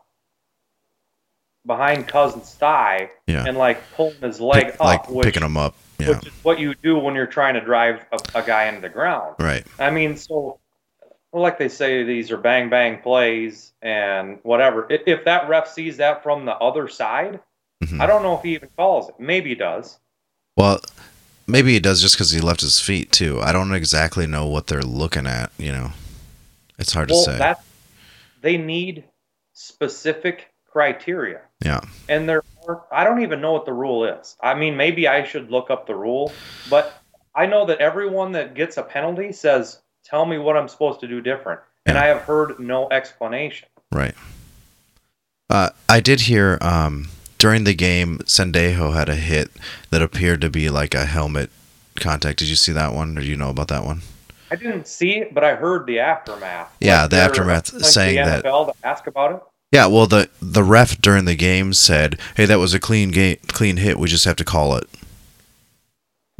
behind 1.66 2.08
Cousins' 2.08 2.54
thigh 2.54 3.10
Yeah, 3.26 3.44
and 3.46 3.58
like 3.58 3.78
pulling 3.92 4.20
his 4.20 4.40
leg 4.40 4.66
Pick- 4.66 4.74
up, 4.74 4.80
like 4.80 5.10
which, 5.10 5.26
picking 5.26 5.42
him 5.42 5.56
up. 5.56 5.74
Yeah, 5.98 6.10
which 6.10 6.26
is 6.26 6.32
what 6.42 6.58
you 6.58 6.74
do 6.82 6.98
when 6.98 7.14
you're 7.14 7.26
trying 7.26 7.54
to 7.54 7.60
drive 7.60 8.04
a, 8.12 8.40
a 8.40 8.42
guy 8.42 8.66
into 8.66 8.80
the 8.80 8.88
ground. 8.88 9.36
right. 9.38 9.66
I 9.78 9.90
mean, 9.90 10.16
so 10.16 10.58
well, 11.32 11.42
like 11.42 11.58
they 11.58 11.68
say, 11.68 12.04
these 12.04 12.30
are 12.30 12.36
bang 12.38 12.70
bang 12.70 13.02
plays 13.02 13.72
and 13.82 14.38
whatever. 14.44 14.86
If, 14.90 15.02
if 15.06 15.24
that 15.24 15.48
ref 15.48 15.68
sees 15.68 15.98
that 15.98 16.22
from 16.22 16.46
the 16.46 16.54
other 16.54 16.88
side, 16.88 17.40
Mhm. 17.84 18.00
I 18.00 18.06
don't 18.06 18.22
know 18.22 18.36
if 18.36 18.42
he 18.42 18.54
even 18.54 18.70
calls 18.76 19.08
it. 19.08 19.16
Maybe 19.18 19.50
he 19.50 19.54
does. 19.54 19.98
Well, 20.56 20.80
maybe 21.46 21.72
he 21.72 21.80
does 21.80 22.00
just 22.00 22.16
because 22.16 22.30
he 22.30 22.40
left 22.40 22.60
his 22.60 22.80
feet 22.80 23.12
too. 23.12 23.40
I 23.40 23.52
don't 23.52 23.74
exactly 23.74 24.26
know 24.26 24.46
what 24.46 24.66
they're 24.66 24.82
looking 24.82 25.26
at. 25.26 25.52
You 25.58 25.72
know, 25.72 25.90
it's 26.78 26.92
hard 26.92 27.10
well, 27.10 27.24
to 27.24 27.32
say. 27.32 27.38
that 27.38 27.62
they 28.40 28.56
need 28.56 29.04
specific 29.52 30.52
criteria. 30.70 31.40
Yeah. 31.64 31.80
And 32.08 32.28
there 32.28 32.42
are, 32.68 32.84
I 32.92 33.04
don't 33.04 33.22
even 33.22 33.40
know 33.40 33.52
what 33.52 33.66
the 33.66 33.72
rule 33.72 34.04
is. 34.04 34.36
I 34.42 34.54
mean, 34.54 34.76
maybe 34.76 35.08
I 35.08 35.24
should 35.24 35.50
look 35.50 35.70
up 35.70 35.86
the 35.86 35.94
rule, 35.94 36.32
but 36.70 37.02
I 37.34 37.46
know 37.46 37.66
that 37.66 37.78
everyone 37.78 38.32
that 38.32 38.54
gets 38.54 38.76
a 38.76 38.82
penalty 38.82 39.32
says, 39.32 39.80
"Tell 40.04 40.24
me 40.24 40.38
what 40.38 40.56
I'm 40.56 40.68
supposed 40.68 41.00
to 41.00 41.08
do 41.08 41.20
different." 41.20 41.60
And 41.84 41.96
I 41.96 42.06
have 42.06 42.22
heard 42.22 42.58
no 42.58 42.88
explanation. 42.90 43.68
Right. 43.92 44.14
Uh, 45.48 45.70
I 45.88 46.00
did 46.00 46.22
hear 46.22 46.58
um, 46.60 47.08
during 47.46 47.62
the 47.62 47.74
game, 47.74 48.18
Sendejo 48.24 48.92
had 48.92 49.08
a 49.08 49.14
hit 49.14 49.52
that 49.90 50.02
appeared 50.02 50.40
to 50.40 50.50
be 50.50 50.68
like 50.68 50.94
a 50.96 51.06
helmet 51.06 51.48
contact. 51.94 52.40
Did 52.40 52.48
you 52.48 52.56
see 52.56 52.72
that 52.72 52.92
one, 52.92 53.16
or 53.16 53.20
do 53.20 53.26
you 53.28 53.36
know 53.36 53.50
about 53.50 53.68
that 53.68 53.84
one? 53.84 54.00
I 54.50 54.56
didn't 54.56 54.88
see 54.88 55.18
it, 55.18 55.32
but 55.32 55.44
I 55.44 55.54
heard 55.54 55.86
the 55.86 56.00
aftermath. 56.00 56.74
Yeah, 56.80 57.02
Like, 57.02 57.10
the 57.10 57.16
aftermath 57.18 57.68
appointing 57.68 57.88
saying 57.88 58.16
the 58.16 58.24
that- 58.24 58.42
to 58.42 58.72
ask 58.82 59.06
about 59.06 59.32
it. 59.36 59.42
Yeah. 59.70 59.86
Well, 59.86 60.08
the 60.08 60.28
the 60.42 60.64
ref 60.64 61.00
during 61.00 61.24
the 61.24 61.36
game 61.36 61.72
said, 61.72 62.18
"Hey, 62.36 62.46
that 62.46 62.58
was 62.58 62.74
a 62.74 62.80
clean 62.80 63.10
game, 63.12 63.36
clean 63.46 63.76
hit. 63.76 63.96
We 63.96 64.08
just 64.08 64.24
have 64.24 64.36
to 64.36 64.44
call 64.44 64.74
it." 64.76 64.88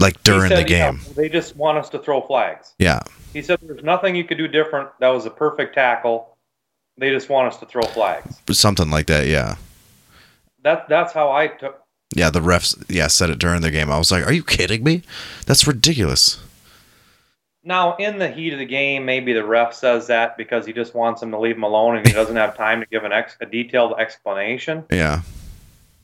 Like 0.01 0.21
during 0.25 0.49
the 0.51 0.57
said, 0.57 0.71
yeah, 0.71 0.91
game. 0.91 1.01
they 1.15 1.29
just 1.29 1.55
want 1.55 1.79
us 1.79 1.89
to 1.91 2.01
throw 2.01 2.21
flags. 2.21 2.75
Yeah. 2.81 3.01
He 3.33 3.43
said 3.43 3.61
there's 3.63 3.85
nothing 3.85 4.17
you 4.17 4.25
could 4.25 4.39
do 4.39 4.49
different. 4.49 4.89
That 4.99 5.11
was 5.11 5.25
a 5.25 5.31
perfect 5.31 5.75
tackle. 5.77 6.37
They 6.99 7.11
just 7.11 7.29
want 7.29 7.47
us 7.53 7.59
to 7.61 7.67
throw 7.67 7.83
flags. 7.83 8.41
Something 8.51 8.91
like 8.91 9.07
that. 9.07 9.29
Yeah. 9.29 9.55
That 10.67 10.89
that's 10.89 11.13
how 11.13 11.31
I 11.31 11.47
took. 11.47 11.81
Yeah. 12.13 12.31
The 12.31 12.41
refs, 12.41 12.83
yeah, 12.89 13.07
said 13.07 13.31
it 13.31 13.39
during 13.39 13.61
the 13.61 13.71
game. 13.71 13.89
I 13.89 13.99
was 13.99 14.11
like, 14.11 14.27
"Are 14.27 14.33
you 14.33 14.43
kidding 14.43 14.83
me? 14.83 15.03
That's 15.47 15.65
ridiculous." 15.65 16.41
Now, 17.63 17.95
in 17.99 18.19
the 18.19 18.29
heat 18.29 18.53
of 18.53 18.59
the 18.59 18.67
game, 18.67 19.05
maybe 19.05 19.33
the 19.33 19.45
ref 19.45 19.75
says 19.75 20.09
that 20.09 20.37
because 20.37 20.67
he 20.67 20.73
just 20.73 20.93
wants 20.93 21.23
him 21.23 21.31
to 21.31 21.39
leave 21.39 21.55
him 21.55 21.63
alone 21.63 21.97
and 21.97 22.05
he 22.05 22.13
doesn't 22.21 22.35
have 22.35 22.57
time 22.57 22.81
to 22.81 22.87
give 22.87 23.05
an 23.05 23.13
ex- 23.13 23.37
a 23.41 23.47
detailed 23.47 23.95
explanation. 24.01 24.83
Yeah. 24.91 25.23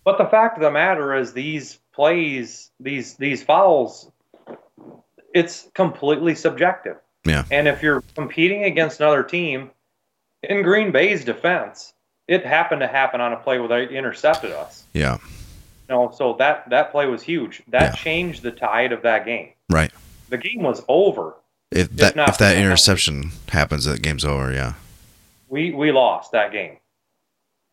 But 0.04 0.18
the 0.18 0.26
fact 0.26 0.56
of 0.56 0.62
the 0.62 0.70
matter 0.70 1.12
is, 1.16 1.32
these 1.32 1.80
plays, 1.92 2.70
these 2.78 3.16
these 3.16 3.42
fouls, 3.42 4.12
it's 5.34 5.68
completely 5.74 6.36
subjective. 6.36 6.98
Yeah. 7.24 7.46
And 7.50 7.66
if 7.66 7.82
you're 7.82 8.04
competing 8.14 8.62
against 8.62 9.00
another 9.00 9.24
team, 9.24 9.72
in 10.44 10.62
Green 10.62 10.92
Bay's 10.92 11.24
defense, 11.24 11.94
it 12.28 12.44
happened 12.46 12.80
to 12.80 12.86
happen 12.86 13.20
on 13.20 13.32
a 13.32 13.36
play 13.36 13.58
where 13.58 13.68
they 13.68 13.94
intercepted 13.94 14.52
us. 14.52 14.84
Yeah. 14.92 15.18
You 15.88 15.94
know, 15.96 16.12
so 16.16 16.34
that 16.38 16.68
that 16.70 16.92
play 16.92 17.06
was 17.06 17.22
huge. 17.22 17.62
That 17.68 17.82
Yeah. 17.82 17.92
changed 18.02 18.42
the 18.42 18.52
tide 18.52 18.92
of 18.92 19.02
that 19.02 19.24
game. 19.24 19.50
Right. 19.70 19.90
The 20.28 20.38
game 20.38 20.62
was 20.62 20.82
over. 20.88 21.34
If 21.70 21.90
that 21.96 22.16
not 22.16 22.28
if 22.30 22.38
that 22.38 22.56
interception 22.56 23.30
happens, 23.48 23.84
that 23.84 24.02
game's 24.02 24.24
over. 24.24 24.52
Yeah. 24.52 24.74
We 25.48 25.72
we 25.72 25.92
lost 25.92 26.32
that 26.32 26.52
game. 26.52 26.78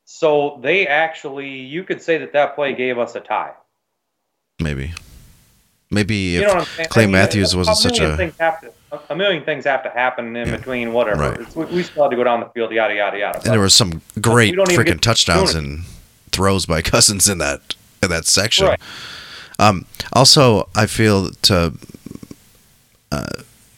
So 0.06 0.60
they 0.64 0.88
actually, 0.88 1.50
you 1.50 1.84
could 1.84 2.02
say 2.02 2.18
that 2.18 2.34
that 2.34 2.56
play 2.56 2.74
gave 2.74 2.97
us 2.97 3.14
a 3.16 3.20
tie. 3.20 3.54
Maybe. 4.60 4.91
Maybe 5.92 6.16
you 6.16 6.42
if 6.42 6.48
know 6.48 6.54
what 6.54 6.60
I'm 6.62 6.66
saying? 6.76 6.90
Clay 6.90 7.08
Matthews 7.08 7.56
wasn't 7.56 7.78
such 7.78 8.00
a- 8.00 8.16
things 8.16 8.36
have 8.40 8.62
to, 8.62 8.72
a 9.10 9.16
million 9.16 9.44
things 9.44 9.66
have 9.66 9.82
to 9.84 9.90
happen 9.90 10.36
in 10.36 10.48
Yeah. 10.48 10.58
between 10.58 10.94
whatever. 10.94 11.32
Right. 11.32 11.40
It's, 11.40 11.56
we, 11.56 11.66
we 11.66 11.84
still 11.84 12.04
had 12.04 12.10
to 12.12 12.16
go 12.16 12.24
down 12.24 12.42
the 12.42 12.50
field, 12.50 12.72
yada 12.72 12.94
yada 12.94 13.18
yada. 13.18 13.40
and 13.40 13.48
there 13.54 13.60
was 13.60 13.74
some 13.74 14.02
great 14.22 14.52
we 14.52 14.56
don't 14.58 14.72
even 14.72 14.86
freaking 14.86 15.02
touchdowns 15.02 15.50
opportunity. 15.56 15.76
and 15.78 15.86
throws 16.32 16.66
by 16.68 16.82
Cousins 16.84 17.28
in 17.28 17.40
that 17.40 17.76
in 18.04 18.10
that 18.10 18.26
section. 18.26 18.68
Right. 18.68 18.80
Um, 19.58 19.86
also, 20.14 20.70
I 20.76 20.86
feel 20.86 21.32
to 21.32 21.74
uh, 23.12 23.26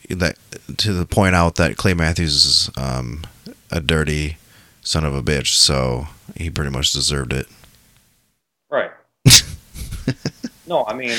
that 0.09 0.35
to 0.77 0.91
the 0.93 1.05
point 1.05 1.33
out 1.33 1.55
that 1.55 1.77
Clay 1.77 1.93
Matthews 1.93 2.45
is 2.45 2.69
um, 2.77 3.23
a 3.71 3.79
dirty 3.79 4.35
son 4.81 5.05
of 5.05 5.15
a 5.15 5.23
bitch, 5.23 5.53
so 5.53 6.07
he 6.35 6.49
pretty 6.49 6.71
much 6.71 6.91
deserved 6.91 7.31
it. 7.31 7.47
right. 8.69 8.91
no, 10.67 10.85
I 10.85 10.93
mean, 10.93 11.17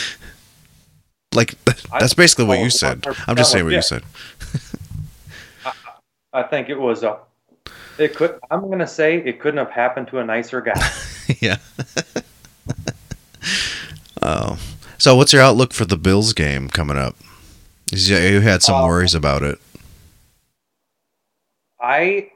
Like 1.35 1.55
that's 1.99 2.15
basically 2.15 2.47
what 2.47 2.61
you 2.61 2.71
said. 2.71 3.05
I'm 3.27 3.37
just 3.37 3.53
saying 3.53 3.65
what 3.65 3.75
you 3.75 3.83
said. 3.83 4.03
I 6.33 6.43
think 6.43 6.69
it 6.69 6.79
was 6.79 7.03
a. 7.03 7.19
It 7.99 8.15
could. 8.17 8.39
I'm 8.51 8.71
gonna 8.71 8.87
say 8.87 9.19
it 9.19 9.41
couldn't 9.41 9.59
have 9.59 9.71
happened 9.71 10.09
to 10.09 10.19
a 10.19 10.25
nicer 10.25 10.61
guy. 10.61 10.91
yeah. 11.41 11.57
oh, 14.23 14.59
so 14.99 15.15
what's 15.17 15.33
your 15.33 15.43
outlook 15.43 15.73
for 15.73 15.85
the 15.85 15.99
Bills 15.99 16.33
game 16.33 16.69
coming 16.69 16.97
up? 16.97 17.17
You 17.91 18.41
had 18.41 18.63
some 18.63 18.77
Uh, 18.77 18.87
worries 18.87 19.15
about 19.15 19.43
it. 19.43 19.59
I 21.81 22.31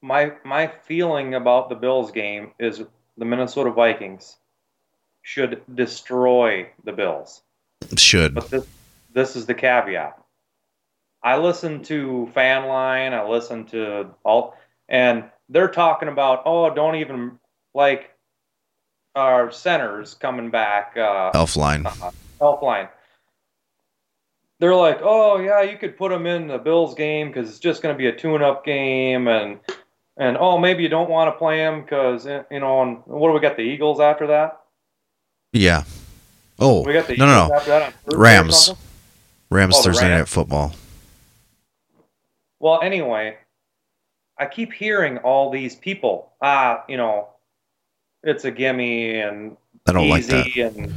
my 0.00 0.32
my 0.44 0.66
feeling 0.66 1.34
about 1.34 1.68
the 1.68 1.74
Bills 1.74 2.10
game 2.10 2.52
is 2.58 2.82
the 3.18 3.24
Minnesota 3.24 3.70
Vikings 3.70 4.36
should 5.22 5.60
destroy 5.74 6.70
the 6.84 6.92
Bills. 6.92 7.42
Should 7.96 8.34
But 8.34 8.50
this 8.50 8.66
this 9.12 9.36
is 9.36 9.46
the 9.46 9.54
caveat. 9.54 10.18
I 11.22 11.36
listen 11.38 11.82
to 11.84 12.30
Fanline, 12.34 13.12
I 13.12 13.28
listen 13.28 13.64
to 13.66 14.10
all 14.24 14.54
and 14.88 15.24
they're 15.48 15.68
talking 15.68 16.08
about, 16.08 16.42
oh, 16.44 16.72
don't 16.74 16.96
even 16.96 17.38
like 17.74 18.10
our 19.14 19.50
centers 19.50 20.14
coming 20.14 20.50
back 20.50 20.92
uh 20.96 21.32
Elflein. 21.32 21.86
uh, 21.86 22.10
Helpline. 22.40 22.88
They're 24.60 24.74
like, 24.74 24.98
oh 25.02 25.38
yeah, 25.38 25.62
you 25.62 25.78
could 25.78 25.96
put 25.96 26.10
them 26.10 26.26
in 26.26 26.48
the 26.48 26.58
Bills 26.58 26.94
game 26.94 27.28
because 27.28 27.48
it's 27.48 27.58
just 27.58 27.82
going 27.82 27.94
to 27.94 27.98
be 27.98 28.08
a 28.08 28.16
tune-up 28.16 28.64
game, 28.64 29.28
and 29.28 29.60
and 30.16 30.36
oh 30.36 30.58
maybe 30.58 30.82
you 30.82 30.88
don't 30.88 31.10
want 31.10 31.32
to 31.32 31.38
play 31.38 31.58
them 31.58 31.82
because 31.82 32.26
you 32.26 32.60
know, 32.60 32.82
and 32.82 33.02
what 33.06 33.28
do 33.28 33.34
we 33.34 33.40
got 33.40 33.56
the 33.56 33.62
Eagles 33.62 34.00
after 34.00 34.26
that? 34.28 34.60
Yeah. 35.52 35.84
Oh 36.58 36.82
We 36.84 36.92
got 36.92 37.06
the 37.06 37.16
no 37.16 37.26
no 37.26 37.48
no 37.48 37.54
after 37.54 37.70
that 37.70 37.82
on 37.82 37.92
Thursday 37.92 38.16
or 38.16 38.18
Rams. 38.18 38.72
Rams 39.50 39.74
Oh, 39.76 39.82
Thursday 39.82 40.08
Rams. 40.08 40.20
night 40.20 40.28
football. 40.28 40.74
Well, 42.60 42.80
anyway, 42.82 43.38
I 44.36 44.46
keep 44.46 44.72
hearing 44.72 45.18
all 45.18 45.50
these 45.50 45.76
people, 45.76 46.32
ah, 46.42 46.84
you 46.88 46.96
know, 46.96 47.28
it's 48.22 48.44
a 48.44 48.50
gimme 48.50 49.20
and 49.20 49.56
I 49.86 49.92
don't 49.92 50.08
like 50.08 50.24
easy 50.24 50.62
that 50.62 50.74
and 50.74 50.92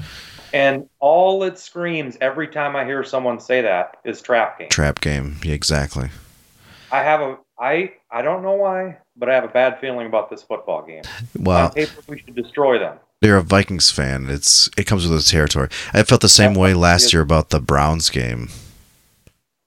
and 0.53 0.89
all 0.99 1.43
it 1.43 1.57
screams 1.57 2.18
every 2.20 2.47
time 2.47 2.76
I 2.76 2.84
hear 2.84 3.03
someone 3.03 3.39
say 3.39 3.62
that 3.62 3.97
is 4.03 4.22
trap 4.22 4.59
game. 4.59 4.70
trap 4.70 4.99
game. 4.99 5.38
Yeah, 5.43 5.53
exactly. 5.53 6.09
I 6.91 7.03
have 7.03 7.22
a 7.22 7.38
I 7.59 7.93
I 8.09 8.22
don't 8.22 8.43
know 8.43 8.55
why, 8.55 8.97
but 9.16 9.30
I 9.30 9.36
have 9.36 9.43
a 9.43 9.49
bad 9.49 9.80
feeling 9.80 10.07
about 10.07 10.30
this 10.30 10.43
football 10.43 10.84
game. 10.86 11.03
Well, 11.39 11.70
paper, 11.70 12.01
we 12.07 12.20
should 12.20 12.36
destroy 12.36 12.80
them. 12.80 12.97
You're 13.22 13.38
a 13.38 13.44
Vikings 13.44 13.92
fan. 13.92 14.28
It's 14.30 14.70
it 14.78 14.86
comes 14.86 15.08
with 15.08 15.18
the 15.24 15.30
territory. 15.30 15.70
I 15.94 16.04
felt 16.04 16.22
the 16.22 16.30
same 16.30 16.54
way 16.56 16.74
last 16.74 17.14
year 17.14 17.22
about 17.22 17.50
the 17.50 17.60
Browns 17.60 18.10
game. 18.10 18.50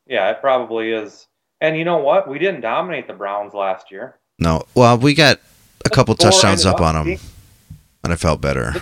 Yeah, 0.07 0.31
it 0.31 0.41
probably 0.41 0.93
is. 0.93 1.27
And 1.61 1.77
you 1.79 1.85
know 1.85 1.99
what? 1.99 2.29
We 2.29 2.39
didn't 2.39 2.61
dominate 2.61 3.07
the 3.07 3.15
Browns 3.15 3.55
last 3.55 3.91
year. 3.91 4.19
No, 4.39 4.65
well, 4.75 4.99
we 4.99 5.15
got 5.15 5.41
a 5.85 5.91
couple 5.91 6.15
touchdowns 6.15 6.67
up 6.67 6.81
on 6.81 6.95
them, 6.95 7.05
being- 7.05 7.21
and 8.03 8.13
I 8.13 8.17
felt 8.17 8.41
better. 8.41 8.75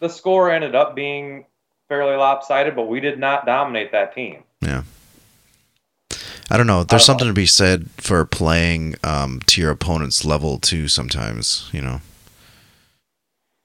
The 0.00 0.08
score 0.08 0.50
ended 0.50 0.74
up 0.74 0.94
being 0.94 1.44
fairly 1.88 2.16
lopsided, 2.16 2.74
but 2.74 2.88
we 2.88 3.00
did 3.00 3.18
not 3.18 3.46
dominate 3.46 3.92
that 3.92 4.14
team. 4.14 4.42
Yeah. 4.60 4.82
I 6.50 6.56
don't 6.56 6.66
know. 6.66 6.84
There's 6.84 7.02
don't 7.02 7.06
something 7.06 7.28
to 7.28 7.32
be 7.32 7.46
said 7.46 7.88
for 7.96 8.24
playing 8.26 8.96
um, 9.02 9.40
to 9.46 9.60
your 9.60 9.70
opponent's 9.70 10.24
level 10.24 10.58
too. 10.58 10.88
Sometimes, 10.88 11.70
you 11.72 11.80
know. 11.80 12.00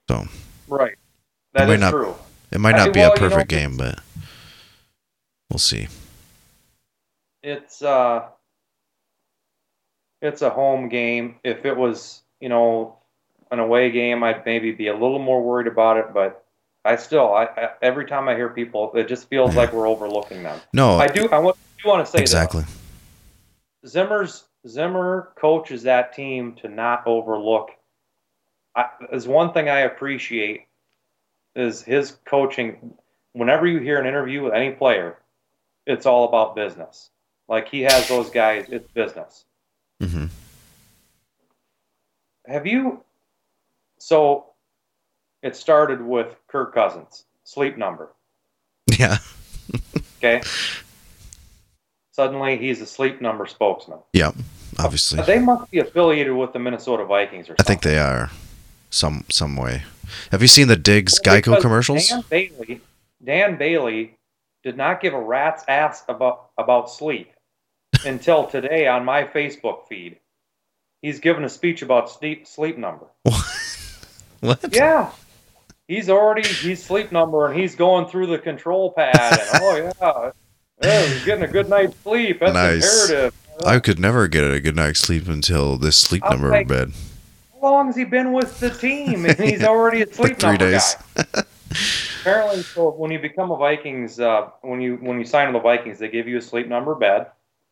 So 0.10 0.26
Right. 0.68 0.98
That 1.54 1.70
is 1.70 1.80
not- 1.80 1.92
true. 1.92 2.16
it 2.52 2.60
might 2.60 2.74
I 2.74 2.78
not 2.80 2.84
think- 2.86 2.94
be 2.96 3.00
well, 3.02 3.12
a 3.12 3.16
you 3.16 3.22
know, 3.22 3.30
perfect 3.30 3.50
game, 3.52 3.78
but 3.78 4.00
we'll 5.52 5.60
see. 5.60 5.88
It's 7.44 7.84
uh 7.84 8.26
it's 10.24 10.42
a 10.42 10.50
home 10.50 10.90
game. 10.90 11.36
If 11.44 11.64
it 11.64 11.78
was, 11.78 12.24
you 12.40 12.50
know, 12.50 12.98
an 13.52 13.60
away 13.60 13.92
game, 13.92 14.24
I'd 14.24 14.46
maybe 14.48 14.72
be 14.72 14.88
a 14.88 14.94
little 14.94 15.20
more 15.20 15.42
worried 15.44 15.68
about 15.68 15.98
it, 15.98 16.12
but 16.12 16.44
I 16.84 16.96
still 16.96 17.32
I, 17.32 17.44
I 17.46 17.70
every 17.84 18.08
time 18.08 18.28
I 18.28 18.34
hear 18.36 18.50
people, 18.50 18.92
it 18.96 19.08
just 19.08 19.30
feels 19.30 19.54
Yeah. 19.54 19.62
like 19.62 19.74
we're 19.74 19.88
overlooking 19.88 20.42
them. 20.42 20.60
No, 20.74 20.98
I 20.98 21.06
do 21.08 21.30
I 21.30 21.38
want 21.38 21.56
do 21.84 21.88
want 21.88 22.04
to 22.04 22.12
say 22.12 22.20
exactly. 22.20 22.64
this. 23.84 23.92
Zimmer's 23.92 24.46
Zimmer 24.68 25.34
coaches 25.40 25.84
that 25.84 26.14
team 26.14 26.56
to 26.62 26.68
not 26.68 27.04
overlook. 27.06 27.70
I, 28.76 28.86
there's 29.10 29.28
one 29.28 29.54
thing 29.54 29.70
I 29.70 29.80
appreciate 29.80 30.68
is 31.56 31.82
his 31.82 32.18
coaching. 32.26 32.94
Whenever 33.34 33.68
you 33.68 33.80
hear 33.80 34.00
an 34.00 34.06
interview 34.08 34.44
with 34.44 34.54
any 34.54 34.72
player, 34.72 35.18
it's 35.86 36.06
all 36.06 36.28
about 36.28 36.56
business. 36.56 37.10
Like 37.48 37.68
he 37.68 37.82
has 37.82 38.08
those 38.08 38.30
guys, 38.30 38.66
it's 38.70 38.88
business. 38.94 39.46
hmm 40.02 40.26
Have 42.48 42.68
you? 42.68 43.04
So, 43.98 44.46
it 45.42 45.56
started 45.56 46.02
with 46.02 46.36
Kirk 46.48 46.74
Cousins, 46.74 47.26
sleep 47.44 47.78
number. 47.78 48.10
Yeah. 48.98 49.18
Okay. 50.22 50.42
Suddenly, 52.12 52.58
he's 52.58 52.82
a 52.82 52.86
sleep 52.86 53.22
number 53.22 53.46
spokesman. 53.46 54.00
Yeah. 54.12 54.32
obviously. 54.78 55.22
They 55.24 55.40
must 55.40 55.72
be 55.72 55.80
affiliated 55.80 56.34
with 56.34 56.52
the 56.52 56.60
Minnesota 56.60 57.06
Vikings 57.06 57.46
or 57.46 57.56
something. 57.56 57.64
I 57.64 57.64
think 57.66 57.82
they 57.84 57.98
are 58.00 58.30
some 58.90 59.26
some 59.30 59.56
way. 59.56 59.84
Have 60.32 60.42
you 60.42 60.48
seen 60.48 60.68
the 60.68 60.76
Diggs 60.76 61.20
Geico 61.20 61.60
commercials? 61.62 62.08
Dan 62.10 62.24
Bailey, 62.30 62.82
Dan 63.24 63.58
Bailey 63.58 64.18
did 64.64 64.76
not 64.78 65.02
give 65.02 65.14
a 65.14 65.22
rat's 65.22 65.64
ass 65.68 66.04
about 66.08 66.50
about 66.58 66.90
sleep 66.90 67.32
until 68.06 68.46
today 68.46 68.88
on 68.88 69.06
my 69.06 69.24
Facebook 69.24 69.88
feed. 69.88 70.20
He's 71.02 71.20
given 71.20 71.44
a 71.44 71.50
speech 71.50 71.82
about 71.82 72.10
sleep 72.10 72.48
sleep 72.48 72.78
number. 72.78 73.06
What? 74.42 74.74
Yeah. 74.74 75.12
He's 75.88 76.10
already 76.10 76.48
he's 76.48 76.82
sleep 76.84 77.12
number 77.12 77.48
and 77.50 77.60
he's 77.60 77.76
going 77.76 78.08
through 78.08 78.28
the 78.28 78.38
control 78.40 78.92
pad 78.94 79.16
and 79.38 79.50
oh 79.62 79.76
yeah. 80.02 80.32
Yeah, 80.82 81.02
he's 81.08 81.26
getting 81.26 81.44
a 81.44 81.48
good 81.48 81.68
night's 81.68 81.98
sleep. 82.04 82.40
That's 82.40 82.54
Nice. 82.54 83.10
imperative. 83.10 83.36
I 83.66 83.80
could 83.80 84.00
never 84.00 84.30
get 84.30 84.46
a 84.50 84.62
good 84.62 84.78
night's 84.78 85.00
sleep 85.02 85.28
until 85.28 85.78
this 85.78 85.98
sleep 85.98 86.24
I'm 86.26 86.32
number 86.40 86.50
like- 86.52 86.68
bed. 86.70 86.94
How 87.62 87.72
long 87.72 87.88
has 87.88 87.96
he 87.96 88.04
been 88.06 88.32
with 88.32 88.60
the 88.60 88.70
team? 88.70 89.26
And 89.26 89.38
he's 89.40 89.64
already 89.64 90.02
a 90.02 90.08
sleep 90.14 90.32
Like 90.32 90.40
three 90.40 90.50
number 90.50 90.72
days. 90.72 90.96
guy. 91.16 91.44
Apparently, 92.22 92.64
so 92.64 92.90
when 92.92 93.12
you 93.12 93.20
become 93.20 93.52
a 93.52 93.58
Vikings, 93.58 94.20
uh, 94.20 94.50
when 94.62 94.82
you 94.82 94.96
when 94.98 95.20
you 95.20 95.26
sign 95.26 95.48
with 95.54 95.62
the 95.62 95.64
Vikings, 95.64 96.00
they 96.00 96.08
give 96.10 96.28
you 96.28 96.38
a 96.38 96.42
sleep 96.42 96.68
number 96.68 96.96
bed, 96.96 97.28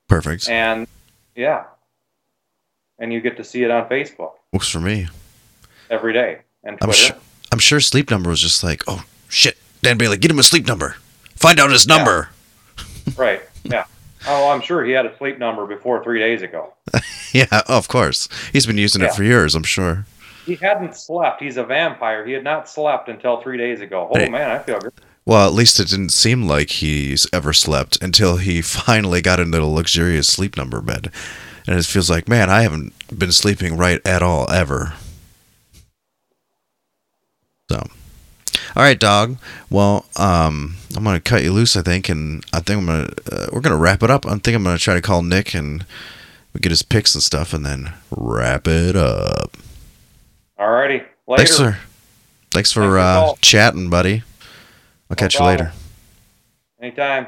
Perfect. 0.08 0.48
and 0.50 0.88
yeah, 1.36 1.64
and 3.00 3.12
you 3.12 3.20
get 3.22 3.38
to 3.38 3.44
see 3.44 3.64
it 3.64 3.72
on 3.72 3.90
Facebook 3.90 4.34
Works 4.54 4.70
for 4.70 4.80
me. 4.80 5.08
every 5.90 6.14
day 6.14 6.40
and 6.64 6.78
I'm 6.82 6.92
sure. 6.92 7.16
I'm 7.52 7.60
sure 7.60 7.80
sleep 7.80 8.12
number 8.12 8.30
was 8.30 8.42
just 8.42 8.64
like, 8.64 8.84
oh 8.88 9.04
shit, 9.30 9.58
Dan 9.82 9.98
Bailey, 9.98 10.18
get 10.18 10.30
him 10.32 10.40
a 10.40 10.44
sleep 10.44 10.68
number. 10.68 10.96
Find 11.36 11.60
out 11.60 11.72
his 11.72 11.88
number. 11.88 12.30
Right? 13.16 13.42
Yeah. 13.64 13.86
Oh, 14.26 14.50
I'm 14.50 14.62
sure 14.62 14.84
he 14.84 14.92
had 14.92 15.06
a 15.06 15.16
sleep 15.18 15.38
number 15.38 15.66
before 15.68 16.04
three 16.04 16.20
days 16.20 16.42
ago. 16.42 16.74
Yeah, 17.34 17.62
of 17.68 17.90
course. 17.90 18.30
He's 18.54 18.66
been 18.66 18.78
using 18.78 19.02
it 19.02 19.14
for 19.14 19.22
years. 19.22 19.54
I'm 19.54 19.64
sure. 19.64 20.06
He 20.46 20.56
hadn't 20.56 20.96
slept. 20.96 21.42
He's 21.44 21.58
a 21.58 21.64
vampire. 21.64 22.26
He 22.26 22.32
had 22.32 22.44
not 22.44 22.70
slept 22.70 23.10
until 23.10 23.42
three 23.42 23.58
days 23.58 23.82
ago. 23.82 24.10
Oh 24.10 24.18
Hey. 24.18 24.30
man, 24.30 24.50
I 24.50 24.60
feel 24.60 24.80
good. 24.80 24.94
Well, 25.26 25.46
at 25.46 25.54
least 25.54 25.78
it 25.82 25.90
didn't 25.90 26.14
seem 26.14 26.48
like 26.48 26.70
he's 26.70 27.28
ever 27.34 27.52
slept 27.52 28.02
until 28.02 28.38
he 28.38 28.62
finally 28.64 29.22
got 29.22 29.42
into 29.42 29.58
the 29.58 29.66
luxurious 29.66 30.30
sleep 30.30 30.56
number 30.56 30.80
bed. 30.80 31.12
And 31.68 31.78
it 31.78 31.86
feels 31.86 32.10
like, 32.10 32.30
man, 32.30 32.50
I 32.50 32.62
haven't 32.62 32.94
been 33.20 33.34
sleeping 33.34 33.76
right 33.76 34.00
at 34.08 34.24
all 34.24 34.50
ever. 34.50 34.94
So, 37.70 37.84
all 38.76 38.84
right, 38.84 39.00
dog. 39.00 39.38
Well, 39.70 40.06
um, 40.18 40.76
I'm 40.96 41.04
gonna 41.04 41.20
cut 41.20 41.44
you 41.44 41.52
loose, 41.54 41.76
I 41.76 41.82
think, 41.82 42.10
and 42.10 42.44
I 42.54 42.60
think 42.60 42.80
I'm 42.82 42.86
gonna 42.86 43.10
uh, 43.32 43.48
we're 43.52 43.62
gonna 43.62 43.78
wrap 43.78 44.04
it 44.04 44.10
up. 44.12 44.26
I 44.26 44.32
think 44.38 44.56
I'm 44.56 44.64
gonna 44.64 44.78
try 44.78 44.94
to 44.94 45.02
call 45.02 45.22
Nick 45.22 45.54
and 45.54 45.86
we 46.54 46.60
get 46.60 46.72
his 46.72 46.82
picks 46.84 47.14
and 47.16 47.24
stuff, 47.24 47.54
and 47.54 47.66
then 47.66 47.94
wrap 48.12 48.68
it 48.68 48.96
up. 48.96 49.58
Alrighty, 50.60 51.06
later. 51.28 51.38
Thanks, 51.38 51.56
sir. 51.56 51.72
Thanks 51.74 51.82
Thanks 52.52 52.72
for 52.72 52.82
for 52.82 52.98
uh, 53.00 53.34
chatting, 53.42 53.90
buddy. 53.90 54.24
I'll 55.10 55.12
No 55.12 55.16
catch 55.16 55.40
you 55.40 55.46
later. 55.46 55.72
Anytime. 56.82 57.28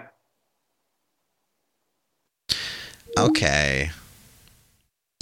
Okay. 3.17 3.91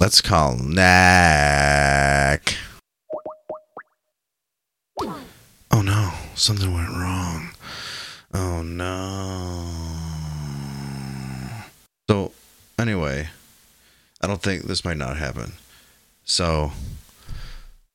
Let's 0.00 0.20
call 0.20 0.56
Knack. 0.56 2.54
Oh 5.78 5.82
no, 5.82 6.10
something 6.34 6.74
went 6.74 6.88
wrong. 6.88 7.50
Oh 8.34 8.62
no. 8.62 9.64
So, 12.10 12.32
anyway, 12.76 13.28
I 14.20 14.26
don't 14.26 14.42
think 14.42 14.64
this 14.64 14.84
might 14.84 14.96
not 14.96 15.18
happen. 15.18 15.52
So, 16.24 16.72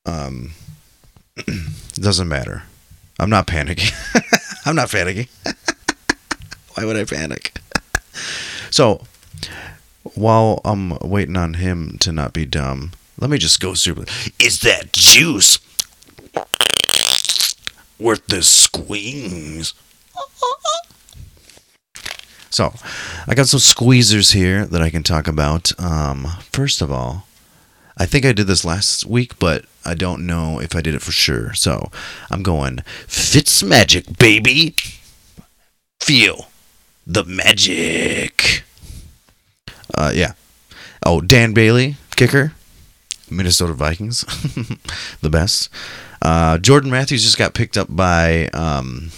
um, 0.06 0.54
it 1.36 1.96
doesn't 1.96 2.30
matter. 2.30 2.64
I'm 3.20 3.30
not 3.30 3.48
panicking. 3.48 3.92
I'm 4.66 4.78
not 4.78 4.88
panicking. 4.88 5.28
Why 6.76 6.86
would 6.86 6.96
I 6.96 7.04
panic? 7.04 7.60
so, 8.72 9.04
while 10.16 10.62
I'm 10.64 10.98
waiting 11.00 11.36
on 11.36 11.56
him 11.56 11.98
to 12.00 12.14
not 12.14 12.32
be 12.32 12.46
dumb, 12.46 12.94
let 13.20 13.30
me 13.30 13.38
just 13.38 13.60
go 13.60 13.74
super. 13.74 14.06
Is 14.40 14.62
that 14.62 14.94
juice 14.94 15.60
worth 18.04 18.28
the 18.28 18.44
squeeze? 18.44 19.74
So, 22.54 22.72
I 23.28 23.34
got 23.34 23.48
some 23.48 23.60
squeezers 23.60 24.36
here 24.36 24.68
that 24.68 24.80
I 24.80 24.92
can 24.92 25.02
talk 25.02 25.28
about. 25.28 25.72
Um, 25.80 26.28
first 26.52 26.84
of 26.84 26.92
all, 26.92 27.26
I 27.98 28.06
think 28.06 28.26
I 28.26 28.32
did 28.32 28.46
this 28.46 28.64
last 28.64 29.08
week, 29.08 29.40
but 29.40 29.66
I 29.84 29.96
don't 29.96 30.28
know 30.28 30.60
if 30.60 30.76
I 30.76 30.82
did 30.82 30.94
it 30.94 31.02
for 31.02 31.12
sure. 31.12 31.56
So, 31.56 31.90
I'm 32.30 32.44
going 32.44 32.82
Fitz 33.08 33.64
Magic, 33.64 34.20
baby. 34.20 34.76
Feel 36.00 36.46
the 37.08 37.24
magic. 37.24 38.64
Uh, 39.98 40.12
yeah. 40.14 40.34
Oh, 41.04 41.22
Dan 41.22 41.54
Bailey, 41.54 41.96
kicker, 42.16 42.54
Minnesota 43.32 43.74
Vikings, 43.74 44.22
the 45.22 45.30
best. 45.32 45.70
Uh, 46.24 46.58
Jordan 46.58 46.90
Matthews 46.90 47.22
just 47.22 47.38
got 47.38 47.54
picked 47.54 47.78
up 47.78 47.94
by 47.94 48.48
um, 48.48 49.12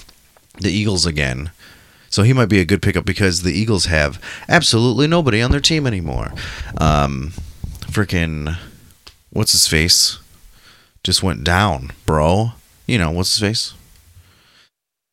the 0.59 0.71
Eagles 0.71 1.05
again. 1.05 1.51
So 2.09 2.23
he 2.23 2.33
might 2.33 2.49
be 2.49 2.59
a 2.59 2.65
good 2.65 2.81
pickup 2.81 3.05
because 3.05 3.43
the 3.43 3.53
Eagles 3.53 3.85
have 3.85 4.21
absolutely 4.49 5.05
nobody 5.05 5.41
on 5.41 5.51
their 5.51 5.59
team 5.59 5.85
anymore. 5.85 6.33
Um, 6.79 7.33
freaking, 7.81 8.57
what's 9.29 9.51
his 9.51 9.67
face? 9.67 10.17
Just 11.03 11.21
went 11.21 11.43
down, 11.43 11.91
bro. 12.05 12.53
You 12.87 12.97
know, 12.97 13.11
what's 13.11 13.37
his 13.37 13.41
face? 13.41 13.73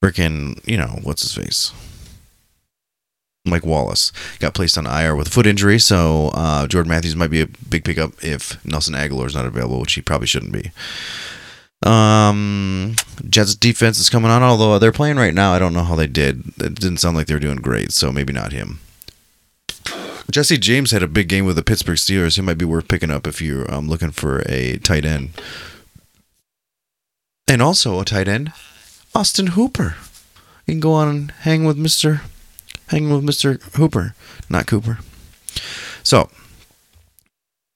Freaking, 0.03 0.66
you 0.66 0.78
know, 0.78 0.99
what's 1.03 1.22
his 1.22 1.34
face? 1.34 1.72
Mike 3.45 3.66
Wallace 3.66 4.12
got 4.38 4.55
placed 4.55 4.78
on 4.78 4.86
IR 4.86 5.16
with 5.16 5.26
a 5.26 5.30
foot 5.30 5.47
injury, 5.47 5.78
so 5.78 6.30
uh, 6.32 6.66
Jordan 6.68 6.90
Matthews 6.90 7.16
might 7.16 7.30
be 7.30 7.40
a 7.40 7.49
big 7.68 7.84
pickup 7.84 8.12
if 8.22 8.64
Nelson 8.64 8.95
Agholor 8.95 9.26
is 9.26 9.34
not 9.34 9.47
available, 9.47 9.80
which 9.80 9.95
he 9.95 10.01
probably 10.01 10.28
shouldn't 10.28 10.53
be. 10.53 10.70
Um, 11.83 12.95
Jets 13.28 13.55
defense 13.55 13.99
is 13.99 14.11
coming 14.11 14.30
on, 14.30 14.43
although 14.43 14.78
they're 14.78 14.93
playing 14.93 15.16
right 15.16 15.35
now. 15.35 15.53
I 15.53 15.59
don't 15.59 15.74
know 15.74 15.83
how 15.83 15.97
they 15.97 16.07
did. 16.07 16.45
It 16.59 16.76
didn't 16.76 16.99
sound 16.99 17.16
like 17.16 17.26
they 17.26 17.35
were 17.35 17.41
doing 17.41 17.59
great, 17.59 17.93
so 17.93 18.12
maybe 18.12 18.33
not 18.33 18.53
him. 18.53 18.80
Jesse 20.30 20.59
James 20.59 20.93
had 20.93 21.03
a 21.03 21.09
big 21.09 21.28
game 21.28 21.45
with 21.45 21.57
the 21.57 21.62
Pittsburgh 21.62 21.97
Steelers. 21.97 22.37
He 22.37 22.43
might 22.43 22.59
be 22.59 22.64
worth 22.64 22.89
picking 22.89 23.11
up 23.11 23.26
if 23.26 23.43
you're 23.43 23.72
um, 23.72 23.89
looking 23.89 24.12
for 24.12 24.43
a 24.47 24.78
tight 24.78 25.05
end. 25.05 25.30
And 27.49 27.61
also 27.61 28.01
a 28.01 28.05
tight 28.05 28.28
end, 28.28 28.53
Austin 29.14 29.49
Hooper. 29.49 29.97
You 30.66 30.74
can 30.74 30.80
go 30.80 30.93
on 30.93 31.09
and 31.09 31.30
hang 31.41 31.64
with 31.64 31.76
Mr. 31.76 32.20
Hanging 32.89 33.11
with 33.11 33.24
Mr. 33.24 33.61
Hooper, 33.76 34.14
not 34.49 34.66
Cooper. 34.66 34.99
So, 36.03 36.30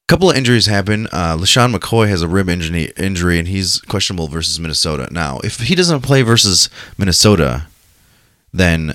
couple 0.06 0.30
of 0.30 0.36
injuries 0.36 0.66
happen. 0.66 1.06
Uh, 1.12 1.36
LeSean 1.36 1.74
McCoy 1.74 2.08
has 2.08 2.22
a 2.22 2.28
rib 2.28 2.48
injury, 2.48 2.92
injury, 2.96 3.38
and 3.38 3.48
he's 3.48 3.80
questionable 3.82 4.28
versus 4.28 4.60
Minnesota. 4.60 5.08
Now, 5.10 5.40
if 5.40 5.60
he 5.60 5.74
doesn't 5.74 6.02
play 6.02 6.22
versus 6.22 6.70
Minnesota, 6.96 7.66
then 8.52 8.94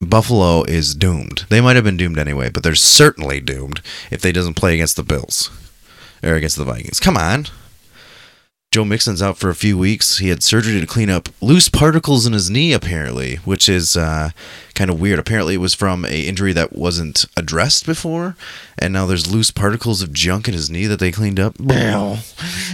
Buffalo 0.00 0.62
is 0.64 0.94
doomed. 0.94 1.46
They 1.48 1.60
might 1.60 1.76
have 1.76 1.84
been 1.84 1.96
doomed 1.96 2.18
anyway, 2.18 2.50
but 2.50 2.62
they're 2.62 2.74
certainly 2.74 3.40
doomed 3.40 3.80
if 4.10 4.20
they 4.20 4.32
doesn't 4.32 4.54
play 4.54 4.74
against 4.74 4.96
the 4.96 5.02
Bills 5.02 5.50
or 6.22 6.34
against 6.34 6.56
the 6.56 6.64
Vikings. 6.64 7.00
Come 7.00 7.16
on. 7.16 7.46
Joe 8.76 8.84
Mixon's 8.84 9.22
out 9.22 9.38
for 9.38 9.48
a 9.48 9.54
few 9.54 9.78
weeks. 9.78 10.18
He 10.18 10.28
had 10.28 10.42
surgery 10.42 10.78
to 10.78 10.86
clean 10.86 11.08
up 11.08 11.30
loose 11.40 11.70
particles 11.70 12.26
in 12.26 12.34
his 12.34 12.50
knee, 12.50 12.74
apparently, 12.74 13.36
which 13.36 13.70
is 13.70 13.96
uh, 13.96 14.32
kind 14.74 14.90
of 14.90 15.00
weird. 15.00 15.18
Apparently, 15.18 15.54
it 15.54 15.62
was 15.62 15.72
from 15.72 16.04
a 16.04 16.28
injury 16.28 16.52
that 16.52 16.74
wasn't 16.74 17.24
addressed 17.38 17.86
before, 17.86 18.36
and 18.78 18.92
now 18.92 19.06
there's 19.06 19.32
loose 19.32 19.50
particles 19.50 20.02
of 20.02 20.12
junk 20.12 20.46
in 20.46 20.52
his 20.52 20.68
knee 20.68 20.84
that 20.84 20.98
they 20.98 21.10
cleaned 21.10 21.40
up. 21.40 21.56
Bill, 21.56 22.18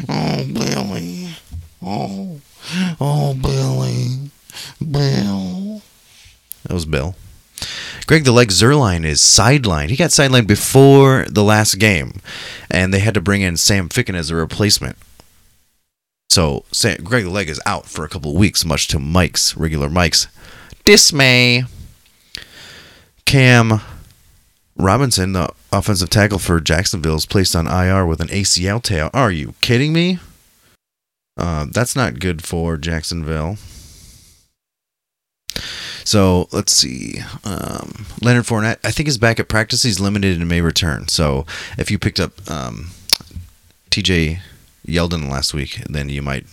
oh 0.08 0.44
Billy, 0.52 1.28
oh, 1.80 2.40
oh 3.00 3.34
Billy, 3.34 4.32
Bill. 4.80 5.82
That 6.64 6.74
was 6.74 6.84
Bill. 6.84 7.14
Greg 8.08 8.24
the 8.24 8.32
Leg 8.32 8.48
Zuerlein 8.48 9.04
is 9.04 9.20
sidelined. 9.20 9.90
He 9.90 9.96
got 9.96 10.10
sidelined 10.10 10.48
before 10.48 11.26
the 11.28 11.44
last 11.44 11.76
game, 11.76 12.20
and 12.68 12.92
they 12.92 12.98
had 12.98 13.14
to 13.14 13.20
bring 13.20 13.42
in 13.42 13.56
Sam 13.56 13.88
Ficken 13.88 14.16
as 14.16 14.30
a 14.30 14.34
replacement. 14.34 14.96
So 16.32 16.64
Sam, 16.72 16.96
Greg 17.04 17.26
Leg 17.26 17.50
is 17.50 17.60
out 17.66 17.84
for 17.84 18.06
a 18.06 18.08
couple 18.08 18.30
of 18.30 18.38
weeks, 18.38 18.64
much 18.64 18.88
to 18.88 18.98
Mike's 18.98 19.54
regular 19.54 19.90
Mike's 19.90 20.28
dismay. 20.86 21.64
Cam 23.26 23.82
Robinson, 24.74 25.34
the 25.34 25.52
offensive 25.70 26.08
tackle 26.08 26.38
for 26.38 26.58
Jacksonville, 26.58 27.16
is 27.16 27.26
placed 27.26 27.54
on 27.54 27.66
IR 27.66 28.06
with 28.06 28.22
an 28.22 28.28
ACL 28.28 28.82
tear. 28.82 29.10
Are 29.14 29.30
you 29.30 29.52
kidding 29.60 29.92
me? 29.92 30.20
Uh, 31.36 31.66
that's 31.70 31.94
not 31.94 32.18
good 32.18 32.42
for 32.42 32.78
Jacksonville. 32.78 33.58
So 36.02 36.48
let's 36.50 36.72
see. 36.72 37.20
Um, 37.44 38.06
Leonard 38.22 38.46
Fournette, 38.46 38.78
I 38.82 38.90
think, 38.90 39.06
is 39.06 39.18
back 39.18 39.38
at 39.38 39.50
practice. 39.50 39.82
He's 39.82 40.00
limited 40.00 40.38
and 40.38 40.48
may 40.48 40.62
return. 40.62 41.08
So 41.08 41.44
if 41.76 41.90
you 41.90 41.98
picked 41.98 42.20
up 42.20 42.50
um, 42.50 42.88
TJ 43.90 44.40
Yeldon 44.86 45.30
last 45.30 45.54
week, 45.54 45.82
then 45.88 46.08
you 46.08 46.22
might 46.22 46.46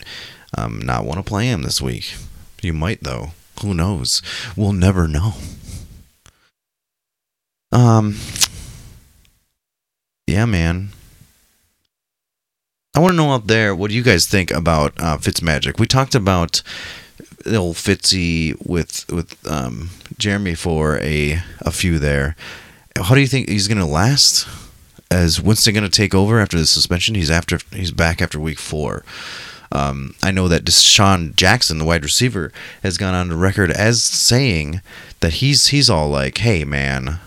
um, 0.58 0.80
not 0.80 1.06
want 1.06 1.18
to 1.18 1.24
play 1.24 1.48
him 1.48 1.64
this 1.64 1.82
week. 1.82 2.16
You 2.62 2.74
might, 2.74 3.04
though. 3.04 3.32
Who 3.62 3.74
knows? 3.74 4.22
We'll 4.56 4.74
never 4.74 5.08
know. 5.08 5.34
Um, 7.72 8.18
yeah, 10.28 10.46
man. 10.46 10.90
I 12.96 13.00
want 13.00 13.14
to 13.14 13.18
know 13.18 13.32
out 13.32 13.48
there 13.48 13.76
what 13.76 13.90
do 13.90 13.96
you 13.96 14.04
guys 14.04 14.26
think 14.26 14.52
about 14.52 14.94
uh, 15.00 15.18
Fitzmagic. 15.18 15.80
We 15.80 15.86
talked 15.86 16.16
about 16.16 16.62
the 17.46 17.56
old 17.56 17.76
Fitzy 17.76 18.56
with 18.68 19.06
with 19.12 19.38
um, 19.50 19.92
Jeremy 20.18 20.56
for 20.56 20.98
a 21.00 21.42
a 21.62 21.72
few 21.72 22.00
there. 22.00 22.36
How 22.98 23.16
do 23.16 23.22
you 23.22 23.28
think 23.28 23.48
he's 23.48 23.68
going 23.68 23.78
to 23.78 23.86
last? 23.86 24.48
Is 25.12 25.42
Winston 25.42 25.74
going 25.74 25.84
to 25.84 25.90
take 25.90 26.14
over 26.14 26.40
after 26.40 26.58
the 26.58 26.68
suspension? 26.68 27.16
He's 27.16 27.32
after 27.32 27.60
he's 27.72 27.92
back 27.92 28.22
after 28.22 28.40
week 28.40 28.60
four. 28.60 29.04
Um, 29.72 30.16
I 30.24 30.32
know 30.32 30.48
that 30.48 30.66
DeSean 30.66 31.36
Jackson, 31.36 31.78
the 31.78 31.86
wide 31.86 32.04
receiver, 32.04 32.52
has 32.84 32.98
gone 32.98 33.14
on 33.14 33.30
the 33.30 33.36
record 33.36 33.72
as 33.72 34.02
saying 34.04 34.82
that 35.20 35.34
he's 35.34 35.68
he's 35.68 35.90
all 35.90 36.10
like, 36.10 36.38
"Hey, 36.40 36.64
man, 36.64 37.20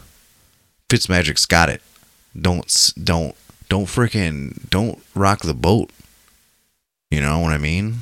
Fitzmagic's 0.89 1.47
got 1.47 1.68
it. 1.68 1.83
Don't 2.41 2.93
don't 3.03 3.35
don't 3.68 3.87
freaking 3.87 4.68
don't 4.70 5.03
rock 5.14 5.41
the 5.41 5.55
boat." 5.55 5.91
You 7.11 7.20
know 7.20 7.41
what 7.41 7.53
I 7.53 7.59
mean? 7.59 7.97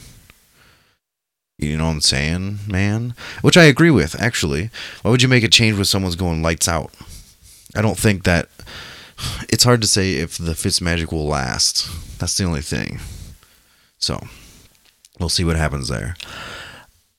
You 1.59 1.77
know 1.77 1.87
what 1.87 1.93
I'm 1.93 2.01
saying, 2.01 2.61
man? 2.67 3.15
Which 3.43 3.57
I 3.57 3.65
agree 3.65 3.91
with, 3.91 4.19
actually. 4.21 4.71
Why 5.03 5.11
would 5.11 5.23
you 5.23 5.29
make 5.29 5.45
a 5.45 5.49
change 5.49 5.77
when 5.77 5.85
someone's 5.85 6.17
going 6.17 6.43
lights 6.43 6.69
out? 6.69 6.93
I 7.75 7.83
don't 7.83 7.99
think 7.99 8.25
that. 8.25 8.49
It's 9.49 9.65
hard 9.65 9.81
to 9.83 9.87
say 9.87 10.15
if 10.15 10.39
the 10.39 10.55
Fitz 10.55 10.81
magic 10.81 11.13
will 11.13 11.27
last. 11.27 11.89
That's 12.19 12.37
the 12.37 12.45
only 12.45 12.63
thing. 12.63 13.01
So, 13.99 14.27
we'll 15.19 15.29
see 15.29 15.45
what 15.45 15.57
happens 15.57 15.89
there. 15.89 16.17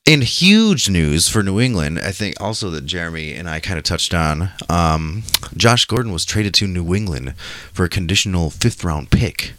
In 0.06 0.22
huge 0.22 0.89
news 0.89 1.30
for 1.30 1.43
New 1.43 1.60
England, 1.60 1.99
I 1.99 2.12
think 2.12 2.41
also 2.41 2.70
that 2.72 2.86
Jeremy 2.86 3.34
and 3.34 3.47
I 3.47 3.60
kind 3.60 3.78
of 3.78 3.84
touched 3.84 4.14
on, 4.14 4.49
um, 4.68 5.24
Josh 5.56 5.86
Gordon 5.86 6.12
was 6.12 6.26
traded 6.26 6.56
to 6.56 6.68
New 6.68 6.95
England 6.95 7.36
for 7.72 7.86
a 7.86 7.89
conditional 7.89 8.49
fifth 8.49 8.84
round 8.84 9.12
pick. 9.12 9.54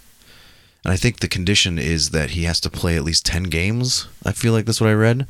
And 0.84 0.92
I 0.92 0.96
think 0.96 1.20
the 1.20 1.28
condition 1.28 1.78
is 1.78 2.10
that 2.10 2.30
he 2.30 2.42
has 2.44 2.60
to 2.60 2.70
play 2.70 2.96
at 2.96 3.04
least 3.04 3.24
10 3.24 3.44
games. 3.44 4.08
I 4.26 4.32
feel 4.32 4.52
like 4.52 4.66
that's 4.66 4.80
what 4.80 4.90
I 4.90 4.94
read. 4.94 5.26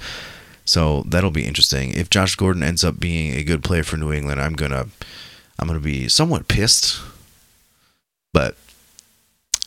So 0.64 1.02
that'll 1.06 1.30
be 1.30 1.46
interesting. 1.46 1.92
If 1.92 2.08
Josh 2.08 2.36
Gordon 2.36 2.62
ends 2.62 2.82
up 2.82 2.98
being 2.98 3.34
a 3.34 3.44
good 3.44 3.62
player 3.62 3.82
for 3.82 3.96
New 3.98 4.12
England, 4.12 4.40
I'm 4.40 4.54
going 4.54 4.70
to 4.70 4.88
I'm 5.62 5.68
going 5.68 5.80
to 5.80 5.84
be 5.84 6.08
somewhat 6.08 6.48
pissed. 6.48 7.00
But 8.32 8.56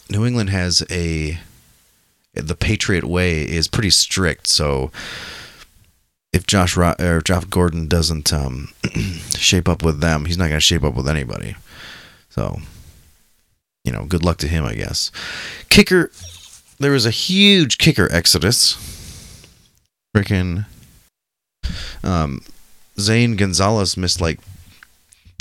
New 0.10 0.26
England 0.26 0.50
has 0.50 0.84
a 0.92 1.40
the 2.34 2.56
Patriot 2.56 3.06
way 3.06 3.44
is 3.44 3.70
pretty 3.70 3.92
strict, 3.92 4.48
so 4.48 4.92
if 6.34 6.46
Josh 6.46 6.76
Ro- 6.76 6.96
or 7.00 7.22
Josh 7.22 7.46
Gordon 7.46 7.88
doesn't 7.88 8.34
um, 8.34 8.74
shape 9.38 9.70
up 9.70 9.84
with 9.84 10.02
them, 10.02 10.26
he's 10.26 10.38
not 10.38 10.50
going 10.50 10.58
to 10.58 10.60
shape 10.60 10.84
up 10.84 10.96
with 10.96 11.08
anybody. 11.08 11.56
So 12.30 12.60
you 13.86 13.94
know, 13.94 14.04
good 14.04 14.26
luck 14.26 14.38
to 14.38 14.48
him, 14.50 14.66
I 14.66 14.74
guess. 14.74 15.12
Kicker, 15.70 16.12
there 16.80 16.92
was 16.92 17.06
a 17.06 17.12
huge 17.12 17.78
kicker 17.78 18.12
exodus. 18.12 18.76
Freaking, 20.14 20.66
um, 22.04 22.42
Zane 23.00 23.36
Gonzalez 23.36 23.96
missed 23.96 24.20
like 24.20 24.40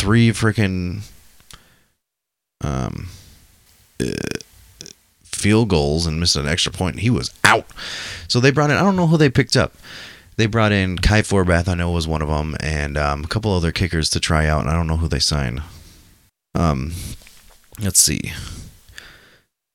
three 0.05 0.29
freaking 0.33 1.01
um, 2.61 3.09
uh, 3.99 4.13
field 5.25 5.71
goals 5.71 6.07
and 6.07 6.21
missed 6.21 6.37
an 6.37 6.47
extra 6.47 6.71
point. 6.71 6.97
And 6.97 7.03
he 7.03 7.09
was 7.09 7.33
out. 7.43 7.67
So 8.29 8.39
they 8.39 8.51
brought 8.51 8.69
in, 8.69 8.77
I 8.77 8.83
don't 8.83 8.97
know 8.97 9.07
who 9.07 9.17
they 9.17 9.31
picked 9.31 9.57
up. 9.57 9.73
They 10.37 10.45
brought 10.45 10.73
in 10.73 10.99
Kai 10.99 11.23
Forbath, 11.23 11.69
I 11.69 11.75
know 11.75 11.91
was 11.91 12.07
one 12.07 12.21
of 12.21 12.29
them, 12.29 12.55
and 12.61 12.99
um, 12.99 13.25
a 13.25 13.29
couple 13.29 13.51
other 13.51 13.73
kickers 13.73 14.11
to 14.11 14.21
try 14.21 14.47
out, 14.47 14.61
and 14.61 14.69
I 14.69 14.75
don't 14.75 14.89
know 14.89 14.99
who 14.99 15.09
they 15.09 15.21
signed. 15.21 15.63
Um, 16.55 16.93
let's 17.81 18.01
see. 18.01 18.33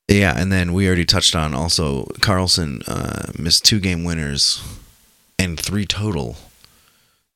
Yeah, 0.08 0.40
and 0.40 0.52
then 0.52 0.74
we 0.74 0.86
already 0.86 1.06
touched 1.06 1.36
on 1.36 1.56
also 1.56 2.06
Carlson 2.22 2.84
uh, 2.88 3.32
missed 3.40 3.66
two 3.66 3.80
game 3.80 4.04
winners 4.04 4.62
and 5.40 5.60
three 5.60 5.86
total, 5.86 6.36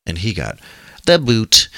and 0.05 0.19
he 0.19 0.33
got 0.33 0.59
the 1.07 1.17
boot. 1.17 1.69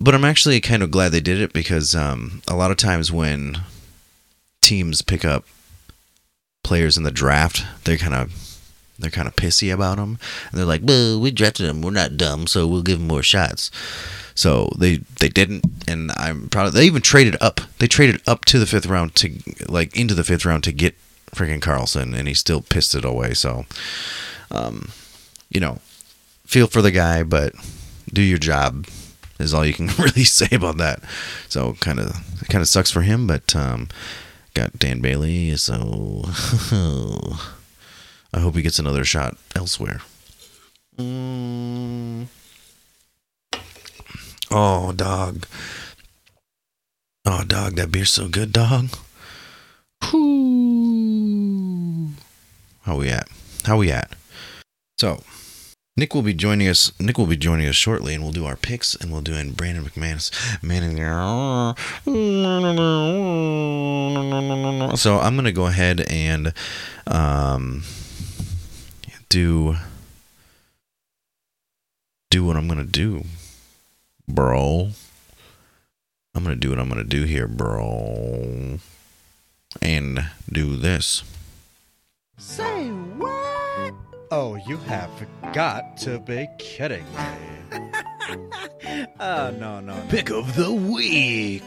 But 0.00 0.14
I'm 0.14 0.24
actually 0.24 0.60
kind 0.60 0.82
of 0.82 0.90
glad 0.90 1.10
they 1.10 1.20
did 1.20 1.40
it 1.40 1.52
because 1.52 1.94
um, 1.94 2.42
a 2.46 2.56
lot 2.56 2.70
of 2.70 2.76
times 2.76 3.10
when 3.10 3.62
teams 4.60 5.02
pick 5.02 5.24
up 5.24 5.44
players 6.62 6.96
in 6.96 7.02
the 7.02 7.10
draft, 7.10 7.64
they're 7.84 7.96
kind 7.96 8.14
of 8.14 8.32
they're 8.98 9.10
kind 9.10 9.28
of 9.28 9.36
pissy 9.36 9.72
about 9.72 9.96
them, 9.96 10.18
and 10.50 10.58
they're 10.58 10.66
like, 10.66 10.82
"Well, 10.84 11.20
we 11.20 11.30
drafted 11.30 11.66
him. 11.66 11.82
We're 11.82 11.90
not 11.90 12.16
dumb, 12.16 12.46
so 12.46 12.66
we'll 12.66 12.82
give 12.82 13.00
him 13.00 13.06
more 13.06 13.22
shots." 13.22 13.70
So 14.34 14.70
they 14.78 14.98
they 15.18 15.28
didn't, 15.28 15.64
and 15.88 16.12
I'm 16.16 16.48
proud. 16.48 16.68
Of, 16.68 16.72
they 16.74 16.84
even 16.84 17.02
traded 17.02 17.36
up. 17.40 17.60
They 17.78 17.88
traded 17.88 18.22
up 18.26 18.44
to 18.46 18.58
the 18.58 18.66
fifth 18.66 18.86
round 18.86 19.14
to 19.16 19.32
like 19.68 19.96
into 19.96 20.14
the 20.14 20.24
fifth 20.24 20.44
round 20.44 20.62
to 20.64 20.72
get 20.72 20.94
freaking 21.34 21.62
Carlson, 21.62 22.14
and 22.14 22.28
he 22.28 22.34
still 22.34 22.60
pissed 22.60 22.94
it 22.94 23.04
away. 23.04 23.34
So, 23.34 23.66
um, 24.50 24.90
you 25.50 25.60
know, 25.60 25.80
feel 26.44 26.66
for 26.66 26.82
the 26.82 26.92
guy, 26.92 27.22
but 27.22 27.52
do 28.12 28.22
your 28.22 28.38
job 28.38 28.86
is 29.38 29.54
all 29.54 29.64
you 29.64 29.74
can 29.74 29.86
really 29.98 30.24
say 30.24 30.48
about 30.54 30.78
that. 30.78 31.02
So 31.48 31.74
kind 31.74 32.00
of 32.00 32.16
kind 32.48 32.62
of 32.62 32.68
sucks 32.68 32.90
for 32.90 33.02
him, 33.02 33.26
but 33.26 33.54
um, 33.54 33.88
got 34.54 34.78
Dan 34.78 35.00
Bailey, 35.00 35.56
so 35.56 36.22
I 38.32 38.40
hope 38.40 38.54
he 38.56 38.62
gets 38.62 38.78
another 38.78 39.04
shot 39.04 39.36
elsewhere. 39.54 40.00
Mm. 40.96 42.26
Oh, 44.50 44.92
dog. 44.92 45.46
Oh, 47.24 47.44
dog, 47.44 47.74
that 47.76 47.92
beer's 47.92 48.10
so 48.10 48.28
good, 48.28 48.52
dog. 48.52 48.88
Whoo. 50.12 52.08
How 52.82 52.96
we 52.96 53.10
at? 53.10 53.28
How 53.64 53.76
we 53.76 53.92
at? 53.92 54.12
So, 54.98 55.22
Nick 55.98 56.14
will 56.14 56.22
be 56.22 56.32
joining 56.32 56.68
us. 56.68 56.92
Nick 57.00 57.18
will 57.18 57.26
be 57.26 57.36
joining 57.36 57.66
us 57.66 57.74
shortly, 57.74 58.14
and 58.14 58.22
we'll 58.22 58.30
do 58.30 58.46
our 58.46 58.54
picks, 58.54 58.94
and 58.94 59.10
we'll 59.10 59.20
do 59.20 59.34
in 59.34 59.50
Brandon 59.50 59.84
McManus. 59.84 60.30
Man, 60.62 60.96
so 64.96 65.18
I'm 65.18 65.34
gonna 65.34 65.50
go 65.50 65.66
ahead 65.66 66.00
and 66.08 66.54
um, 67.08 67.82
do 69.28 69.74
do 72.30 72.44
what 72.44 72.56
I'm 72.56 72.68
gonna 72.68 72.84
do, 72.84 73.24
bro. 74.28 74.90
I'm 76.32 76.44
gonna 76.44 76.54
do 76.54 76.70
what 76.70 76.78
I'm 76.78 76.88
gonna 76.88 77.02
do 77.02 77.24
here, 77.24 77.48
bro, 77.48 78.78
and 79.82 80.30
do 80.48 80.76
this. 80.76 81.24
Say? 82.36 82.92
Oh, 84.30 84.56
you 84.56 84.76
have 84.76 85.10
got 85.54 85.96
to 85.98 86.18
be 86.18 86.46
kidding 86.58 87.06
me. 87.14 87.20
oh, 89.20 89.50
no, 89.58 89.80
no, 89.80 89.82
no. 89.94 90.02
Pick 90.10 90.28
of 90.28 90.54
the 90.54 90.70
week. 90.70 91.62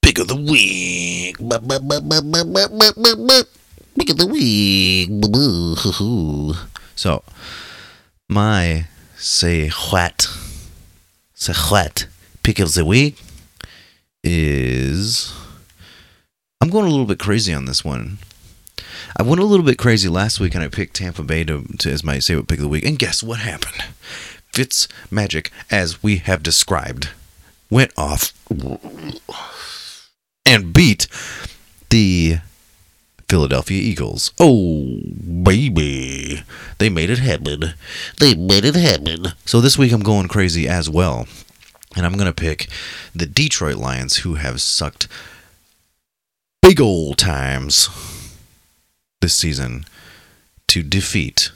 Pick 0.00 0.18
of 0.18 0.28
the 0.28 0.36
week. 0.36 1.36
Pick 1.36 1.52
of 4.08 4.16
the 4.16 4.26
week. 4.26 5.10
So, 6.96 7.22
my 8.30 8.86
say 9.18 9.68
what? 9.68 10.26
Say 11.34 11.52
what? 11.68 12.06
Pick 12.42 12.60
of 12.60 12.72
the 12.72 12.86
week 12.86 13.20
is. 14.24 15.32
I'm 16.60 16.70
going 16.70 16.86
a 16.86 16.90
little 16.90 17.06
bit 17.06 17.18
crazy 17.18 17.52
on 17.52 17.66
this 17.66 17.84
one. 17.84 18.18
I 19.16 19.22
went 19.22 19.40
a 19.40 19.44
little 19.44 19.64
bit 19.64 19.78
crazy 19.78 20.08
last 20.08 20.40
week 20.40 20.54
and 20.54 20.64
I 20.64 20.68
picked 20.68 20.96
Tampa 20.96 21.22
Bay 21.22 21.44
to, 21.44 21.64
to 21.78 21.92
as 21.92 22.02
my 22.02 22.18
favorite 22.18 22.48
pick 22.48 22.58
of 22.58 22.62
the 22.62 22.68
week. 22.68 22.84
And 22.84 22.98
guess 22.98 23.22
what 23.22 23.40
happened? 23.40 23.84
Fitz 24.52 24.88
Magic, 25.10 25.50
as 25.70 26.02
we 26.02 26.16
have 26.16 26.42
described, 26.42 27.10
went 27.70 27.92
off 27.96 28.32
and 30.46 30.72
beat 30.72 31.06
the 31.90 32.38
Philadelphia 33.28 33.80
Eagles. 33.80 34.32
Oh, 34.40 35.00
baby. 35.42 36.42
They 36.78 36.88
made 36.88 37.10
it 37.10 37.18
happen. 37.18 37.74
They 38.20 38.34
made 38.34 38.64
it 38.64 38.74
happen. 38.74 39.32
So 39.44 39.60
this 39.60 39.78
week 39.78 39.92
I'm 39.92 40.02
going 40.02 40.28
crazy 40.28 40.68
as 40.68 40.88
well. 40.88 41.26
And 41.96 42.04
I'm 42.04 42.14
going 42.14 42.26
to 42.26 42.32
pick 42.32 42.68
the 43.14 43.26
Detroit 43.26 43.76
Lions, 43.76 44.18
who 44.18 44.34
have 44.34 44.60
sucked 44.60 45.06
big 46.60 46.80
old 46.80 47.18
times 47.18 47.88
this 49.20 49.34
season 49.36 49.84
to 50.68 50.82
defeat 50.82 51.52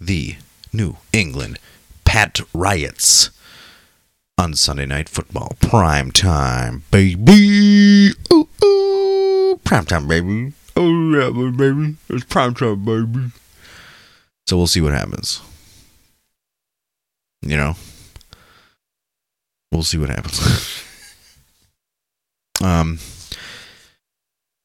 the 0.00 0.36
New 0.72 0.96
England 1.12 1.58
Pat 2.04 2.40
Riots 2.52 3.30
on 4.38 4.54
Sunday 4.54 4.86
Night 4.86 5.08
Football. 5.08 5.56
Prime 5.60 6.10
time, 6.10 6.84
baby. 6.90 8.10
Ooh, 8.32 8.48
ooh. 8.64 9.60
Prime 9.64 9.86
time, 9.86 10.06
baby. 10.06 10.52
Oh, 10.76 11.10
yeah, 11.10 11.50
baby. 11.50 11.96
It's 12.08 12.24
prime 12.24 12.54
time, 12.54 12.84
baby. 12.84 13.30
So 14.46 14.56
we'll 14.56 14.66
see 14.66 14.80
what 14.80 14.92
happens. 14.92 15.40
You 17.42 17.56
know? 17.56 17.76
We'll 19.74 19.82
see 19.82 19.98
what 19.98 20.08
happens. 20.08 20.40
um, 22.62 23.00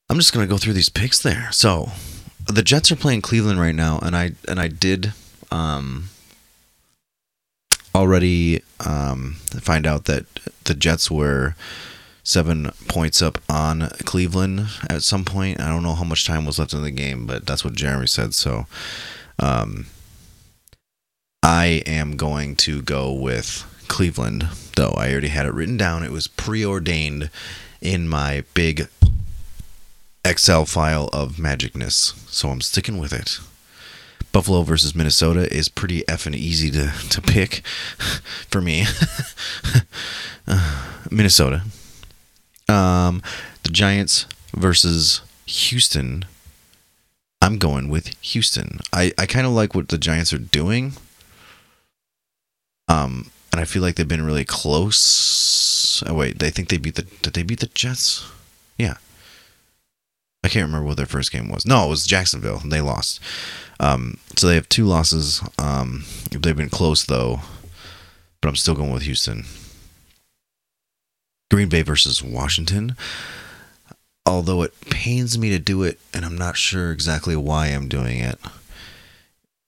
I'm 0.07 0.17
just 0.17 0.31
gonna 0.33 0.45
go 0.45 0.57
through 0.57 0.73
these 0.73 0.89
picks 0.89 1.19
there. 1.19 1.49
So, 1.51 1.89
the 2.45 2.61
Jets 2.61 2.91
are 2.91 2.95
playing 2.95 3.21
Cleveland 3.21 3.59
right 3.59 3.73
now, 3.73 3.97
and 4.03 4.15
I 4.15 4.33
and 4.47 4.59
I 4.59 4.67
did 4.67 5.13
um 5.51 6.09
already 7.95 8.61
um 8.85 9.37
find 9.59 9.87
out 9.87 10.05
that 10.05 10.25
the 10.65 10.75
Jets 10.75 11.09
were 11.09 11.55
seven 12.23 12.71
points 12.87 13.19
up 13.19 13.39
on 13.49 13.89
Cleveland 14.05 14.67
at 14.91 15.01
some 15.01 15.25
point. 15.25 15.59
I 15.59 15.69
don't 15.69 15.81
know 15.81 15.95
how 15.95 16.03
much 16.03 16.27
time 16.27 16.45
was 16.45 16.59
left 16.59 16.73
in 16.73 16.83
the 16.83 16.91
game, 16.91 17.25
but 17.25 17.47
that's 17.47 17.65
what 17.65 17.73
Jeremy 17.73 18.05
said. 18.05 18.35
So, 18.35 18.67
um, 19.39 19.87
I 21.41 21.81
am 21.87 22.15
going 22.15 22.55
to 22.57 22.83
go 22.83 23.11
with 23.11 23.65
Cleveland, 23.89 24.47
though 24.77 24.93
I 24.95 25.11
already 25.11 25.27
had 25.27 25.45
it 25.45 25.53
written 25.53 25.75
down. 25.75 26.03
It 26.03 26.11
was 26.11 26.27
preordained 26.27 27.29
in 27.81 28.07
my 28.07 28.45
big 28.53 28.87
Excel 30.23 30.65
file 30.65 31.09
of 31.11 31.37
magicness, 31.37 32.13
so 32.29 32.49
I'm 32.49 32.61
sticking 32.61 32.97
with 32.97 33.11
it. 33.11 33.39
Buffalo 34.31 34.61
versus 34.61 34.95
Minnesota 34.95 35.51
is 35.53 35.67
pretty 35.67 36.03
effing 36.03 36.35
easy 36.35 36.69
to, 36.71 36.93
to 37.09 37.21
pick 37.21 37.65
for 38.49 38.61
me. 38.61 38.85
Minnesota. 41.11 41.63
Um, 42.67 43.21
the 43.63 43.69
Giants 43.69 44.27
versus 44.55 45.21
Houston. 45.45 46.25
I'm 47.41 47.57
going 47.57 47.89
with 47.89 48.09
Houston. 48.21 48.79
I, 48.93 49.11
I 49.17 49.25
kind 49.25 49.47
of 49.47 49.53
like 49.53 49.73
what 49.73 49.87
the 49.89 49.97
Giants 49.97 50.31
are 50.33 50.37
doing. 50.37 50.93
Um, 52.87 53.31
and 53.51 53.59
I 53.59 53.65
feel 53.65 53.81
like 53.81 53.95
they've 53.95 54.07
been 54.07 54.25
really 54.25 54.45
close. 54.45 56.03
Oh 56.05 56.13
wait, 56.13 56.39
they 56.39 56.49
think 56.49 56.69
they 56.69 56.77
beat 56.77 56.95
the 56.95 57.03
did 57.21 57.33
they 57.33 57.43
beat 57.43 57.59
the 57.59 57.67
Jets? 57.67 58.29
Yeah. 58.77 58.95
I 60.43 60.47
can't 60.47 60.67
remember 60.67 60.87
what 60.87 60.97
their 60.97 61.05
first 61.05 61.31
game 61.31 61.49
was. 61.49 61.65
No, 61.65 61.85
it 61.85 61.89
was 61.89 62.05
Jacksonville. 62.05 62.61
They 62.65 62.79
lost. 62.79 63.19
Um, 63.79 64.17
so 64.37 64.47
they 64.47 64.55
have 64.55 64.69
two 64.69 64.85
losses. 64.85 65.41
Um, 65.57 66.05
they've 66.31 66.55
been 66.55 66.69
close 66.69 67.03
though, 67.03 67.41
but 68.41 68.47
I'm 68.49 68.55
still 68.55 68.75
going 68.75 68.91
with 68.91 69.03
Houston. 69.03 69.45
Green 71.51 71.69
Bay 71.69 71.81
versus 71.81 72.23
Washington. 72.23 72.95
Although 74.25 74.61
it 74.61 74.79
pains 74.89 75.37
me 75.37 75.49
to 75.49 75.59
do 75.59 75.83
it, 75.83 75.99
and 76.13 76.23
I'm 76.23 76.37
not 76.37 76.55
sure 76.55 76.91
exactly 76.91 77.35
why 77.35 77.67
I'm 77.67 77.89
doing 77.89 78.19
it. 78.19 78.39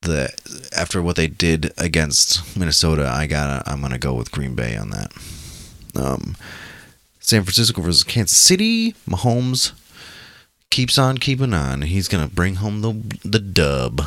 The 0.02 0.34
after 0.76 1.02
what 1.02 1.16
they 1.16 1.28
did 1.28 1.74
against 1.78 2.58
Minnesota, 2.58 3.08
I 3.08 3.28
gotta 3.28 3.70
I'm 3.70 3.82
gonna 3.82 4.00
go 4.00 4.14
with 4.14 4.32
Green 4.32 4.56
Bay 4.56 4.76
on 4.76 4.90
that. 4.90 5.12
Um, 5.96 6.36
San 7.20 7.44
Francisco 7.44 7.82
versus 7.82 8.04
Kansas 8.04 8.38
City. 8.38 8.94
Mahomes 9.08 9.74
keeps 10.72 10.98
on 10.98 11.18
keeping 11.18 11.54
on. 11.54 11.84
He's 11.84 12.08
gonna 12.08 12.28
bring 12.28 12.56
home 12.56 12.82
the 12.82 12.94
the 13.24 13.40
dub. 13.40 14.02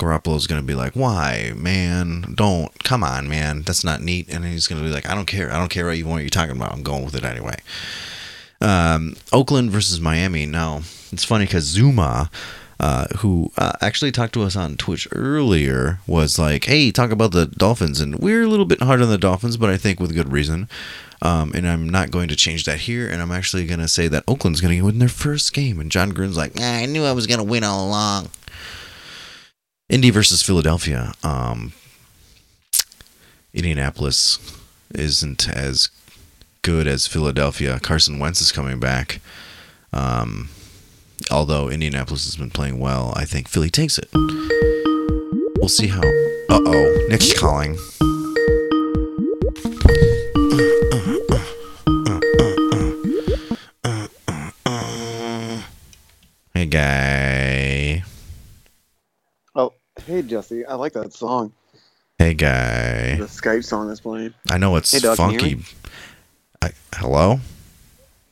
Garoppolo's 0.00 0.46
gonna 0.46 0.62
be 0.62 0.74
like, 0.74 0.96
"Why, 0.96 1.52
man? 1.54 2.34
Don't 2.34 2.76
come 2.82 3.04
on, 3.04 3.28
man. 3.28 3.62
That's 3.62 3.84
not 3.84 4.02
neat." 4.02 4.28
And 4.28 4.44
he's 4.44 4.66
gonna 4.66 4.82
be 4.82 4.88
like, 4.88 5.08
"I 5.08 5.14
don't 5.14 5.26
care. 5.26 5.52
I 5.52 5.58
don't 5.58 5.68
care 5.68 5.86
what 5.86 5.98
you 5.98 6.06
what 6.06 6.22
you're 6.22 6.30
talking 6.30 6.56
about. 6.56 6.72
I'm 6.72 6.82
going 6.82 7.04
with 7.04 7.14
it 7.14 7.24
anyway." 7.24 7.56
Um, 8.60 9.16
Oakland 9.32 9.70
versus 9.70 10.00
Miami. 10.00 10.46
Now 10.46 10.82
it's 11.12 11.24
funny 11.24 11.44
because 11.44 11.64
Zuma, 11.64 12.30
uh, 12.80 13.04
who 13.18 13.52
uh, 13.58 13.72
actually 13.82 14.10
talked 14.10 14.32
to 14.32 14.42
us 14.42 14.56
on 14.56 14.78
Twitch 14.78 15.06
earlier, 15.12 15.98
was 16.06 16.38
like, 16.38 16.64
"Hey, 16.64 16.90
talk 16.90 17.10
about 17.10 17.32
the 17.32 17.46
Dolphins," 17.46 18.00
and 18.00 18.18
we're 18.18 18.42
a 18.42 18.46
little 18.48 18.64
bit 18.64 18.82
hard 18.82 19.02
on 19.02 19.10
the 19.10 19.18
Dolphins, 19.18 19.58
but 19.58 19.68
I 19.68 19.76
think 19.76 20.00
with 20.00 20.14
good 20.14 20.32
reason. 20.32 20.66
Um, 21.20 21.52
and 21.54 21.68
I'm 21.68 21.86
not 21.86 22.10
going 22.10 22.28
to 22.28 22.36
change 22.36 22.64
that 22.64 22.80
here, 22.80 23.06
and 23.06 23.20
I'm 23.20 23.30
actually 23.30 23.66
going 23.66 23.80
to 23.80 23.88
say 23.88 24.08
that 24.08 24.24
Oakland's 24.26 24.62
going 24.62 24.78
to 24.78 24.82
win 24.86 24.98
their 24.98 25.10
first 25.10 25.52
game. 25.52 25.78
And 25.78 25.90
Jon 25.90 26.12
Gruden's 26.12 26.38
like, 26.38 26.52
"Ah, 26.58 26.76
I 26.76 26.86
knew 26.86 27.04
I 27.04 27.12
was 27.12 27.26
going 27.26 27.36
to 27.38 27.44
win 27.44 27.64
all 27.64 27.86
along. 27.86 28.30
Indy 29.90 30.08
versus 30.08 30.42
Philadelphia. 30.42 31.12
Um, 31.22 31.74
Indianapolis 33.52 34.38
isn't 34.94 35.50
as 35.50 35.90
good 36.62 36.86
as 36.86 37.06
Philadelphia. 37.06 37.78
Carson 37.78 38.18
Wentz 38.18 38.40
is 38.40 38.52
coming 38.52 38.80
back. 38.80 39.20
Um, 39.92 40.48
although 41.30 41.68
Indianapolis 41.68 42.24
has 42.24 42.36
been 42.36 42.50
playing 42.50 42.78
well, 42.78 43.12
I 43.16 43.24
think 43.24 43.48
Philly 43.48 43.70
takes 43.70 43.98
it. 43.98 44.08
We'll 45.58 45.68
see 45.68 45.88
how. 45.88 46.00
Uh 46.00 46.60
oh, 46.64 47.06
Nick's 47.08 47.38
calling. 47.38 47.76
Hey, 56.54 56.66
guy. 56.66 58.04
Oh, 59.54 59.72
hey 60.04 60.22
Jesse, 60.22 60.66
I 60.66 60.74
like 60.74 60.92
that 60.92 61.12
song. 61.12 61.52
Hey, 62.18 62.34
guy. 62.34 63.16
The 63.16 63.24
Skype 63.24 63.64
song 63.64 63.88
that's 63.88 64.00
playing. 64.00 64.34
I 64.50 64.58
know 64.58 64.76
it's 64.76 64.92
Hey, 64.92 64.98
dog, 64.98 65.16
can 65.16 65.30
you 65.30 65.38
hear 65.38 65.56
funky. 65.56 65.64
I, 66.60 66.70
hello? 66.94 67.40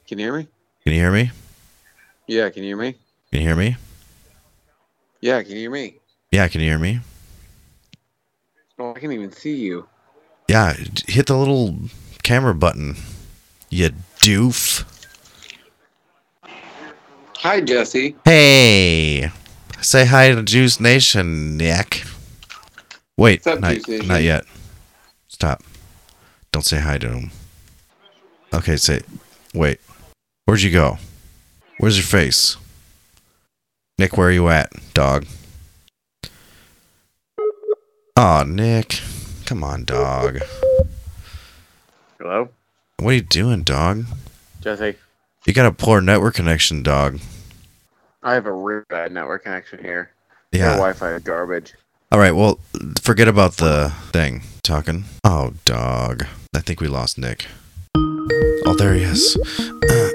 Can 0.06 0.18
you 0.18 0.26
hear 0.26 0.36
me? 0.36 0.46
Can 0.84 0.92
you 0.92 1.00
hear 1.00 1.10
me? 1.10 1.30
Yeah, 2.28 2.50
can 2.50 2.62
you 2.62 2.68
hear 2.68 2.76
me? 2.76 2.94
Can 3.32 3.40
you 3.40 3.46
hear 3.46 3.56
me? 3.56 3.76
Yeah, 5.22 5.42
can 5.42 5.52
you 5.52 5.60
hear 5.60 5.70
me? 5.70 5.98
Yeah, 6.30 6.46
can 6.48 6.60
you 6.60 6.68
hear 6.68 6.78
me? 6.78 7.00
Oh, 8.78 8.92
I 8.94 9.00
can't 9.00 9.14
even 9.14 9.32
see 9.32 9.56
you. 9.56 9.88
Yeah, 10.46 10.74
hit 11.06 11.26
the 11.26 11.36
little 11.38 11.74
camera 12.22 12.54
button. 12.54 12.96
You 13.70 13.92
doof. 14.20 14.84
Hi, 17.38 17.62
Jesse. 17.62 18.14
Hey, 18.26 19.30
say 19.80 20.04
hi 20.04 20.34
to 20.34 20.42
Juice 20.42 20.80
Nation, 20.80 21.56
Nick. 21.56 22.04
Wait, 23.16 23.46
up, 23.46 23.60
not, 23.60 23.78
not 24.06 24.22
yet. 24.22 24.44
Stop. 25.28 25.62
Don't 26.52 26.62
say 26.62 26.78
hi 26.78 26.98
to 26.98 27.08
him. 27.08 27.30
Okay, 28.52 28.76
say. 28.76 29.00
Wait. 29.54 29.80
Where'd 30.44 30.60
you 30.60 30.70
go? 30.70 30.98
Where's 31.78 31.96
your 31.96 32.04
face? 32.04 32.56
Nick, 33.98 34.16
where 34.16 34.28
are 34.28 34.32
you 34.32 34.48
at, 34.48 34.70
dog? 34.94 35.26
Aw, 38.16 38.44
Nick. 38.44 39.00
Come 39.46 39.62
on, 39.64 39.84
dog. 39.84 40.38
Hello, 42.18 42.48
What 42.98 43.10
are 43.10 43.14
you 43.14 43.20
doing, 43.22 43.62
dog? 43.62 44.04
Jesse. 44.60 44.96
You 45.46 45.52
got 45.52 45.66
a 45.66 45.72
poor 45.72 46.00
network 46.00 46.34
connection, 46.34 46.82
dog. 46.82 47.20
I 48.22 48.34
have 48.34 48.46
a 48.46 48.52
really 48.52 48.84
bad 48.88 49.12
network 49.12 49.44
connection 49.44 49.78
here. 49.82 50.10
Your 50.52 50.62
Yeah. 50.66 50.72
Wi-Fi 50.72 51.14
is 51.14 51.22
garbage. 51.22 51.74
All 52.10 52.18
right. 52.18 52.32
Well, 52.34 52.58
forget 53.00 53.28
about 53.28 53.58
the 53.58 53.92
thing. 54.12 54.42
Talking. 54.62 55.04
Oh, 55.24 55.52
dog. 55.64 56.26
I 56.54 56.60
think 56.60 56.80
we 56.80 56.88
lost 56.88 57.18
Nick. 57.18 57.46
Oh, 57.94 58.74
there 58.76 58.94
he 58.94 59.02
is. 59.02 59.36
Uh, 59.88 60.07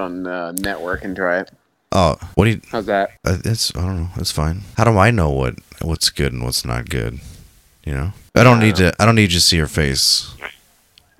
on 0.00 0.26
uh, 0.26 0.52
network 0.52 1.04
and 1.04 1.14
try 1.14 1.40
it. 1.40 1.50
Oh, 1.92 2.16
what 2.34 2.44
do 2.46 2.50
you? 2.52 2.60
How's 2.70 2.86
that? 2.86 3.10
Uh, 3.24 3.38
it's 3.44 3.74
I 3.76 3.80
don't 3.80 3.96
know. 4.02 4.08
It's 4.16 4.30
fine. 4.32 4.62
How 4.76 4.84
do 4.84 4.96
I 4.98 5.10
know 5.10 5.30
what 5.30 5.54
what's 5.82 6.08
good 6.10 6.32
and 6.32 6.42
what's 6.44 6.64
not 6.64 6.88
good? 6.88 7.20
You 7.84 7.94
know. 7.94 8.12
I 8.34 8.44
don't 8.44 8.58
I 8.58 8.64
need 8.64 8.76
don't 8.76 8.92
to. 8.92 9.02
I 9.02 9.06
don't 9.06 9.14
need 9.16 9.32
you 9.32 9.38
to 9.38 9.40
see 9.40 9.56
your 9.56 9.66
face. 9.66 10.32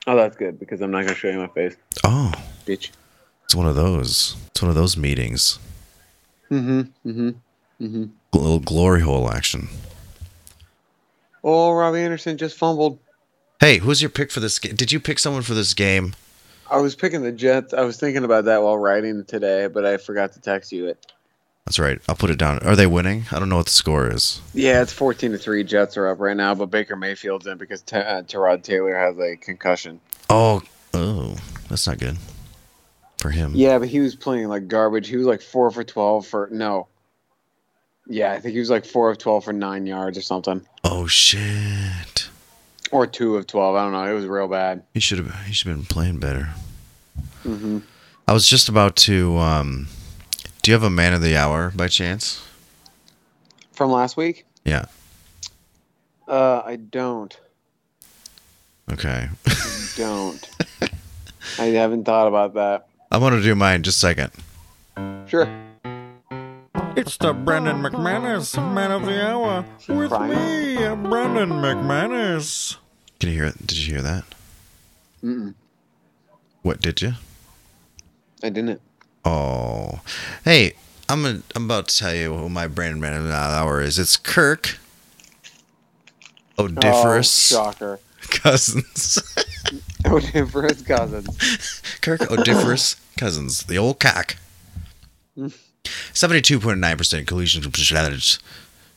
Oh, 0.07 0.17
that's 0.17 0.37
good 0.37 0.59
because 0.59 0.81
I'm 0.81 0.91
not 0.91 1.03
gonna 1.05 1.15
show 1.17 1.29
you 1.29 1.39
my 1.39 1.49
face, 1.49 1.77
Oh, 2.05 2.33
bitch. 2.67 2.91
it's 3.45 3.55
one 3.55 3.67
of 3.67 3.75
those. 3.77 4.37
It's 4.49 4.63
one 4.63 4.69
of 4.71 4.75
those 4.75 4.97
meetings. 4.97 5.59
Mm-hmm. 6.51 6.81
Mm-hmm. 7.09 7.29
Mm-hmm. 7.85 8.05
A 8.33 8.37
little 8.39 8.59
glory 8.61 9.01
hole 9.03 9.31
action. 9.31 9.69
Oh, 11.43 11.73
Robbie 11.73 12.01
Anderson 12.01 12.37
just 12.39 12.57
fumbled. 12.57 12.99
Hey, 13.61 13.79
who's 13.79 14.01
your 14.03 14.11
pick 14.11 14.31
for 14.31 14.41
this 14.41 14.59
game? 14.59 14.75
Did 14.75 14.93
you 14.93 15.01
pick 15.01 15.19
someone 15.19 15.43
for 15.43 15.55
this 15.55 15.75
game? 15.75 16.15
I 16.71 16.79
was 16.79 16.95
picking 16.95 17.23
the 17.23 17.33
Jets. 17.33 17.75
I 17.75 17.83
was 17.83 17.99
thinking 17.99 18.25
about 18.25 18.45
that 18.45 18.63
while 18.63 18.79
writing 18.79 19.25
today, 19.25 19.67
but 19.67 19.85
I 19.85 19.97
forgot 19.97 20.33
to 20.35 20.41
text 20.41 20.73
you 20.73 20.87
it. 20.87 21.13
That's 21.67 21.79
right. 21.79 22.01
I'll 22.09 22.15
put 22.15 22.31
it 22.31 22.39
down. 22.39 22.59
Are 22.61 22.75
they 22.77 22.87
winning? 22.87 23.25
I 23.31 23.39
don't 23.39 23.49
know 23.49 23.57
what 23.57 23.67
the 23.67 23.73
score 23.73 24.09
is. 24.13 24.41
Yeah, 24.55 24.83
it's 24.83 24.93
14 24.93 25.33
to 25.33 25.39
3. 25.39 25.63
Jets 25.65 25.97
are 25.97 26.09
up 26.09 26.19
right 26.21 26.37
now, 26.37 26.55
but 26.55 26.67
Baker 26.67 26.97
Mayfield's 26.97 27.47
in 27.47 27.59
because 27.59 27.83
T- 27.83 27.97
uh, 27.97 28.23
Tyrod 28.23 28.63
Taylor 28.63 28.97
has 28.97 29.19
a 29.19 29.37
concussion. 29.37 30.01
Oh, 30.31 30.63
oh, 30.95 31.37
that's 31.69 31.87
not 31.87 31.99
good. 31.99 32.17
for 33.19 33.31
him. 33.31 33.53
Yeah, 33.55 33.79
but 33.79 33.89
he 33.89 34.01
was 34.01 34.17
playing 34.17 34.49
like 34.49 34.67
garbage. 34.69 35.09
He 35.09 35.17
was 35.17 35.27
like 35.27 35.43
four 35.43 35.71
for 35.71 35.85
twelve 35.85 36.27
for 36.27 36.49
no. 36.51 36.89
Yeah, 38.07 38.33
I 38.33 38.41
think 38.41 38.55
he 38.55 38.59
was 38.59 38.71
like 38.71 38.87
four 38.87 39.11
of 39.11 39.19
twelve 39.19 39.45
for 39.45 39.53
nine 39.53 39.87
yards 39.87 40.17
or 40.19 40.23
something, 40.23 40.63
Oh 40.83 41.07
shit! 41.07 42.30
Or 42.91 43.07
two 43.07 43.37
of 43.37 43.47
twelve. 43.47 43.77
I 43.77 43.83
don't 43.85 43.93
know. 43.93 44.05
It 44.05 44.15
was 44.15 44.27
real 44.27 44.49
bad. 44.49 44.83
He 44.95 45.01
should 45.01 45.19
have. 45.19 45.35
He 45.47 45.53
should 45.53 45.69
have 45.69 45.77
been 45.77 45.87
playing 45.87 46.19
better. 46.19 46.51
hmm 47.43 47.79
I 48.29 48.33
was 48.33 48.47
just 48.47 48.69
about 48.69 48.97
to. 48.97 49.37
Um, 49.39 49.89
do 50.63 50.71
you 50.71 50.75
have 50.75 50.83
a 50.85 50.91
man 50.91 51.13
of 51.15 51.23
the 51.23 51.37
hour 51.37 51.73
by 51.75 51.89
chance? 51.89 52.45
From 53.73 53.91
last 53.91 54.17
week? 54.17 54.45
Yeah. 54.65 54.85
Uh, 56.29 56.63
I 56.65 56.77
don't. 56.77 57.37
Okay. 58.93 59.29
Don't. 59.97 60.49
I 61.59 61.65
haven't 61.67 62.05
thought 62.05 62.27
about 62.29 62.55
that. 62.55 62.87
I'm 63.11 63.21
gonna 63.21 63.41
do 63.43 63.55
mine 63.55 63.83
just 63.83 63.99
a 63.99 64.01
second. 64.01 64.31
Sure. 65.29 65.49
It's 66.97 67.17
the 67.17 67.33
Brendan 67.33 67.83
McManus 67.83 68.57
Man 68.75 68.91
of 68.91 69.07
the 69.07 69.25
Hour 69.27 69.65
with 69.89 70.11
me, 70.13 70.77
Brendan 71.09 71.51
McManus. 71.51 72.77
Can 73.19 73.29
you 73.31 73.35
hear 73.37 73.45
it? 73.47 73.67
Did 73.67 73.79
you 73.79 73.95
hear 73.95 74.03
that? 74.03 74.25
Mm-mm. 75.23 75.55
What 76.63 76.81
did 76.83 77.01
you? 77.01 77.13
I 78.43 78.49
didn't. 78.51 78.81
Oh, 79.25 80.01
hey, 80.45 80.73
I'm 81.09 81.23
gonna, 81.23 81.43
I'm 81.55 81.65
about 81.67 81.89
to 81.89 81.97
tell 81.97 82.15
you 82.15 82.35
who 82.35 82.49
my 82.49 82.67
brand 82.67 83.01
man 83.01 83.15
of 83.15 83.25
the 83.25 83.35
hour 83.35 83.81
is. 83.81 83.99
It's 83.99 84.17
Kirk 84.17 84.79
Odiferous 86.59 87.53
Oh, 87.53 87.57
shocker. 87.57 88.01
Cousins. 88.31 89.19
Odiferous 90.05 90.85
cousins. 90.87 91.83
Kirk 92.01 92.21
Odiferous 92.21 92.97
Cousins, 93.17 93.63
the 93.65 93.79
old 93.79 94.01
cock. 94.01 94.37
Seventy-two 96.13 96.61
point 96.61 96.79
nine 96.79 96.97
percent 96.97 97.27
collision 97.27 97.63
percentage. 97.71 98.39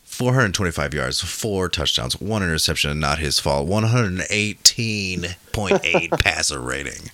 425 0.04 0.94
yards, 0.94 1.22
four 1.22 1.68
touchdowns, 1.70 2.22
one 2.22 2.44
interception, 2.44 2.92
and 2.92 3.00
not 3.00 3.18
his 3.18 3.40
fault. 3.40 3.68
118.8 3.68 6.12
passer 6.20 6.60
rating. 6.62 7.10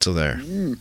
So 0.00 0.14
there. 0.14 0.36
Do 0.38 0.78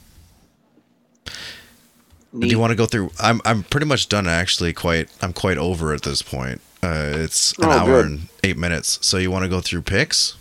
you 2.46 2.60
want 2.60 2.72
to 2.72 2.76
go 2.76 2.86
through? 2.86 3.12
I'm 3.20 3.42
I'm 3.44 3.64
pretty 3.64 3.86
much 3.86 4.08
done. 4.10 4.28
Actually, 4.28 4.74
quite 4.74 5.10
I'm 5.22 5.34
quite 5.34 5.58
over 5.58 5.94
at 5.94 6.04
this 6.04 6.22
point. 6.22 6.62
Uh, 6.84 7.12
it's 7.16 7.54
an 7.58 7.66
Oh, 7.66 7.70
hour 7.72 8.04
good. 8.04 8.06
and 8.06 8.28
eight 8.44 8.58
minutes. 8.58 9.00
So 9.06 9.18
you 9.18 9.32
want 9.32 9.44
to 9.44 9.50
go 9.50 9.60
through 9.60 9.82
picks? 9.82 10.36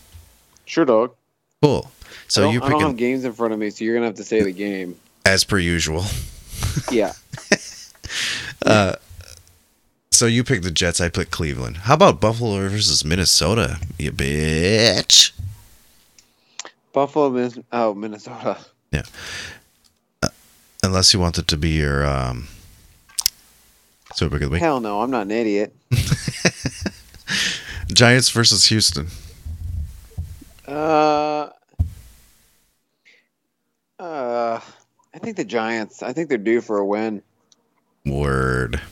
Sure, 0.67 0.85
dog. 0.85 1.15
Cool. 1.63 1.91
So 2.29 2.51
you 2.51 2.63
I 2.63 2.69
don't 2.69 2.81
have 2.83 2.97
games 2.97 3.25
in 3.25 3.33
front 3.33 3.53
of 3.53 3.59
me, 3.59 3.71
so 3.71 3.85
you're 3.85 3.95
gonna 3.95 4.07
have 4.07 4.17
to 4.17 4.25
say 4.25 4.43
the 4.43 4.53
game. 4.53 4.97
as 5.25 5.43
per 5.45 5.59
usual. 5.59 6.05
Yeah. 6.91 7.13
So 10.17 10.25
you 10.25 10.45
pick 10.45 10.63
the 10.63 10.71
Jets. 10.71 10.99
I 10.99 11.11
pick 11.11 11.31
Cleveland. 11.31 11.77
How 11.77 11.93
about 11.93 12.23
Buffalo 12.23 12.67
versus 12.71 13.05
Minnesota? 13.05 13.79
You 13.99 14.13
bitch. 14.13 15.33
Buffalo, 16.95 17.29
Min- 17.29 17.65
oh 17.71 17.93
Minnesota. 17.93 18.57
Yeah. 18.91 19.03
Unless 20.83 21.13
you 21.13 21.21
want 21.21 21.37
it 21.37 21.47
to 21.49 21.59
be 21.59 21.69
your 21.69 22.07
um. 22.07 22.49
So 24.15 24.31
pick 24.31 24.41
of 24.41 24.49
the 24.49 24.55
week. 24.55 24.63
Hell 24.63 24.81
no, 24.81 25.03
I'm 25.03 25.11
not 25.11 25.27
an 25.27 25.33
idiot. 25.33 25.77
Giants 27.93 28.31
versus 28.31 28.65
Houston. 28.69 29.09
Uh, 30.67 31.51
uh, 33.99 34.61
I 35.17 35.19
think 35.19 35.39
the 35.39 35.45
Giants. 35.45 36.03
I 36.03 36.13
think 36.13 36.29
they're 36.29 36.37
due 36.37 36.61
for 36.61 36.77
a 36.77 36.85
win. 36.85 37.23
Word. 38.05 38.83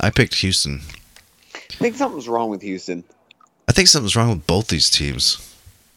I 0.00 0.10
picked 0.10 0.34
Houston. 0.36 0.82
I 1.54 1.58
think 1.76 1.96
something's 1.96 2.28
wrong 2.28 2.50
with 2.50 2.60
Houston. 2.60 3.02
I 3.66 3.72
think 3.72 3.88
something's 3.88 4.14
wrong 4.14 4.28
with 4.28 4.46
both 4.46 4.68
these 4.68 4.90
teams. 4.90 5.56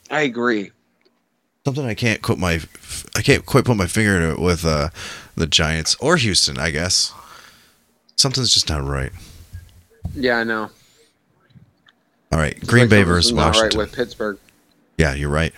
I 0.09 0.21
agree. 0.21 0.71
Something 1.65 1.86
I 1.86 1.93
can't 1.93 2.21
quite 2.21 2.38
my 2.38 2.61
I 3.17 3.21
can't 3.21 3.45
quite 3.45 3.65
put 3.65 3.76
my 3.76 3.88
finger 3.88 4.39
with 4.39 4.63
uh, 4.63 4.91
the 5.36 5.45
Giants 5.45 5.95
or 5.99 6.15
Houston. 6.15 6.57
I 6.57 6.71
guess 6.71 7.13
something's 8.15 8.53
just 8.53 8.69
not 8.69 8.82
right. 8.82 9.11
Yeah, 10.13 10.38
I 10.38 10.45
know. 10.45 10.69
All 12.32 12.39
right, 12.39 12.57
Green 12.65 12.88
Bay 12.88 13.03
versus 13.03 13.34
Washington. 13.34 13.78
right 13.80 13.88
with 13.89 13.95
Pittsburgh. 13.95 14.38
yeah, 14.97 15.13
you're 15.15 15.30
right. 15.30 15.53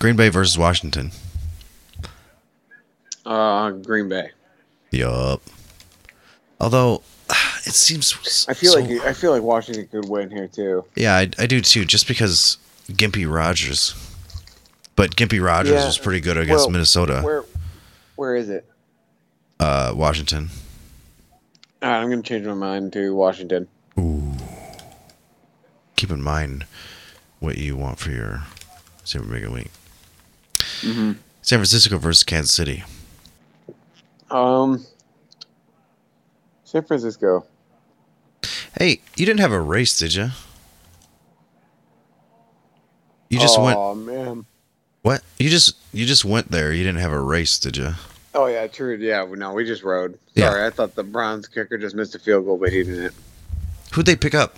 Green 0.00 0.16
Bay 0.16 0.28
versus 0.30 0.58
Washington. 0.58 1.12
Uh, 3.24 3.70
Green 3.70 4.08
Bay. 4.08 4.30
Yup. 4.90 5.40
Although 6.58 7.02
it 7.66 7.74
seems 7.74 8.46
I 8.48 8.54
feel 8.54 8.72
so- 8.72 8.80
like 8.80 8.90
I 9.04 9.12
feel 9.12 9.30
like 9.30 9.42
Washington 9.42 9.86
could 9.86 10.08
win 10.08 10.30
here 10.30 10.48
too. 10.48 10.84
yeah, 10.96 11.16
I, 11.16 11.28
I 11.38 11.46
do 11.46 11.60
too. 11.60 11.84
Just 11.84 12.08
because 12.08 12.58
Gimpy 12.88 13.30
Rodgers, 13.32 13.94
but 14.96 15.14
Gimpy 15.16 15.42
Rodgers 15.44 15.74
Yeah, 15.74 15.86
was 15.86 15.98
pretty 15.98 16.20
good 16.20 16.36
against 16.36 16.64
well, 16.64 16.70
Minnesota. 16.70 17.20
Where, 17.22 17.44
where 18.16 18.34
is 18.34 18.48
it? 18.48 18.66
Uh, 19.60 19.92
Washington. 19.94 20.48
All 21.82 21.90
right, 21.90 22.00
I'm 22.00 22.10
gonna 22.10 22.22
change 22.22 22.46
my 22.46 22.54
mind 22.54 22.92
to 22.94 23.14
Washington. 23.14 23.68
Ooh. 23.98 24.32
Keep 25.96 26.10
in 26.10 26.22
mind 26.22 26.64
what 27.38 27.58
you 27.58 27.76
want 27.76 27.98
for 27.98 28.10
your 28.10 28.42
Super 29.04 29.26
Mega 29.26 29.50
Week. 29.50 29.70
Mm-hmm. 30.80 31.12
San 31.42 31.58
Francisco 31.58 31.98
versus 31.98 32.22
Kansas 32.22 32.52
City. 32.52 32.84
Um, 34.30 34.84
San 36.64 36.82
Francisco. 36.84 37.44
Hey, 38.78 39.00
you 39.16 39.26
didn't 39.26 39.40
have 39.40 39.52
a 39.52 39.60
race, 39.60 39.98
did 39.98 40.14
you? 40.14 40.28
You 43.28 43.38
just 43.38 43.60
went 43.60 43.78
Oh 43.78 43.94
man. 43.94 44.44
what? 45.02 45.22
You 45.38 45.48
just 45.50 45.76
you 45.92 46.04
just 46.06 46.24
went 46.24 46.50
there. 46.50 46.72
You 46.72 46.82
didn't 46.84 47.00
have 47.00 47.12
a 47.12 47.20
race, 47.20 47.58
did 47.58 47.76
you? 47.76 47.92
Oh 48.34 48.46
yeah, 48.46 48.66
true. 48.66 48.96
Yeah, 48.96 49.26
no, 49.36 49.52
we 49.52 49.64
just 49.64 49.82
rode. 49.82 50.18
Yeah. 50.34 50.50
Sorry, 50.50 50.66
I 50.66 50.70
thought 50.70 50.94
the 50.94 51.02
Browns 51.04 51.48
kicker 51.48 51.78
just 51.78 51.94
missed 51.94 52.14
a 52.14 52.18
field 52.18 52.44
goal, 52.44 52.56
but 52.58 52.72
he 52.72 52.82
didn't. 52.84 53.14
Who'd 53.92 54.06
they 54.06 54.16
pick 54.16 54.34
up? 54.34 54.56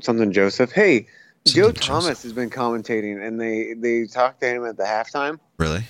Something 0.00 0.32
Joseph. 0.32 0.70
Hey, 0.72 1.06
Joe 1.54 1.72
Thomas 1.72 2.22
has 2.22 2.32
been 2.32 2.50
commentating, 2.50 3.24
and 3.24 3.40
they 3.40 3.74
they 3.74 4.06
talked 4.06 4.40
to 4.40 4.46
him 4.46 4.64
at 4.64 4.76
the 4.76 4.84
halftime. 4.84 5.38
Really? 5.56 5.84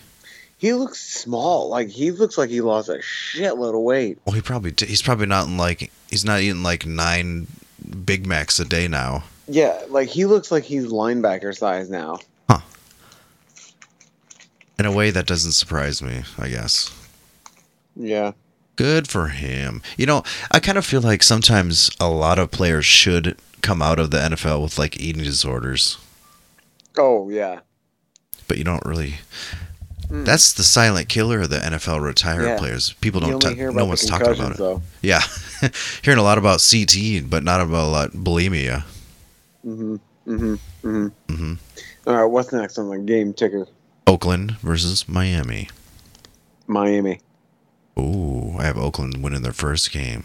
He 0.58 0.72
looks 0.72 1.00
small. 1.00 1.68
Like 1.68 1.88
he 1.88 2.10
looks 2.10 2.36
like 2.36 2.50
he 2.50 2.60
lost 2.60 2.88
a 2.88 2.98
shitload 2.98 3.74
of 3.74 3.82
weight. 3.82 4.18
Well, 4.24 4.34
he 4.34 4.42
probably 4.42 4.72
did. 4.72 4.88
he's 4.88 5.02
probably 5.02 5.26
not 5.26 5.46
in 5.46 5.56
like 5.56 5.92
he's 6.10 6.24
not 6.24 6.40
eating 6.40 6.62
like 6.62 6.84
nine 6.84 7.46
Big 8.04 8.26
Macs 8.26 8.58
a 8.58 8.64
day 8.64 8.88
now. 8.88 9.24
Yeah, 9.46 9.82
like 9.88 10.08
he 10.08 10.26
looks 10.26 10.50
like 10.50 10.64
he's 10.64 10.86
linebacker 10.86 11.56
size 11.56 11.88
now. 11.88 12.18
Huh. 12.50 12.60
In 14.78 14.86
a 14.86 14.92
way 14.92 15.10
that 15.10 15.26
doesn't 15.26 15.52
surprise 15.52 16.02
me, 16.02 16.22
I 16.38 16.48
guess. 16.48 16.90
Yeah. 17.96 18.32
Good 18.76 19.08
for 19.08 19.28
him. 19.28 19.82
You 19.96 20.06
know, 20.06 20.22
I 20.52 20.60
kind 20.60 20.78
of 20.78 20.86
feel 20.86 21.00
like 21.00 21.22
sometimes 21.22 21.90
a 21.98 22.08
lot 22.08 22.38
of 22.38 22.50
players 22.50 22.84
should 22.86 23.36
come 23.62 23.82
out 23.82 23.98
of 23.98 24.10
the 24.10 24.18
NFL 24.18 24.62
with 24.62 24.78
like 24.78 24.98
eating 25.00 25.22
disorders, 25.22 25.98
Oh 26.96 27.28
yeah. 27.30 27.60
but 28.46 28.58
you 28.58 28.64
don't 28.64 28.84
really. 28.86 29.14
Mm. 30.08 30.24
That's 30.24 30.54
the 30.54 30.62
silent 30.62 31.08
killer 31.10 31.42
of 31.42 31.50
the 31.50 31.58
NFL 31.58 32.00
retired 32.02 32.44
Yeah. 32.46 32.58
players. 32.58 32.94
People 32.94 33.20
don't. 33.20 33.40
ta- 33.40 33.50
no 33.50 33.84
one's 33.84 34.06
talking 34.06 34.28
about 34.32 34.52
it. 34.52 34.56
though. 34.58 34.80
Yeah, 35.02 35.20
hearing 36.02 36.18
a 36.18 36.22
lot 36.22 36.38
about 36.38 36.64
CT, 36.68 37.28
but 37.28 37.44
not 37.44 37.60
about 37.60 37.86
a 37.88 37.90
lot 37.90 38.10
bulimia. 38.12 38.84
Mm-hmm. 39.66 39.96
Mm-hmm. 40.26 40.54
Mm-hmm. 40.88 41.34
hmm 41.34 41.54
All 42.06 42.14
right, 42.16 42.24
what's 42.24 42.52
next 42.52 42.78
on 42.78 42.88
the 42.88 42.98
game 42.98 43.34
ticker? 43.34 43.66
Oakland 44.06 44.52
versus 44.60 45.06
Miami. 45.08 45.68
Miami. 46.66 47.20
Ooh, 47.98 48.54
I 48.58 48.64
have 48.64 48.78
Oakland 48.78 49.22
winning 49.22 49.42
their 49.42 49.52
first 49.52 49.90
game. 49.92 50.24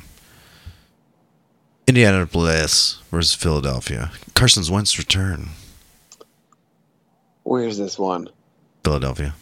Indianapolis 1.88 3.00
versus 3.12 3.34
Philadelphia. 3.34 4.12
Carson's 4.36 4.72
Wentz 4.72 4.98
return. 4.98 5.50
Where's 7.44 7.78
this 7.78 8.00
one? 8.00 8.30
Philadelphia. 8.84 9.36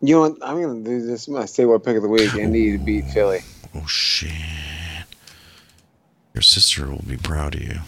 You 0.00 0.16
know 0.16 0.20
what? 0.20 0.36
I'm 0.42 0.60
gonna 0.60 0.84
do 0.84 1.06
this. 1.06 1.28
I'm 1.28 1.34
gonna 1.34 1.46
say 1.46 1.64
what 1.64 1.84
pick 1.84 1.96
of 1.96 2.02
the 2.02 2.08
week. 2.08 2.34
Indy 2.34 2.72
to 2.72 2.78
beat 2.78 3.06
Philly. 3.06 3.40
Oh 3.74 3.86
shit. 3.86 4.30
Your 6.34 6.42
sister 6.42 6.90
will 6.90 7.04
be 7.06 7.16
proud 7.16 7.54
of 7.54 7.62
you. 7.62 7.78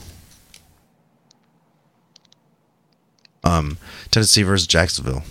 Um, 3.45 3.79
Tennessee 4.11 4.45
versus 4.45 4.67
Jacksonville. 4.67 5.25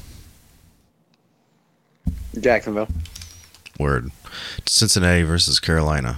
Jacksonville. 2.39 2.87
Word. 3.79 4.11
Cincinnati 4.65 5.23
versus 5.23 5.59
Carolina. 5.59 6.17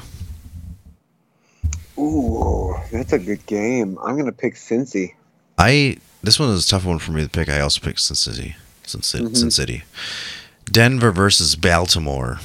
Ooh, 2.00 2.76
That's 2.92 3.14
a 3.14 3.20
good 3.20 3.46
game. 3.46 3.98
I'm 4.04 4.18
gonna 4.18 4.32
pick 4.32 4.56
Cincy. 4.56 5.14
I 5.58 5.98
this 6.24 6.40
one 6.40 6.50
is 6.50 6.66
a 6.66 6.70
tough 6.70 6.86
one 6.86 7.00
for 7.00 7.12
me 7.12 7.24
to 7.24 7.30
pick. 7.30 7.50
I 7.50 7.60
also 7.62 7.82
picked 7.82 8.00
Sin 8.00 8.16
City. 8.16 8.56
Sin 8.84 9.02
City. 9.02 9.24
Mhm. 9.26 9.38
Sin 9.38 9.52
City. 9.52 9.84
Denver 10.66 11.12
versus 11.12 11.56
Baltimore. 11.56 12.40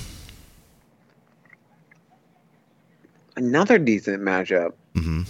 Another 3.37 3.79
decent 3.79 4.23
matchup. 4.23 4.73
hmm 4.95 5.23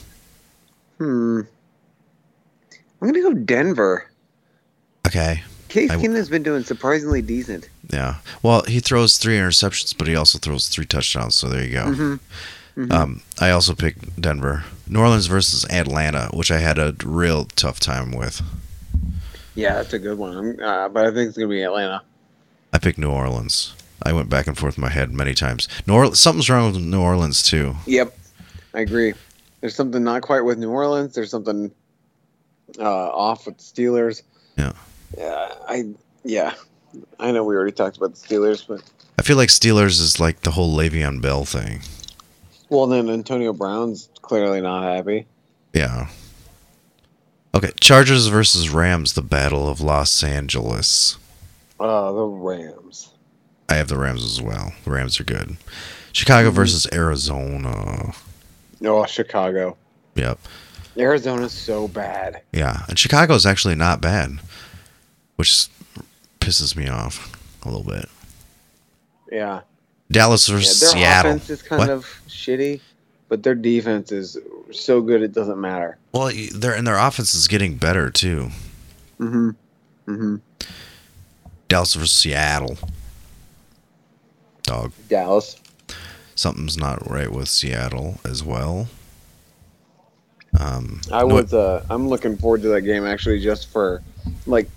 Hmm. 0.99 1.41
I'm 3.01 3.09
gonna 3.09 3.23
go 3.23 3.33
Denver. 3.35 4.09
Okay. 5.07 5.43
Case 5.69 5.91
I 5.91 5.97
Keenum 5.97 6.15
has 6.17 6.29
been 6.29 6.43
doing 6.43 6.63
surprisingly 6.65 7.23
decent. 7.23 7.69
Yeah. 7.91 8.17
Well, 8.43 8.63
he 8.65 8.79
throws 8.79 9.17
three 9.19 9.37
interceptions, 9.37 9.97
but 9.97 10.07
he 10.07 10.15
also 10.15 10.39
throws 10.39 10.69
three 10.69 10.85
touchdowns. 10.85 11.35
So 11.35 11.49
there 11.49 11.65
you 11.65 11.73
go. 11.73 11.85
Mm-hmm. 11.87 12.15
Um, 12.91 13.23
I 13.41 13.51
also 13.51 13.75
picked 13.75 14.21
Denver. 14.21 14.65
New 14.89 15.01
Orleans 15.01 15.27
versus 15.27 15.65
Atlanta, 15.71 16.31
which 16.33 16.51
I 16.51 16.59
had 16.59 16.79
a 16.79 16.95
real 17.05 17.45
tough 17.57 17.81
time 17.81 18.13
with. 18.13 18.43
Yeah, 19.55 19.75
that's 19.75 19.93
a 19.93 19.99
good 19.99 20.19
one. 20.19 20.61
Uh, 20.61 20.89
but 20.89 21.07
I 21.07 21.11
think 21.13 21.29
it's 21.29 21.37
gonna 21.37 21.49
be 21.49 21.63
Atlanta. 21.63 22.03
I 22.73 22.79
picked 22.79 22.99
New 22.99 23.11
Orleans. 23.11 23.75
I 24.03 24.13
went 24.13 24.29
back 24.31 24.47
and 24.47 24.57
forth 24.57 24.79
in 24.79 24.83
my 24.83 24.89
head 24.89 25.13
many 25.13 25.35
times. 25.35 25.69
New 25.87 25.95
Orleans, 25.95 26.19
something's 26.19 26.49
wrong 26.49 26.73
with 26.73 26.83
New 26.83 27.01
Orleans 27.01 27.43
too. 27.43 27.77
Yep, 27.87 28.17
I 28.75 28.81
agree. 28.81 29.15
There's 29.61 29.75
something 29.75 30.03
not 30.03 30.23
quite 30.23 30.41
with 30.41 30.59
New 30.59 30.71
Orleans. 30.71 31.15
There's 31.15 31.31
something 31.31 31.71
uh, 32.79 33.11
off 33.11 33.47
with 33.47 33.59
the 33.59 33.63
Steelers. 33.63 34.23
Yeah. 34.57 34.73
Yeah, 35.17 35.55
I 35.69 35.95
yeah, 36.25 36.55
I 37.19 37.33
know 37.33 37.45
we 37.45 37.55
already 37.55 37.73
talked 37.73 37.99
about 37.99 38.15
the 38.15 38.21
Steelers, 38.27 38.67
but 38.67 38.83
I 39.19 39.23
feel 39.23 39.37
like 39.37 39.51
Steelers 39.51 40.01
is 40.01 40.19
like 40.19 40.41
the 40.41 40.53
whole 40.53 40.75
Le'Veon 40.75 41.21
Bell 41.21 41.45
thing. 41.45 41.83
Well, 42.73 42.87
then 42.87 43.11
Antonio 43.11 43.53
Brown's 43.53 44.09
clearly 44.23 44.63
not 44.63 44.83
happy. 44.83 45.27
Yeah. 45.75 46.09
Okay, 47.55 47.71
Chargers 47.79 48.29
versus 48.29 48.71
Rams, 48.71 49.13
the 49.13 49.23
Battle 49.23 49.69
of 49.69 49.83
Los 49.83 50.25
Angeles. 50.25 51.19
Uh, 51.79 52.13
the 52.13 52.25
Rams. 52.25 53.13
I 53.69 53.75
have 53.75 53.89
the 53.89 53.99
Rams 53.99 54.25
as 54.25 54.41
well. 54.41 54.73
The 54.85 54.91
Rams 54.91 55.21
are 55.21 55.25
good. 55.25 55.59
Chicago 56.13 56.51
versus 56.51 56.87
Arizona. 56.93 58.15
Oh, 58.83 59.05
Chicago. 59.05 59.77
Yep. 60.15 60.39
Arizona's 60.97 61.53
so 61.53 61.89
bad. 61.89 62.41
Yeah, 62.53 62.85
and 62.89 62.99
Chicago's 62.99 63.45
actually 63.45 63.75
not 63.75 64.01
bad, 64.01 64.39
which 65.37 65.69
pisses 66.41 66.75
me 66.75 66.89
off 66.89 67.37
a 67.65 67.69
little 67.69 67.85
bit. 67.85 68.09
Yeah. 69.31 69.61
Dallas 70.13 70.49
yeah 70.49 70.55
versus 70.57 70.81
their 70.81 70.91
Seattle. 70.91 71.31
offense 71.33 71.51
is 71.51 71.63
kind 71.63 71.79
What? 71.81 71.91
of 71.91 72.05
shitty, 72.29 72.81
but 73.29 73.43
their 73.43 73.55
defense 73.55 74.13
is 74.13 74.39
so 74.71 75.01
good 75.01 75.23
it 75.23 75.33
doesn't 75.33 75.61
matter. 75.61 75.99
Well, 76.13 76.31
their 76.55 76.75
and 76.75 76.87
their 76.87 76.99
offense 76.99 77.35
is 77.35 77.49
getting 77.49 77.77
better 77.77 78.11
too. 78.11 78.51
Mm-hmm. 79.19 79.51
Mm-hmm. 80.09 80.37
Dallas 81.69 81.95
versus 81.95 82.13
Seattle. 82.17 82.77
Dog. 84.65 84.93
Dallas. 85.09 85.57
Something's 86.35 86.77
not 86.77 87.09
right 87.11 87.31
with 87.31 87.49
Seattle 87.49 88.19
as 88.25 88.43
well. 88.45 88.89
Um, 90.59 91.01
I 91.11 91.25
was. 91.25 91.53
Uh, 91.55 91.85
I'm 91.89 92.09
looking 92.09 92.37
forward 92.37 92.63
to 92.63 92.69
that 92.69 92.83
game 92.83 93.07
actually, 93.07 93.41
just 93.41 93.71
for 93.71 94.03
like. 94.47 94.69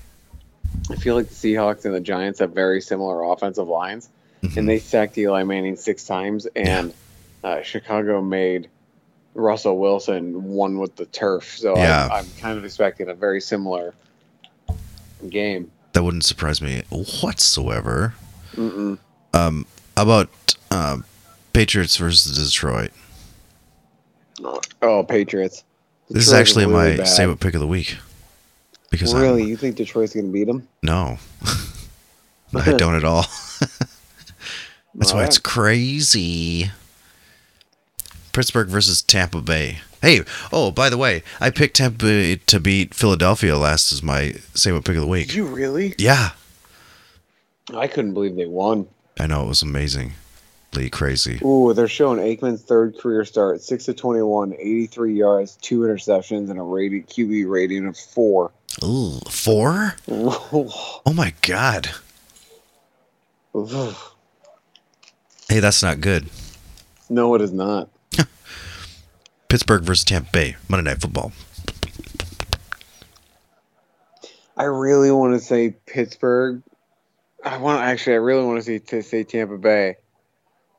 I 0.91 0.95
feel 0.95 1.15
like 1.15 1.29
the 1.29 1.35
Seahawks 1.35 1.85
and 1.85 1.93
the 1.93 1.99
Giants 1.99 2.39
have 2.39 2.51
very 2.51 2.79
similar 2.81 3.23
offensive 3.23 3.67
lines, 3.67 4.09
mhm. 4.51 4.57
and 4.57 4.69
they 4.69 4.79
sacked 4.79 5.17
Eli 5.17 5.43
Manning 5.43 5.75
six 5.75 6.05
times, 6.05 6.45
and 6.55 6.93
uh, 7.43 7.61
Chicago 7.61 8.21
made 8.21 8.69
Russell 9.33 9.77
Wilson 9.77 10.43
one 10.45 10.79
with 10.79 10.95
the 10.95 11.05
turf. 11.07 11.57
So 11.57 11.75
Yeah. 11.77 12.05
I'm, 12.11 12.19
I'm 12.19 12.25
kind 12.39 12.57
of 12.57 12.63
expecting 12.65 13.09
a 13.09 13.13
very 13.13 13.41
similar 13.41 13.93
game. 15.29 15.71
that 15.93 16.03
wouldn't 16.03 16.23
surprise 16.25 16.61
me 16.61 16.83
whatsoever. 16.89 18.13
Mm-mm. 18.55 18.97
Um, 19.33 19.65
how 19.97 20.03
about 20.03 20.29
uh, 20.71 20.97
Patriots 21.53 21.97
versus 21.97 22.37
Detroit? 22.45 22.91
Oh, 24.81 25.03
Patriots. 25.03 25.63
This 26.09 26.23
is 26.23 26.29
Detroit 26.29 26.41
actually 26.41 26.65
really 26.67 26.91
my 26.91 26.97
bad. 26.97 27.07
save 27.07 27.29
it 27.29 27.39
pick 27.39 27.53
of 27.53 27.61
the 27.61 27.67
week. 27.67 27.97
Because 28.91 29.13
I'm- 29.13 29.21
Really, 29.23 29.43
you 29.43 29.57
think 29.57 29.75
Detroit's 29.75 30.13
going 30.13 30.27
to 30.27 30.31
beat 30.31 30.45
them? 30.45 30.67
no, 30.83 31.17
I 32.55 32.73
don't 32.73 32.95
at 32.95 33.03
all. 33.03 33.25
That's 34.95 35.13
why 35.13 35.25
it's 35.25 35.37
crazy. 35.37 36.71
Pittsburgh 38.31 38.67
versus 38.67 39.01
Tampa 39.01 39.41
Bay. 39.41 39.79
Hey, 40.01 40.21
oh, 40.51 40.71
by 40.71 40.89
the 40.89 40.97
way, 40.97 41.23
I 41.39 41.49
picked 41.49 41.77
Tampa 41.77 41.97
Bay 42.05 42.35
to 42.35 42.59
beat 42.59 42.93
Philadelphia 42.93 43.57
last 43.57 43.91
as 43.91 44.03
my 44.03 44.33
save 44.53 44.75
it 44.75 44.83
pick 44.85 44.95
of 44.95 45.01
the 45.01 45.07
Did 45.07 45.09
week. 45.11 45.33
you 45.35 45.45
really? 45.45 45.95
Yeah, 45.97 46.31
I 47.73 47.87
couldn't 47.87 48.13
believe 48.13 48.35
they 48.35 48.45
won. 48.45 48.87
I 49.19 49.27
know 49.27 49.43
it 49.45 49.47
was 49.47 49.61
amazingly 49.61 50.11
crazy. 50.91 51.39
Ooh, 51.43 51.73
they're 51.73 51.87
showing 51.87 52.19
Aikman's 52.19 52.61
third 52.61 52.97
career 52.97 53.23
start, 53.25 53.61
six 53.61 53.85
to 53.85 53.93
21, 53.93 54.53
83 54.53 55.13
yards, 55.15 55.57
two 55.61 55.79
interceptions, 55.81 56.49
and 56.49 56.59
a 56.59 56.63
rating 56.63 57.03
QB 57.03 57.49
rating 57.49 57.87
of 57.87 57.97
four. 57.97 58.51
Ooh, 58.83 59.19
four? 59.29 59.95
Oh 60.07 61.13
my 61.13 61.33
god. 61.41 61.89
Hey, 65.49 65.59
that's 65.59 65.83
not 65.83 66.01
good. 66.01 66.29
no, 67.09 67.35
it 67.35 67.41
is 67.41 67.51
not. 67.53 67.89
Pittsburgh 69.47 69.83
versus 69.83 70.03
Tampa 70.03 70.31
Bay, 70.31 70.55
Monday 70.67 70.89
Night 70.89 71.01
Football. 71.01 71.31
I 74.57 74.63
really 74.63 75.11
want 75.11 75.33
to 75.33 75.39
say 75.45 75.75
Pittsburgh. 75.85 76.63
I 77.43 77.57
want 77.57 77.81
actually. 77.81 78.13
I 78.13 78.17
really 78.19 78.45
want 78.45 78.57
to 78.59 78.63
say 78.63 78.79
to 78.79 79.03
say 79.03 79.23
Tampa 79.23 79.57
Bay. 79.57 79.97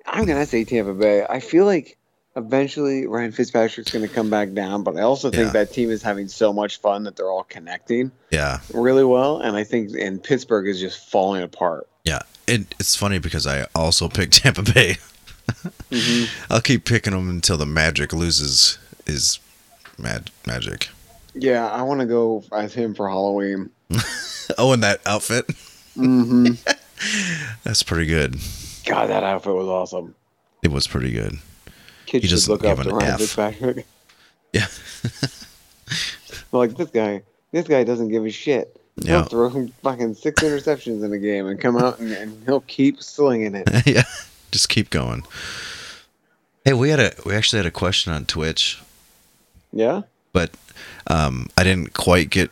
I'm 0.06 0.24
gonna 0.24 0.46
say 0.46 0.64
Tampa 0.64 0.94
Bay. 0.94 1.24
I 1.28 1.40
feel 1.40 1.64
like 1.64 1.96
eventually 2.36 3.06
Ryan 3.06 3.32
Fitzpatrick's 3.32 3.92
gonna 3.92 4.08
come 4.08 4.30
back 4.30 4.52
down, 4.52 4.82
but 4.82 4.96
I 4.96 5.02
also 5.02 5.30
think 5.30 5.46
Yeah. 5.48 5.52
that 5.64 5.72
team 5.72 5.90
is 5.90 6.02
having 6.02 6.28
so 6.28 6.52
much 6.52 6.80
fun 6.80 7.04
that 7.04 7.16
they're 7.16 7.30
all 7.30 7.44
connecting 7.44 8.10
Yeah, 8.30 8.60
really 8.72 9.04
well, 9.04 9.38
and 9.38 9.56
I 9.56 9.64
think 9.64 9.90
and 9.98 10.22
Pittsburgh 10.22 10.66
is 10.68 10.80
just 10.80 11.08
falling 11.10 11.42
apart. 11.42 11.86
yeah. 12.04 12.20
It, 12.46 12.74
it's 12.78 12.94
funny 12.94 13.18
because 13.18 13.46
I 13.46 13.66
also 13.74 14.08
picked 14.08 14.34
Tampa 14.42 14.62
Bay. 14.62 14.96
I'll 16.50 16.60
keep 16.60 16.84
picking 16.84 17.12
them 17.12 17.28
until 17.28 17.56
the 17.56 17.66
Magic 17.66 18.12
loses 18.12 18.78
his 19.06 19.38
mad 19.98 20.30
magic. 20.46 20.88
Yeah, 21.34 21.66
I 21.68 21.82
want 21.82 22.00
to 22.00 22.06
go 22.06 22.44
as 22.52 22.74
him 22.74 22.94
for 22.94 23.08
Halloween. 23.08 23.70
Oh, 24.58 24.72
in 24.72 24.78
that 24.80 25.00
outfit. 25.04 25.44
hmm 25.94 26.50
That's 27.64 27.82
pretty 27.82 28.06
good. 28.06 28.36
God, 28.84 29.10
that 29.10 29.24
outfit 29.24 29.52
was 29.52 29.66
awesome. 29.66 30.14
It 30.62 30.70
was 30.70 30.86
pretty 30.86 31.10
good. 31.10 31.38
Kids 32.06 32.22
He 32.24 32.30
doesn't 32.30 32.52
look 32.52 32.64
up 32.64 32.78
to 32.78 32.88
an 32.90 32.94
Ryan 32.94 33.12
F. 33.14 33.18
Fitzpatrick. 33.18 33.86
Yeah. 34.52 34.66
like 36.52 36.76
this 36.76 36.90
guy, 36.90 37.22
this 37.50 37.66
guy 37.66 37.82
doesn't 37.82 38.06
give 38.08 38.24
a 38.24 38.30
shit. 38.30 38.80
Yeah. 38.98 39.20
He'll 39.20 39.24
throw 39.24 39.68
fucking 39.82 40.14
six 40.14 40.42
interceptions 40.42 41.04
in 41.04 41.12
a 41.12 41.18
game 41.18 41.46
and 41.46 41.60
come 41.60 41.76
out 41.76 41.98
and, 41.98 42.12
and 42.12 42.44
he'll 42.44 42.60
keep 42.62 43.02
slinging 43.02 43.54
it. 43.54 43.68
yeah. 43.86 44.04
Just 44.50 44.68
keep 44.68 44.90
going. 44.90 45.24
Hey, 46.64 46.72
we 46.72 46.90
had 46.90 47.00
a 47.00 47.12
we 47.24 47.34
actually 47.34 47.58
had 47.58 47.66
a 47.66 47.70
question 47.70 48.12
on 48.12 48.24
Twitch, 48.24 48.80
Yeah. 49.72 50.02
but 50.32 50.50
um, 51.06 51.48
I 51.56 51.62
didn't 51.62 51.92
quite 51.92 52.30
get 52.30 52.50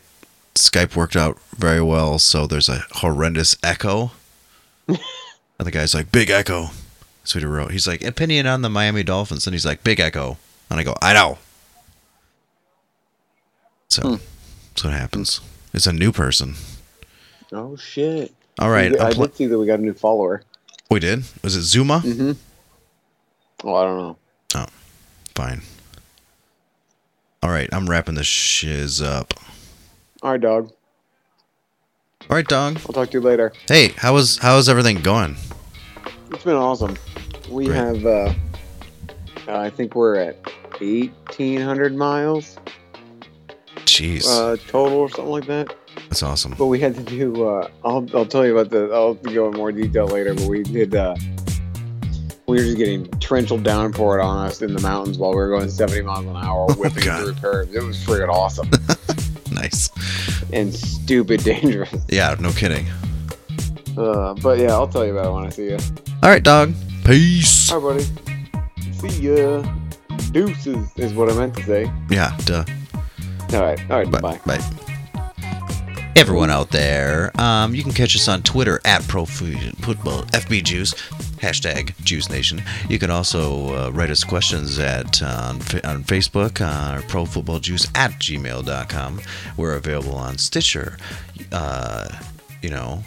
Skype 0.55 0.95
worked 0.95 1.15
out 1.17 1.37
very 1.57 1.81
well, 1.81 2.17
so 2.19 2.47
there's 2.47 2.69
a 2.69 2.85
horrendous 2.91 3.57
echo. 3.61 4.11
and 4.87 4.97
the 5.59 5.71
guy's 5.71 5.93
like, 5.93 6.11
"Big 6.13 6.29
echo." 6.29 6.67
So 7.25 7.39
he 7.39 7.45
wrote. 7.45 7.71
He's 7.71 7.87
like, 7.87 8.03
"Opinion 8.05 8.47
on 8.47 8.61
the 8.61 8.69
Miami 8.69 9.03
Dolphins," 9.03 9.47
and 9.47 9.53
he's 9.53 9.65
like, 9.65 9.83
"Big 9.83 9.99
echo," 9.99 10.37
and 10.69 10.79
I 10.79 10.83
go, 10.83 10.95
"I 11.01 11.11
know." 11.13 11.37
So 13.89 14.01
Hmm. 14.01 14.15
that's 14.69 14.83
what 14.85 14.93
happens. 14.93 15.41
It's 15.75 15.87
a 15.87 15.93
new 15.93 16.13
person. 16.13 16.55
Oh 17.51 17.75
shit. 17.75 18.33
All 18.59 18.69
right, 18.69 18.97
I 18.97 19.11
pl- 19.11 19.25
did 19.25 19.35
see 19.35 19.45
that 19.45 19.59
we 19.59 19.65
got 19.65 19.79
a 19.79 19.81
new 19.81 19.93
follower. 19.93 20.41
we 20.89 21.01
did. 21.01 21.25
Was 21.43 21.57
it 21.57 21.63
Zuma? 21.63 21.99
Mm-hmm. 21.99 22.31
Oh, 23.65 23.75
I 23.75 23.83
don't 23.83 23.97
know. 23.97 24.17
Oh, 24.55 24.67
fine. 25.35 25.61
All 27.43 27.49
right, 27.49 27.67
I'm 27.73 27.89
wrapping 27.89 28.15
this 28.15 28.25
shiz 28.25 29.01
up. 29.01 29.33
All 30.23 30.31
right, 30.31 30.39
dog. 30.39 30.71
All 32.29 32.37
right, 32.37 32.47
dog. 32.47 32.77
I'll 32.87 32.93
talk 32.93 33.11
to 33.11 33.17
you 33.17 33.21
later. 33.21 33.51
Hey, 33.67 33.89
how 33.97 34.13
was 34.13 34.37
how 34.37 34.57
is 34.57 34.69
everything 34.69 35.01
going? 35.01 35.35
It's 36.31 36.45
been 36.45 36.55
awesome. 36.55 36.95
We 37.49 37.65
Great. 37.65 37.75
have, 37.75 38.05
uh, 38.05 38.33
uh, 39.47 39.59
I 39.59 39.69
think 39.69 39.93
we're 39.93 40.15
at 40.15 40.37
1,800 40.79 41.93
miles 41.95 42.57
Jeez, 43.95 44.25
uh, 44.27 44.57
total 44.67 44.97
or 44.99 45.09
something 45.09 45.31
like 45.31 45.45
that. 45.47 45.73
that's 46.09 46.21
awesome. 46.21 46.53
But 46.57 46.65
we 46.65 46.79
had 46.79 46.95
to 46.95 47.03
do. 47.03 47.47
Uh, 47.47 47.69
I'll 47.85 48.05
I'll 48.13 48.25
tell 48.25 48.45
you 48.45 48.57
about 48.57 48.69
the. 48.71 48.91
I'll 48.93 49.13
go 49.13 49.47
in 49.49 49.55
more 49.57 49.71
detail 49.71 50.05
later. 50.07 50.33
But 50.33 50.47
we 50.47 50.63
did. 50.63 50.93
Uh, 50.93 51.15
we 52.47 52.57
were 52.57 52.63
just 52.63 52.77
getting 52.77 53.07
torrential 53.21 53.57
downpoured 53.57 54.23
on 54.23 54.45
us 54.47 54.61
in 54.61 54.73
the 54.73 54.81
mountains 54.81 55.17
while 55.17 55.31
we 55.31 55.37
were 55.37 55.49
going 55.49 55.69
70 55.69 56.01
miles 56.03 56.25
an 56.25 56.35
hour, 56.35 56.67
whipping 56.77 57.03
God. 57.05 57.23
through 57.23 57.33
curves. 57.35 57.73
It 57.73 57.81
was 57.83 57.97
friggin' 58.03 58.29
awesome 58.29 58.69
Nice. 59.51 59.89
and 60.53 60.71
stupid 60.73 61.43
dangerous. 61.43 61.89
Yeah, 62.09 62.35
no 62.39 62.51
kidding. 62.51 62.85
Uh, 63.97 64.35
but 64.35 64.59
yeah, 64.59 64.73
I'll 64.73 64.87
tell 64.87 65.05
you 65.05 65.17
about 65.17 65.31
it 65.31 65.33
when 65.33 65.45
I 65.45 65.49
see 65.49 65.69
you. 65.69 65.77
All 66.21 66.29
right, 66.29 66.43
dog. 66.43 66.73
Peace. 67.03 67.71
All 67.71 67.79
right, 67.79 67.97
buddy. 67.97 68.91
See 68.93 69.21
ya. 69.21 69.63
Deuces 70.31 70.87
is 70.97 71.13
what 71.13 71.31
I 71.31 71.33
meant 71.35 71.55
to 71.55 71.63
say. 71.63 71.91
Yeah, 72.11 72.37
duh. 72.45 72.63
All 73.53 73.61
right. 73.61 73.79
All 73.91 73.97
right. 73.97 74.11
Bye. 74.11 74.21
Bye. 74.21 74.39
Bye. 74.45 74.85
Everyone 76.17 76.49
out 76.49 76.69
there, 76.71 77.29
um, 77.41 77.75
you 77.75 77.83
can 77.83 77.91
catch 77.91 78.15
us 78.15 78.29
on 78.29 78.41
Twitter 78.41 78.79
at 78.85 79.05
Pro 79.05 79.25
Fu- 79.25 79.51
Football 79.81 80.23
FB 80.27 80.63
Juice, 80.63 80.93
hashtag 81.39 81.93
Juice 82.05 82.29
Nation. 82.29 82.63
You 82.89 82.97
can 82.99 83.11
also 83.11 83.75
uh, 83.75 83.89
write 83.91 84.09
us 84.09 84.23
questions 84.23 84.79
at 84.79 85.21
uh, 85.21 85.25
on, 85.49 85.55
on 85.83 86.03
Facebook, 86.05 86.61
uh, 86.61 87.01
Pro 87.09 87.25
Football 87.25 87.59
Juice 87.59 87.87
at 87.95 88.11
gmail.com. 88.11 89.21
We're 89.57 89.75
available 89.75 90.15
on 90.15 90.37
Stitcher, 90.37 90.97
uh, 91.51 92.07
you 92.61 92.69
know, 92.69 93.03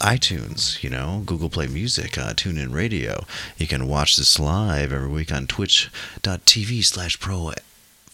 iTunes, 0.00 0.82
you 0.82 0.88
know, 0.88 1.22
Google 1.26 1.50
Play 1.50 1.66
Music, 1.66 2.16
uh, 2.16 2.32
TuneIn 2.32 2.72
Radio. 2.74 3.24
You 3.58 3.66
can 3.66 3.86
watch 3.88 4.16
this 4.16 4.40
live 4.40 4.90
every 4.90 5.08
week 5.08 5.30
on 5.32 5.46
twitch.tv 5.46 6.82
slash 6.82 7.20
pro 7.20 7.52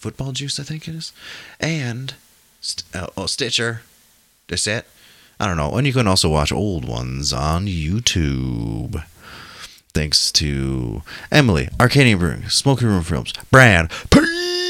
football 0.09 0.33
juice, 0.33 0.59
I 0.59 0.63
think 0.63 0.89
it 0.89 0.95
is. 0.95 1.13
And, 1.61 2.15
uh, 2.95 3.09
oh, 3.15 3.27
Stitcher. 3.27 3.83
That's 4.49 4.67
it. 4.67 4.87
I 5.39 5.47
don't 5.47 5.59
know. 5.59 5.77
And 5.77 5.87
you 5.87 5.93
can 5.93 6.09
also 6.09 6.31
watch 6.31 6.51
old 6.51 6.89
ones 6.89 7.31
on 7.31 7.67
YouTube. 7.67 9.05
Thanks 9.93 10.33
to 10.33 11.03
Emily, 11.31 11.69
Arcadian 11.79 12.19
Brewing, 12.19 12.49
Smoky 12.49 12.87
Room 12.87 13.03
Films, 13.03 13.35
Brad, 13.51 13.91
peace! 14.11 14.68